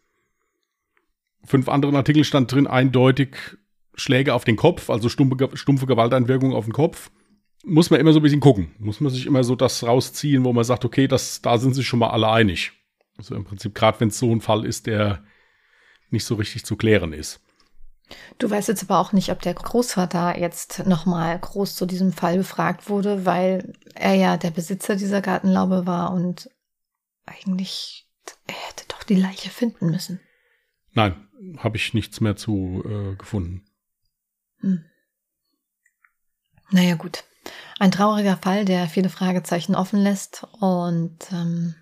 Fünf 1.43 1.67
anderen 1.67 1.95
Artikel 1.95 2.23
stand 2.23 2.51
drin 2.51 2.67
eindeutig 2.67 3.35
Schläge 3.95 4.33
auf 4.33 4.45
den 4.45 4.55
Kopf, 4.55 4.89
also 4.89 5.09
stumpfe, 5.09 5.49
stumpfe 5.55 5.85
Gewalteinwirkung 5.85 6.53
auf 6.53 6.65
den 6.65 6.73
Kopf. 6.73 7.11
Muss 7.65 7.89
man 7.89 7.99
immer 7.99 8.13
so 8.13 8.19
ein 8.19 8.23
bisschen 8.23 8.39
gucken. 8.39 8.71
Muss 8.79 8.99
man 8.99 9.11
sich 9.11 9.25
immer 9.25 9.43
so 9.43 9.55
das 9.55 9.83
rausziehen, 9.83 10.43
wo 10.43 10.53
man 10.53 10.63
sagt, 10.63 10.85
okay, 10.85 11.07
das, 11.07 11.41
da 11.41 11.57
sind 11.57 11.73
sich 11.73 11.87
schon 11.87 11.99
mal 11.99 12.09
alle 12.09 12.29
einig. 12.29 12.73
Also 13.17 13.35
im 13.35 13.45
Prinzip, 13.45 13.73
gerade 13.73 13.99
wenn 13.99 14.09
es 14.09 14.19
so 14.19 14.31
ein 14.31 14.41
Fall 14.41 14.65
ist, 14.65 14.87
der 14.87 15.23
nicht 16.09 16.25
so 16.25 16.35
richtig 16.35 16.65
zu 16.65 16.75
klären 16.75 17.13
ist. 17.13 17.41
Du 18.39 18.49
weißt 18.49 18.67
jetzt 18.67 18.83
aber 18.83 18.99
auch 18.99 19.13
nicht, 19.13 19.29
ob 19.31 19.41
der 19.41 19.53
Großvater 19.53 20.37
jetzt 20.37 20.85
nochmal 20.85 21.37
groß 21.39 21.75
zu 21.75 21.85
diesem 21.85 22.11
Fall 22.11 22.37
befragt 22.37 22.89
wurde, 22.89 23.25
weil 23.25 23.73
er 23.95 24.15
ja 24.15 24.37
der 24.37 24.51
Besitzer 24.51 24.95
dieser 24.95 25.21
Gartenlaube 25.21 25.85
war 25.85 26.13
und 26.13 26.49
eigentlich, 27.25 28.07
er 28.47 28.55
hätte 28.69 28.85
doch 28.87 29.03
die 29.03 29.15
Leiche 29.15 29.49
finden 29.49 29.89
müssen. 29.89 30.19
Nein, 30.93 31.27
habe 31.57 31.77
ich 31.77 31.93
nichts 31.93 32.21
mehr 32.21 32.35
zu 32.35 32.83
äh, 32.85 33.15
gefunden. 33.15 33.65
Hm. 34.59 34.85
Naja, 36.71 36.95
gut. 36.95 37.23
Ein 37.79 37.91
trauriger 37.91 38.37
Fall, 38.37 38.65
der 38.65 38.87
viele 38.87 39.09
Fragezeichen 39.09 39.75
offen 39.75 39.99
lässt 39.99 40.47
und 40.59 41.19
ähm, 41.31 41.75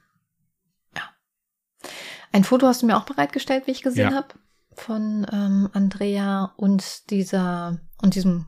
ein 2.32 2.44
Foto 2.44 2.68
hast 2.68 2.82
du 2.82 2.86
mir 2.86 2.98
auch 2.98 3.06
bereitgestellt, 3.06 3.68
wie 3.68 3.72
ich 3.72 3.82
gesehen 3.82 4.12
ja. 4.12 4.16
habe, 4.16 4.36
von 4.74 5.26
ähm, 5.32 5.70
Andrea 5.74 6.54
und 6.58 7.10
dieser 7.10 7.80
und 8.02 8.16
diesem 8.16 8.48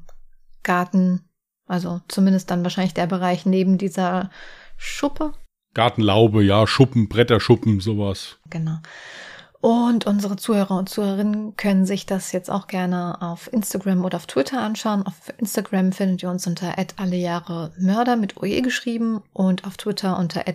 Garten. 0.63 1.30
Also 1.65 2.01
zumindest 2.07 2.51
dann 2.51 2.63
wahrscheinlich 2.63 2.93
der 2.93 3.07
Bereich 3.07 3.45
neben 3.45 3.78
dieser 3.78 4.30
Schuppe. 4.78 5.34
Gartenlaube, 5.74 6.43
ja, 6.43 6.67
Schuppen, 6.67 7.09
Bretterschuppen, 7.09 7.80
sowas. 7.80 8.38
Genau. 8.49 8.78
Und 9.63 10.05
unsere 10.07 10.36
Zuhörer 10.36 10.78
und 10.78 10.89
Zuhörerinnen 10.89 11.55
können 11.55 11.86
sich 11.86 12.05
das 12.05 12.34
jetzt 12.34 12.51
auch 12.51 12.67
gerne 12.67 13.21
auf 13.21 13.51
Instagram 13.53 14.03
oder 14.03 14.17
auf 14.17 14.28
Twitter 14.28 14.59
anschauen. 14.59 15.07
Auf 15.07 15.32
Instagram 15.38 15.93
findet 15.93 16.21
ihr 16.21 16.30
uns 16.30 16.45
unter 16.45 16.78
Mörder 17.80 18.17
mit 18.17 18.36
OE 18.36 18.61
geschrieben 18.61 19.21
und 19.32 19.63
auf 19.63 19.78
Twitter 19.78 20.19
unter 20.19 20.45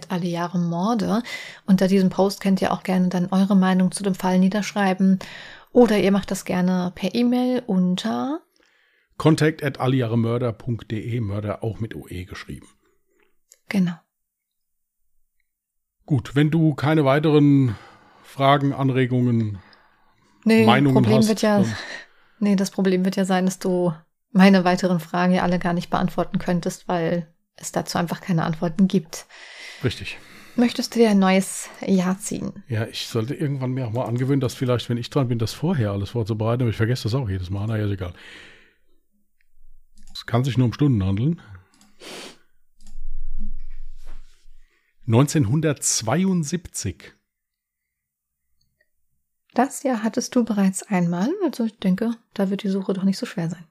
Morde. 0.68 1.22
Unter 1.64 1.88
diesem 1.88 2.10
Post 2.10 2.42
könnt 2.42 2.60
ihr 2.60 2.70
auch 2.70 2.82
gerne 2.82 3.08
dann 3.08 3.28
eure 3.30 3.56
Meinung 3.56 3.92
zu 3.92 4.02
dem 4.02 4.14
Fall 4.14 4.38
niederschreiben. 4.38 5.20
Oder 5.72 5.98
ihr 5.98 6.12
macht 6.12 6.30
das 6.30 6.44
gerne 6.44 6.92
per 6.94 7.14
E-Mail 7.14 7.62
unter 7.66 8.40
contact 9.16 9.62
at 9.62 9.80
allejahremörder.de, 9.80 11.20
Mörder 11.20 11.62
auch 11.62 11.80
mit 11.80 11.94
OE 11.94 12.24
geschrieben. 12.24 12.68
Genau. 13.68 13.94
Gut, 16.06 16.34
wenn 16.34 16.50
du 16.50 16.74
keine 16.74 17.04
weiteren 17.04 17.76
Fragen, 18.22 18.72
Anregungen, 18.72 19.58
nee, 20.44 20.64
Meinungen 20.64 21.02
Problem 21.02 21.18
hast. 21.18 21.28
Wird 21.28 21.42
ja, 21.42 21.64
nee, 22.38 22.56
das 22.56 22.70
Problem 22.70 23.04
wird 23.04 23.16
ja 23.16 23.26
sein, 23.26 23.44
dass 23.44 23.58
du 23.58 23.92
meine 24.30 24.64
weiteren 24.64 25.00
Fragen 25.00 25.34
ja 25.34 25.42
alle 25.42 25.58
gar 25.58 25.74
nicht 25.74 25.90
beantworten 25.90 26.38
könntest, 26.38 26.88
weil 26.88 27.28
es 27.56 27.72
dazu 27.72 27.98
einfach 27.98 28.20
keine 28.20 28.44
Antworten 28.44 28.88
gibt. 28.88 29.26
Richtig. 29.84 30.18
Möchtest 30.58 30.92
du 30.92 30.98
dir 30.98 31.08
ein 31.10 31.20
neues 31.20 31.70
Jahr 31.86 32.18
ziehen? 32.18 32.64
Ja, 32.66 32.88
ich 32.88 33.06
sollte 33.06 33.32
irgendwann 33.32 33.70
mir 33.70 33.86
auch 33.86 33.92
mal 33.92 34.06
angewöhnen, 34.06 34.40
dass 34.40 34.54
vielleicht, 34.54 34.88
wenn 34.88 34.96
ich 34.96 35.08
dran 35.08 35.28
bin, 35.28 35.38
das 35.38 35.52
vorher 35.52 35.92
alles 35.92 36.10
vorzubereiten, 36.10 36.62
aber 36.62 36.70
ich 36.70 36.76
vergesse 36.76 37.04
das 37.04 37.14
auch 37.14 37.30
jedes 37.30 37.48
Mal. 37.48 37.68
Naja, 37.68 37.84
ist 37.84 37.92
egal. 37.92 38.12
Es 40.12 40.26
kann 40.26 40.42
sich 40.42 40.58
nur 40.58 40.66
um 40.66 40.72
Stunden 40.72 41.04
handeln. 41.04 41.40
1972. 45.06 47.12
Das 49.54 49.84
Jahr 49.84 50.02
hattest 50.02 50.34
du 50.34 50.44
bereits 50.44 50.82
einmal, 50.82 51.32
also 51.44 51.66
ich 51.66 51.78
denke, 51.78 52.16
da 52.34 52.50
wird 52.50 52.64
die 52.64 52.68
Suche 52.68 52.94
doch 52.94 53.04
nicht 53.04 53.18
so 53.18 53.26
schwer 53.26 53.48
sein. 53.48 53.64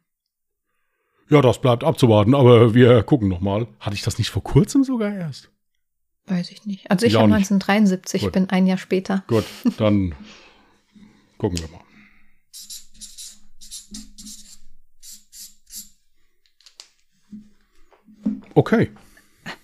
Ja, 1.29 1.41
das 1.41 1.59
bleibt 1.59 1.83
abzuwarten, 1.83 2.33
aber 2.33 2.73
wir 2.73 3.03
gucken 3.03 3.27
noch 3.27 3.41
mal. 3.41 3.67
Hatte 3.81 3.97
ich 3.97 4.03
das 4.03 4.17
nicht 4.17 4.29
vor 4.29 4.41
kurzem 4.41 4.85
sogar 4.85 5.13
erst? 5.13 5.51
Weiß 6.27 6.51
ich 6.51 6.65
nicht. 6.65 6.91
Also 6.91 7.05
ich, 7.05 7.15
auch 7.15 7.21
habe 7.21 7.33
nicht. 7.33 7.51
1973, 7.51 8.21
Gut. 8.21 8.31
bin 8.33 8.49
ein 8.49 8.67
Jahr 8.67 8.77
später. 8.77 9.23
Gut, 9.27 9.45
dann 9.77 10.13
gucken 11.37 11.59
wir 11.59 11.69
mal. 11.69 11.81
Okay. 18.53 18.91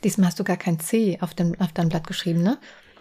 Diesmal 0.03 0.27
hast 0.27 0.39
du 0.39 0.43
gar 0.43 0.57
kein 0.57 0.79
C 0.79 1.17
auf, 1.19 1.33
dem, 1.33 1.59
auf 1.59 1.73
dein 1.73 1.89
Blatt 1.89 2.07
geschrieben, 2.07 2.43
ne? 2.43 2.57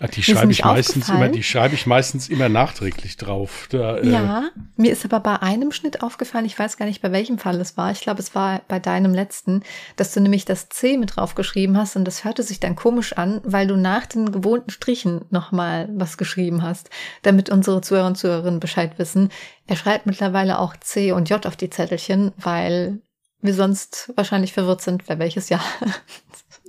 Die 0.08 0.22
schreibe 0.22 0.50
ich 0.50 0.64
meistens 0.64 1.08
immer, 1.08 1.28
die 1.28 1.42
schreibe 1.42 1.74
ich 1.74 1.86
meistens 1.86 2.28
immer 2.28 2.48
nachträglich 2.48 3.16
drauf. 3.16 3.68
Da, 3.70 3.98
äh, 3.98 4.08
Ja, 4.08 4.50
mir 4.76 4.90
ist 4.90 5.04
aber 5.04 5.20
bei 5.20 5.40
einem 5.40 5.70
Schnitt 5.70 6.02
aufgefallen, 6.02 6.44
ich 6.44 6.58
weiß 6.58 6.76
gar 6.76 6.86
nicht, 6.86 7.02
bei 7.02 7.12
welchem 7.12 7.38
Fall 7.38 7.60
es 7.60 7.76
war. 7.76 7.92
Ich 7.92 8.00
glaube, 8.00 8.20
es 8.20 8.34
war 8.34 8.62
bei 8.66 8.80
deinem 8.80 9.14
letzten, 9.14 9.62
dass 9.96 10.12
du 10.12 10.20
nämlich 10.20 10.44
das 10.44 10.68
C 10.68 10.98
mit 10.98 11.16
draufgeschrieben 11.16 11.76
hast 11.76 11.96
und 11.96 12.04
das 12.04 12.24
hörte 12.24 12.42
sich 12.42 12.58
dann 12.58 12.74
komisch 12.74 13.12
an, 13.12 13.40
weil 13.44 13.66
du 13.66 13.76
nach 13.76 14.06
den 14.06 14.32
gewohnten 14.32 14.70
Strichen 14.70 15.24
nochmal 15.30 15.88
was 15.92 16.16
geschrieben 16.16 16.62
hast, 16.62 16.90
damit 17.22 17.50
unsere 17.50 17.80
Zuhörer 17.80 18.08
und 18.08 18.18
Zuhörerinnen 18.18 18.60
Bescheid 18.60 18.98
wissen. 18.98 19.30
Er 19.66 19.76
schreibt 19.76 20.06
mittlerweile 20.06 20.58
auch 20.58 20.76
C 20.76 21.12
und 21.12 21.30
J 21.30 21.46
auf 21.46 21.56
die 21.56 21.70
Zettelchen, 21.70 22.32
weil 22.36 23.00
wir 23.40 23.54
sonst 23.54 24.12
wahrscheinlich 24.16 24.52
verwirrt 24.52 24.82
sind, 24.82 25.08
wer 25.08 25.18
welches 25.18 25.48
Jahr. 25.48 25.64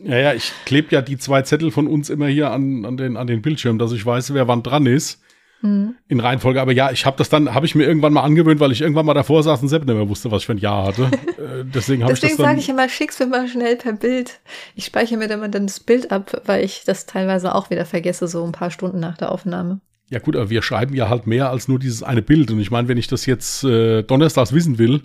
Ja, 0.04 0.18
ja, 0.18 0.34
ich 0.34 0.52
klebe 0.66 0.90
ja 0.92 1.02
die 1.02 1.18
zwei 1.18 1.42
Zettel 1.44 1.72
von 1.72 1.88
uns 1.88 2.10
immer 2.10 2.28
hier 2.28 2.52
an, 2.52 2.86
an, 2.86 2.98
den, 2.98 3.18
an 3.18 3.28
den 3.28 3.42
Bildschirm, 3.42 3.80
dass 3.80 3.92
ich 3.92 4.06
weiß, 4.06 4.34
wer 4.34 4.48
wann 4.48 4.64
dran 4.64 4.86
ist. 4.86 5.22
Hm. 5.62 5.96
In 6.10 6.20
Reihenfolge. 6.20 6.62
Aber 6.62 6.74
ja, 6.74 6.92
ich 6.92 7.06
habe 7.06 7.16
das 7.18 7.30
dann, 7.30 7.54
habe 7.54 7.66
ich 7.66 7.74
mir 7.74 7.86
irgendwann 7.86 8.12
mal 8.12 8.24
angewöhnt, 8.24 8.60
weil 8.60 8.74
ich 8.74 8.82
irgendwann 8.82 9.06
mal 9.06 9.14
davor 9.14 9.44
saß 9.44 9.62
und 9.62 9.70
selbst 9.70 9.88
nicht 9.88 9.96
mehr 9.96 10.10
wusste, 10.10 10.30
was 10.30 10.42
ich 10.42 10.46
für 10.46 10.52
ein 10.52 10.58
Jahr 10.58 10.88
hatte. 10.88 11.04
äh, 11.38 11.64
deswegen 11.64 12.04
habe 12.04 12.12
ich 12.12 12.20
das 12.20 12.32
Deswegen 12.32 12.44
sage 12.44 12.60
ich 12.60 12.68
immer, 12.68 12.90
schick's 12.90 13.18
mir 13.20 13.28
mal 13.28 13.48
schnell 13.48 13.78
per 13.78 13.94
Bild. 13.94 14.42
Ich 14.76 14.86
speichere 14.86 15.18
mir 15.18 15.30
dann 15.30 15.50
dann 15.50 15.68
das 15.68 15.80
Bild 15.80 16.12
ab, 16.12 16.42
weil 16.46 16.66
ich 16.66 16.84
das 16.86 17.06
teilweise 17.06 17.56
auch 17.56 17.70
wieder 17.70 17.86
vergesse, 17.86 18.28
so 18.28 18.44
ein 18.44 18.52
paar 18.52 18.72
Stunden 18.72 19.00
nach 19.00 19.18
der 19.18 19.32
Aufnahme. 19.32 19.80
Ja 20.10 20.20
gut, 20.20 20.36
aber 20.36 20.50
wir 20.50 20.62
schreiben 20.62 20.94
ja 20.96 21.08
halt 21.08 21.28
mehr 21.28 21.50
als 21.50 21.70
nur 21.70 21.80
dieses 21.80 22.04
eine 22.04 22.22
Bild. 22.22 22.52
Und 22.52 22.60
ich 22.60 22.70
meine, 22.70 22.90
wenn 22.90 22.98
ich 22.98 23.08
das 23.08 23.26
jetzt 23.26 23.64
äh, 23.64 24.04
donnerstags 24.04 24.52
wissen 24.52 24.78
will, 24.78 25.04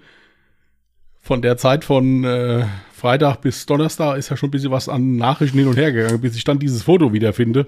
von 1.20 1.40
der 1.40 1.56
Zeit 1.56 1.84
von 1.84 2.24
äh, 2.24 2.64
Freitag 2.98 3.40
bis 3.42 3.64
Donnerstag 3.64 4.18
ist 4.18 4.28
ja 4.28 4.36
schon 4.36 4.48
ein 4.48 4.50
bisschen 4.50 4.72
was 4.72 4.88
an 4.88 5.16
Nachrichten 5.16 5.58
hin 5.58 5.68
und 5.68 5.76
her 5.76 5.92
gegangen, 5.92 6.20
bis 6.20 6.34
ich 6.36 6.42
dann 6.42 6.58
dieses 6.58 6.82
Foto 6.82 7.12
wiederfinde. 7.12 7.66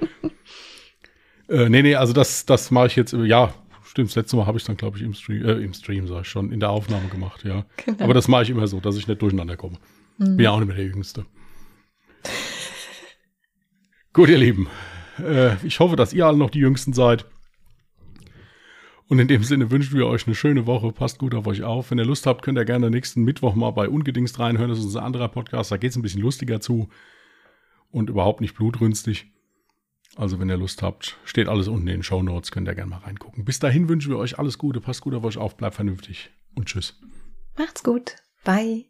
äh, 1.48 1.68
nee, 1.68 1.82
nee, 1.82 1.94
also 1.94 2.12
das, 2.12 2.44
das 2.46 2.72
mache 2.72 2.88
ich 2.88 2.96
jetzt, 2.96 3.12
ja, 3.12 3.54
stimmt, 3.84 4.08
das 4.08 4.16
letzte 4.16 4.36
Mal 4.36 4.46
habe 4.46 4.58
ich 4.58 4.64
dann, 4.64 4.76
glaube 4.76 4.98
ich, 4.98 5.04
im 5.04 5.14
Stream, 5.14 5.44
äh, 5.44 5.52
im 5.52 5.72
Stream, 5.72 6.08
sag 6.08 6.22
ich 6.22 6.28
schon, 6.28 6.50
in 6.50 6.58
der 6.58 6.70
Aufnahme 6.70 7.08
gemacht, 7.08 7.44
ja. 7.44 7.64
Genau. 7.84 8.04
Aber 8.04 8.12
das 8.12 8.26
mache 8.26 8.42
ich 8.42 8.50
immer 8.50 8.66
so, 8.66 8.80
dass 8.80 8.96
ich 8.96 9.06
nicht 9.06 9.22
durcheinander 9.22 9.56
komme. 9.56 9.78
Bin 10.18 10.40
ja 10.40 10.50
auch 10.50 10.58
nicht 10.58 10.66
mehr 10.66 10.76
der 10.76 10.86
Jüngste. 10.86 11.24
Gut, 14.12 14.28
ihr 14.28 14.38
Lieben. 14.38 14.68
Äh, 15.24 15.64
ich 15.64 15.78
hoffe, 15.78 15.94
dass 15.94 16.12
ihr 16.12 16.26
alle 16.26 16.36
noch 16.36 16.50
die 16.50 16.58
Jüngsten 16.58 16.92
seid. 16.92 17.24
Und 19.10 19.18
in 19.18 19.26
dem 19.26 19.42
Sinne 19.42 19.72
wünschen 19.72 19.98
wir 19.98 20.06
euch 20.06 20.28
eine 20.28 20.36
schöne 20.36 20.66
Woche. 20.66 20.92
Passt 20.92 21.18
gut 21.18 21.34
auf 21.34 21.48
euch 21.48 21.64
auf. 21.64 21.90
Wenn 21.90 21.98
ihr 21.98 22.04
Lust 22.04 22.26
habt, 22.26 22.42
könnt 22.42 22.56
ihr 22.56 22.64
gerne 22.64 22.90
nächsten 22.90 23.24
Mittwoch 23.24 23.56
mal 23.56 23.72
bei 23.72 23.88
Ungedingst 23.88 24.38
reinhören. 24.38 24.70
Das 24.70 24.78
ist 24.78 24.84
unser 24.84 25.02
anderer 25.02 25.26
Podcast. 25.26 25.72
Da 25.72 25.78
geht 25.78 25.90
es 25.90 25.96
ein 25.96 26.02
bisschen 26.02 26.22
lustiger 26.22 26.60
zu 26.60 26.88
und 27.90 28.08
überhaupt 28.08 28.40
nicht 28.40 28.54
blutrünstig. 28.54 29.26
Also, 30.14 30.38
wenn 30.38 30.48
ihr 30.48 30.56
Lust 30.56 30.82
habt, 30.82 31.18
steht 31.24 31.48
alles 31.48 31.66
unten 31.66 31.88
in 31.88 31.94
den 31.94 32.02
Show 32.04 32.22
Notes. 32.22 32.52
Könnt 32.52 32.68
ihr 32.68 32.74
gerne 32.76 32.90
mal 32.90 32.98
reingucken. 32.98 33.44
Bis 33.44 33.58
dahin 33.58 33.88
wünschen 33.88 34.10
wir 34.12 34.18
euch 34.18 34.38
alles 34.38 34.58
Gute. 34.58 34.80
Passt 34.80 35.00
gut 35.00 35.14
auf 35.14 35.24
euch 35.24 35.38
auf. 35.38 35.56
Bleibt 35.56 35.74
vernünftig. 35.74 36.30
Und 36.54 36.66
tschüss. 36.66 36.96
Macht's 37.58 37.82
gut. 37.82 38.14
Bye. 38.44 38.89